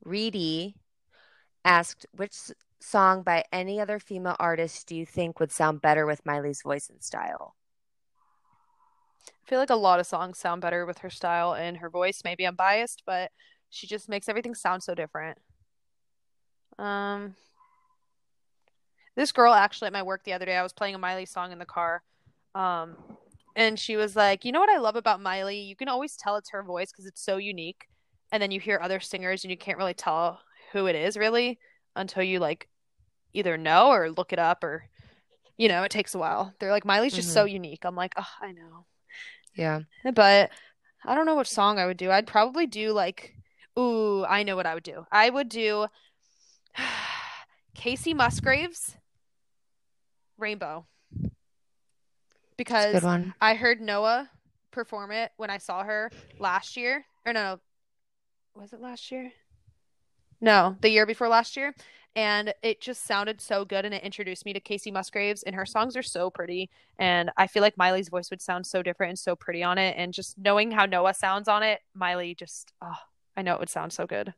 Reedy 0.03 0.75
asked 1.65 2.05
which 2.11 2.35
song 2.79 3.23
by 3.23 3.43
any 3.51 3.79
other 3.79 3.99
female 3.99 4.35
artist 4.39 4.87
do 4.87 4.95
you 4.95 5.05
think 5.05 5.39
would 5.39 5.51
sound 5.51 5.81
better 5.81 6.05
with 6.05 6.25
Miley's 6.25 6.61
voice 6.61 6.89
and 6.89 7.03
style? 7.03 7.55
I 9.27 9.49
feel 9.49 9.59
like 9.59 9.69
a 9.69 9.75
lot 9.75 9.99
of 9.99 10.05
songs 10.05 10.37
sound 10.37 10.61
better 10.61 10.85
with 10.85 10.99
her 10.99 11.09
style 11.09 11.53
and 11.53 11.77
her 11.77 11.89
voice. 11.89 12.21
Maybe 12.23 12.45
I'm 12.45 12.55
biased, 12.55 13.03
but 13.05 13.31
she 13.69 13.87
just 13.87 14.09
makes 14.09 14.29
everything 14.29 14.55
sound 14.55 14.83
so 14.83 14.93
different. 14.93 15.37
Um, 16.77 17.35
this 19.15 19.31
girl 19.31 19.53
actually 19.53 19.87
at 19.87 19.93
my 19.93 20.03
work 20.03 20.23
the 20.23 20.33
other 20.33 20.45
day, 20.45 20.55
I 20.55 20.63
was 20.63 20.73
playing 20.73 20.95
a 20.95 20.99
Miley 20.99 21.25
song 21.25 21.51
in 21.51 21.59
the 21.59 21.65
car. 21.65 22.03
Um, 22.53 22.97
and 23.57 23.77
she 23.77 23.97
was 23.97 24.15
like, 24.15 24.45
"You 24.45 24.53
know 24.53 24.61
what 24.61 24.69
I 24.69 24.77
love 24.77 24.95
about 24.95 25.21
Miley? 25.21 25.59
You 25.59 25.75
can 25.75 25.89
always 25.89 26.15
tell 26.15 26.37
it's 26.37 26.51
her 26.51 26.63
voice 26.63 26.91
because 26.91 27.05
it's 27.05 27.21
so 27.21 27.35
unique. 27.35 27.87
And 28.31 28.41
then 28.41 28.51
you 28.51 28.59
hear 28.59 28.79
other 28.81 29.01
singers 29.01 29.43
and 29.43 29.51
you 29.51 29.57
can't 29.57 29.77
really 29.77 29.93
tell 29.93 30.39
who 30.71 30.85
it 30.85 30.95
is 30.95 31.17
really 31.17 31.59
until 31.95 32.23
you 32.23 32.39
like 32.39 32.69
either 33.33 33.57
know 33.57 33.89
or 33.89 34.11
look 34.11 34.31
it 34.31 34.39
up 34.39 34.63
or 34.63 34.85
you 35.57 35.67
know, 35.67 35.83
it 35.83 35.91
takes 35.91 36.13
a 36.13 36.19
while. 36.19 36.53
They're 36.59 36.71
like 36.71 36.85
Miley's 36.85 37.15
just 37.15 37.33
so 37.33 37.45
mm-hmm. 37.45 37.53
unique. 37.55 37.83
I'm 37.83 37.95
like, 37.95 38.13
"Oh, 38.15 38.27
I 38.41 38.51
know." 38.53 38.85
Yeah. 39.55 39.81
But 40.13 40.51
I 41.03 41.15
don't 41.15 41.25
know 41.25 41.35
what 41.35 41.47
song 41.47 41.79
I 41.79 41.85
would 41.85 41.97
do. 41.97 42.11
I'd 42.11 42.27
probably 42.27 42.67
do 42.67 42.91
like, 42.91 43.33
ooh, 43.77 44.23
I 44.25 44.43
know 44.43 44.55
what 44.55 44.65
I 44.65 44.73
would 44.73 44.83
do. 44.83 45.05
I 45.11 45.29
would 45.29 45.49
do 45.49 45.87
Kacey 47.75 48.13
Musgraves, 48.13 48.95
Rainbow. 50.37 50.85
Because. 52.57 53.03
I 53.39 53.53
heard 53.53 53.81
Noah 53.81 54.29
perform 54.71 55.11
it 55.11 55.31
when 55.37 55.49
I 55.49 55.57
saw 55.57 55.83
her 55.83 56.11
last 56.39 56.77
year. 56.77 57.05
Or 57.25 57.33
no, 57.33 57.59
was 58.55 58.73
it 58.73 58.81
last 58.81 59.11
year? 59.11 59.31
No, 60.39 60.75
the 60.81 60.89
year 60.89 61.05
before 61.05 61.27
last 61.27 61.57
year. 61.57 61.73
And 62.15 62.53
it 62.63 62.81
just 62.81 63.05
sounded 63.05 63.39
so 63.41 63.63
good 63.63 63.85
and 63.85 63.93
it 63.93 64.01
introduced 64.03 64.43
me 64.43 64.53
to 64.53 64.59
Kacey 64.59 64.91
Musgraves 64.91 65.43
and 65.43 65.53
her 65.55 65.67
songs 65.67 65.95
are 65.95 66.03
so 66.03 66.31
pretty. 66.31 66.69
And 66.97 67.29
I 67.37 67.45
feel 67.45 67.61
like 67.61 67.77
Miley's 67.77 68.09
voice 68.09 68.31
would 68.31 68.41
sound 68.41 68.65
so 68.65 68.81
different 68.81 69.11
and 69.11 69.19
so 69.19 69.35
pretty 69.35 69.61
on 69.61 69.77
it. 69.77 69.95
And 69.97 70.13
just 70.13 70.37
knowing 70.37 70.71
how 70.71 70.87
Noah 70.87 71.13
sounds 71.13 71.47
on 71.47 71.61
it, 71.61 71.81
Miley 71.93 72.33
just 72.33 72.73
oh, 72.81 72.97
I 73.35 73.43
know 73.43 73.53
it 73.53 73.59
would 73.59 73.69
sound 73.69 73.93
so 73.93 74.07
good. 74.07 74.33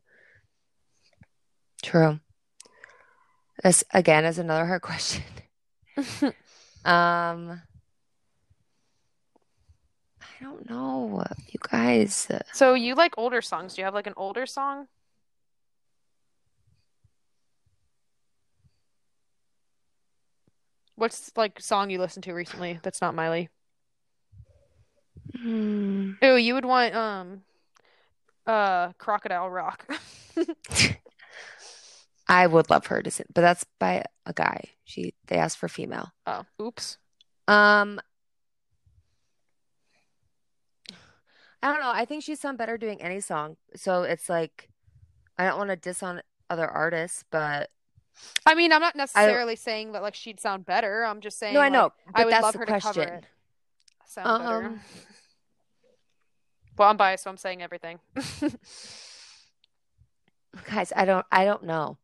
True. 1.81 2.19
This 3.63 3.83
again 3.93 4.25
is 4.25 4.39
another 4.39 4.65
hard 4.65 4.81
question. 4.81 5.23
Um, 6.85 7.61
I 10.39 10.43
don't 10.43 10.69
know. 10.69 11.23
You 11.47 11.59
guys, 11.69 12.27
So 12.53 12.73
you 12.73 12.95
like 12.95 13.13
older 13.17 13.41
songs. 13.41 13.75
Do 13.75 13.81
you 13.81 13.85
have 13.85 13.93
like 13.93 14.07
an 14.07 14.13
older 14.15 14.45
song? 14.45 14.87
What's 20.95 21.31
like 21.35 21.59
song 21.59 21.89
you 21.89 21.99
listened 21.99 22.23
to 22.25 22.33
recently 22.33 22.79
that's 22.83 23.01
not 23.01 23.15
Miley? 23.15 23.49
hmm, 25.37 26.11
Oh, 26.21 26.35
you 26.35 26.53
would 26.53 26.65
want 26.65 26.93
um 26.95 27.41
uh 28.45 28.91
Crocodile 28.97 29.49
Rock. 29.49 29.85
I 32.27 32.45
would 32.45 32.69
love 32.69 32.85
her 32.87 33.01
to 33.01 33.09
sing, 33.09 33.25
but 33.33 33.41
that's 33.41 33.65
by 33.79 34.03
a 34.25 34.33
guy. 34.33 34.65
She 34.83 35.13
they 35.27 35.37
asked 35.37 35.57
for 35.57 35.67
female. 35.67 36.09
Oh, 36.27 36.43
oops. 36.61 36.97
Um, 37.47 37.99
I 41.61 41.71
don't 41.71 41.81
know. 41.81 41.91
I 41.91 42.05
think 42.05 42.23
she's 42.23 42.39
sound 42.39 42.57
better 42.57 42.77
doing 42.77 43.01
any 43.01 43.19
song. 43.19 43.57
So 43.75 44.03
it's 44.03 44.29
like 44.29 44.69
I 45.37 45.45
don't 45.45 45.57
want 45.57 45.69
to 45.69 45.75
diss 45.75 46.01
on 46.03 46.21
other 46.49 46.67
artists, 46.67 47.23
but 47.31 47.69
I 48.45 48.55
mean, 48.55 48.71
I'm 48.71 48.81
not 48.81 48.95
necessarily 48.95 49.55
saying 49.55 49.91
that 49.93 50.01
like 50.01 50.15
she'd 50.15 50.39
sound 50.39 50.65
better. 50.65 51.03
I'm 51.03 51.21
just 51.21 51.37
saying 51.39 51.53
no, 51.53 51.59
I 51.59 51.65
like, 51.65 51.73
know. 51.73 51.91
I 52.13 52.25
would 52.25 52.33
that's 52.33 52.43
love 52.43 52.55
her 52.55 52.65
to 52.65 52.79
cover 52.79 52.93
question. 52.93 53.13
it. 53.13 53.25
Sound 54.05 54.43
better. 54.43 54.65
Um, 54.65 54.79
Well, 56.77 56.89
I'm 56.89 56.97
biased, 56.97 57.25
so 57.25 57.29
I'm 57.29 57.37
saying 57.37 57.61
everything. 57.61 57.99
guys, 60.69 60.93
I 60.95 61.05
don't 61.05 61.25
I 61.31 61.45
don't 61.45 61.63
know. 61.63 61.97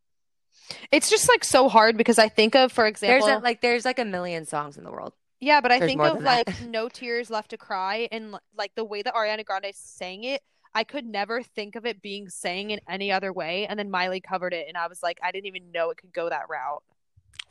It's 0.91 1.09
just 1.09 1.29
like 1.29 1.43
so 1.43 1.69
hard 1.69 1.95
because 1.97 2.19
I 2.19 2.27
think 2.27 2.55
of, 2.55 2.71
for 2.71 2.83
There's 2.83 3.23
example, 3.23 3.37
a, 3.37 3.39
like 3.39 3.61
there's 3.61 3.85
like 3.85 3.99
a 3.99 4.05
million 4.05 4.45
songs 4.45 4.77
in 4.77 4.83
the 4.83 4.91
world. 4.91 5.13
Yeah, 5.45 5.61
but 5.61 5.71
I 5.71 5.77
There's 5.77 5.89
think 5.91 6.01
of 6.01 6.15
than 6.15 6.23
that. 6.23 6.47
like 6.47 6.61
No 6.63 6.89
Tears 6.89 7.29
Left 7.29 7.51
to 7.51 7.57
Cry 7.57 8.07
and 8.11 8.35
like 8.57 8.73
the 8.73 8.83
way 8.83 9.03
that 9.03 9.13
Ariana 9.13 9.45
Grande 9.45 9.67
sang 9.75 10.23
it. 10.23 10.41
I 10.73 10.83
could 10.83 11.05
never 11.05 11.43
think 11.43 11.75
of 11.75 11.85
it 11.85 12.01
being 12.01 12.29
sang 12.29 12.71
in 12.71 12.79
any 12.89 13.11
other 13.11 13.31
way. 13.31 13.67
And 13.67 13.77
then 13.77 13.91
Miley 13.91 14.19
covered 14.21 14.53
it, 14.53 14.65
and 14.67 14.75
I 14.75 14.87
was 14.87 15.03
like, 15.03 15.19
I 15.23 15.31
didn't 15.31 15.45
even 15.45 15.71
know 15.71 15.91
it 15.91 15.97
could 15.97 16.11
go 16.11 16.29
that 16.29 16.49
route. 16.49 16.81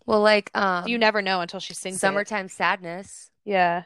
Well, 0.07 0.21
like 0.21 0.51
um, 0.57 0.89
You 0.89 0.99
never 0.99 1.23
know 1.23 1.41
until 1.41 1.61
she 1.61 1.73
sings 1.73 1.97
it. 1.97 2.01
summertime 2.01 2.49
sadness. 2.49 3.31
Yeah. 3.45 3.85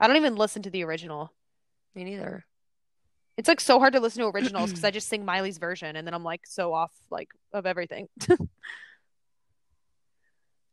I 0.00 0.06
don't 0.06 0.16
even 0.16 0.34
listen 0.36 0.62
to 0.62 0.70
the 0.70 0.82
original. 0.84 1.30
Me 1.94 2.04
neither. 2.04 2.46
It's 3.36 3.48
like 3.48 3.60
so 3.60 3.78
hard 3.78 3.92
to 3.92 4.00
listen 4.00 4.22
to 4.22 4.28
originals 4.28 4.70
because 4.70 4.82
I 4.84 4.90
just 4.90 5.08
sing 5.08 5.26
Miley's 5.26 5.58
version 5.58 5.94
and 5.94 6.06
then 6.06 6.14
I'm 6.14 6.24
like 6.24 6.46
so 6.46 6.72
off 6.72 6.92
like 7.10 7.28
of 7.52 7.66
everything. 7.66 8.08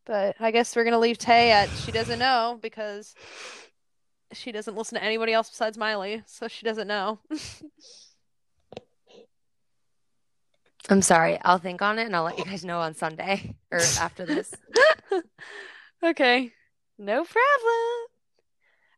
but 0.06 0.36
I 0.39 0.52
guess 0.52 0.76
we're 0.76 0.84
gonna 0.84 0.99
leave 0.99 1.18
Tay 1.18 1.52
at 1.52 1.70
she 1.70 1.91
doesn't 1.91 2.20
know 2.20 2.60
because 2.62 3.16
she 4.34 4.52
doesn't 4.52 4.76
listen 4.76 4.97
to 4.97 5.04
anybody 5.04 5.34
else 5.34 5.49
besides 5.49 5.78
Miley, 5.78 6.24
so 6.26 6.47
she 6.47 6.66
doesn't 6.66 6.88
know. 6.88 7.20
I'm 10.89 11.02
sorry. 11.02 11.39
I'll 11.43 11.60
think 11.60 11.82
on 11.82 11.99
it 11.99 12.06
and 12.06 12.16
I'll 12.16 12.24
let 12.24 12.38
you 12.38 12.45
guys 12.45 12.66
know 12.66 12.80
on 12.80 12.95
Sunday 12.95 13.56
or 13.72 13.80
after 13.99 14.26
this. 14.26 14.54
okay. 16.04 16.52
No 16.97 17.24
problem. 17.24 18.08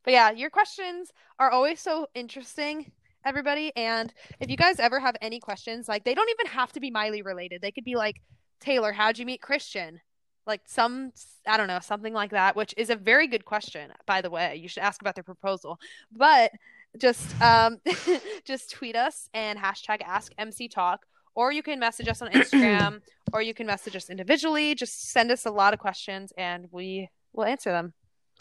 But 0.03 0.13
yeah, 0.13 0.31
your 0.31 0.49
questions 0.49 1.11
are 1.39 1.51
always 1.51 1.79
so 1.79 2.07
interesting, 2.15 2.91
everybody. 3.25 3.71
And 3.75 4.13
if 4.39 4.49
you 4.49 4.57
guys 4.57 4.79
ever 4.79 4.99
have 4.99 5.15
any 5.21 5.39
questions, 5.39 5.87
like 5.87 6.03
they 6.03 6.13
don't 6.13 6.29
even 6.29 6.51
have 6.51 6.71
to 6.73 6.79
be 6.79 6.89
Miley 6.89 7.21
related. 7.21 7.61
They 7.61 7.71
could 7.71 7.85
be 7.85 7.95
like, 7.95 8.21
Taylor, 8.59 8.91
how'd 8.91 9.17
you 9.17 9.25
meet 9.25 9.41
Christian? 9.41 9.99
Like 10.45 10.61
some, 10.65 11.11
I 11.47 11.57
don't 11.57 11.67
know, 11.67 11.79
something 11.79 12.13
like 12.13 12.31
that, 12.31 12.55
which 12.55 12.73
is 12.77 12.89
a 12.89 12.95
very 12.95 13.27
good 13.27 13.45
question, 13.45 13.91
by 14.05 14.21
the 14.21 14.29
way. 14.29 14.55
You 14.57 14.67
should 14.67 14.83
ask 14.83 15.01
about 15.01 15.15
their 15.15 15.23
proposal. 15.23 15.79
But 16.11 16.51
just 16.97 17.41
um 17.41 17.79
just 18.45 18.71
tweet 18.71 18.95
us 18.95 19.29
and 19.33 19.57
hashtag 19.57 20.01
ask 20.03 20.31
MC 20.37 20.67
Talk. 20.67 21.05
Or 21.35 21.51
you 21.51 21.63
can 21.63 21.79
message 21.79 22.07
us 22.07 22.21
on 22.21 22.29
Instagram 22.29 23.01
or 23.33 23.41
you 23.41 23.53
can 23.55 23.65
message 23.65 23.95
us 23.95 24.09
individually. 24.09 24.75
Just 24.75 25.09
send 25.11 25.31
us 25.31 25.45
a 25.47 25.51
lot 25.51 25.73
of 25.73 25.79
questions 25.79 26.31
and 26.37 26.67
we 26.71 27.09
will 27.33 27.45
answer 27.45 27.71
them 27.71 27.93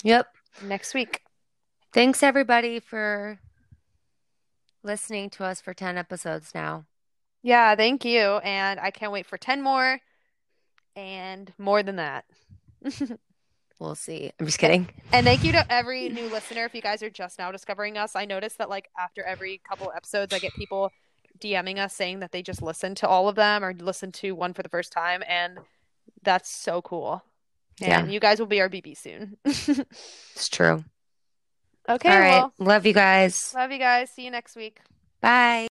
Yep. 0.05 0.27
next 0.65 0.93
week. 0.93 1.23
Thanks 1.95 2.23
everybody 2.23 2.81
for 2.81 3.39
listening 4.83 5.31
to 5.31 5.45
us 5.45 5.61
for 5.61 5.73
10 5.73 5.97
episodes 5.97 6.51
now. 6.55 6.85
Yeah, 7.43 7.75
thank 7.77 8.05
you. 8.05 8.39
And 8.45 8.79
I 8.81 8.91
can't 8.91 9.13
wait 9.13 9.27
for 9.27 9.39
10 9.39 9.63
more 9.63 10.01
and 10.97 11.53
more 11.59 11.83
than 11.83 11.97
that. 11.97 12.25
We'll 13.79 13.97
see. 13.97 14.31
I'm 14.39 14.47
just 14.47 14.61
kidding. 14.61 14.89
And 15.13 15.27
thank 15.27 15.43
you 15.43 15.51
to 15.53 15.73
every 15.73 16.09
new 16.09 16.29
listener. 16.29 16.67
If 16.67 16.73
you 16.75 16.81
guys 16.81 17.03
are 17.03 17.11
just 17.11 17.37
now 17.37 17.51
discovering 17.51 17.99
us, 17.99 18.15
I 18.15 18.27
noticed 18.27 18.59
that 18.59 18.71
like 18.71 18.89
after 18.97 19.25
every 19.25 19.61
couple 19.69 19.91
episodes, 19.97 20.33
I 20.33 20.39
get 20.39 20.55
people 20.55 20.93
DMing 21.41 21.79
us 21.79 21.93
saying 21.93 22.21
that 22.21 22.31
they 22.31 22.43
just 22.43 22.63
listened 22.63 22.97
to 22.99 23.09
all 23.09 23.29
of 23.29 23.35
them 23.35 23.65
or 23.65 23.75
listened 23.75 24.15
to 24.15 24.37
one 24.37 24.53
for 24.55 24.63
the 24.63 24.69
first 24.69 24.93
time, 24.93 25.25
and 25.27 25.59
that's 26.23 26.55
so 26.63 26.81
cool. 26.81 27.25
Yeah. 27.81 28.07
You 28.07 28.21
guys 28.21 28.39
will 28.39 28.47
be 28.47 28.61
our 28.61 28.69
BB 28.69 28.97
soon. 28.97 29.37
It's 29.45 30.49
true. 30.49 30.85
okay, 31.89 32.09
All 32.09 32.21
right. 32.21 32.31
well, 32.31 32.53
Love 32.61 32.87
you 32.87 32.93
guys. 32.93 33.53
love 33.53 33.73
you 33.73 33.79
guys. 33.79 34.11
See 34.11 34.25
you 34.25 34.31
next 34.31 34.55
week. 34.55 34.79
Bye. 35.21 35.67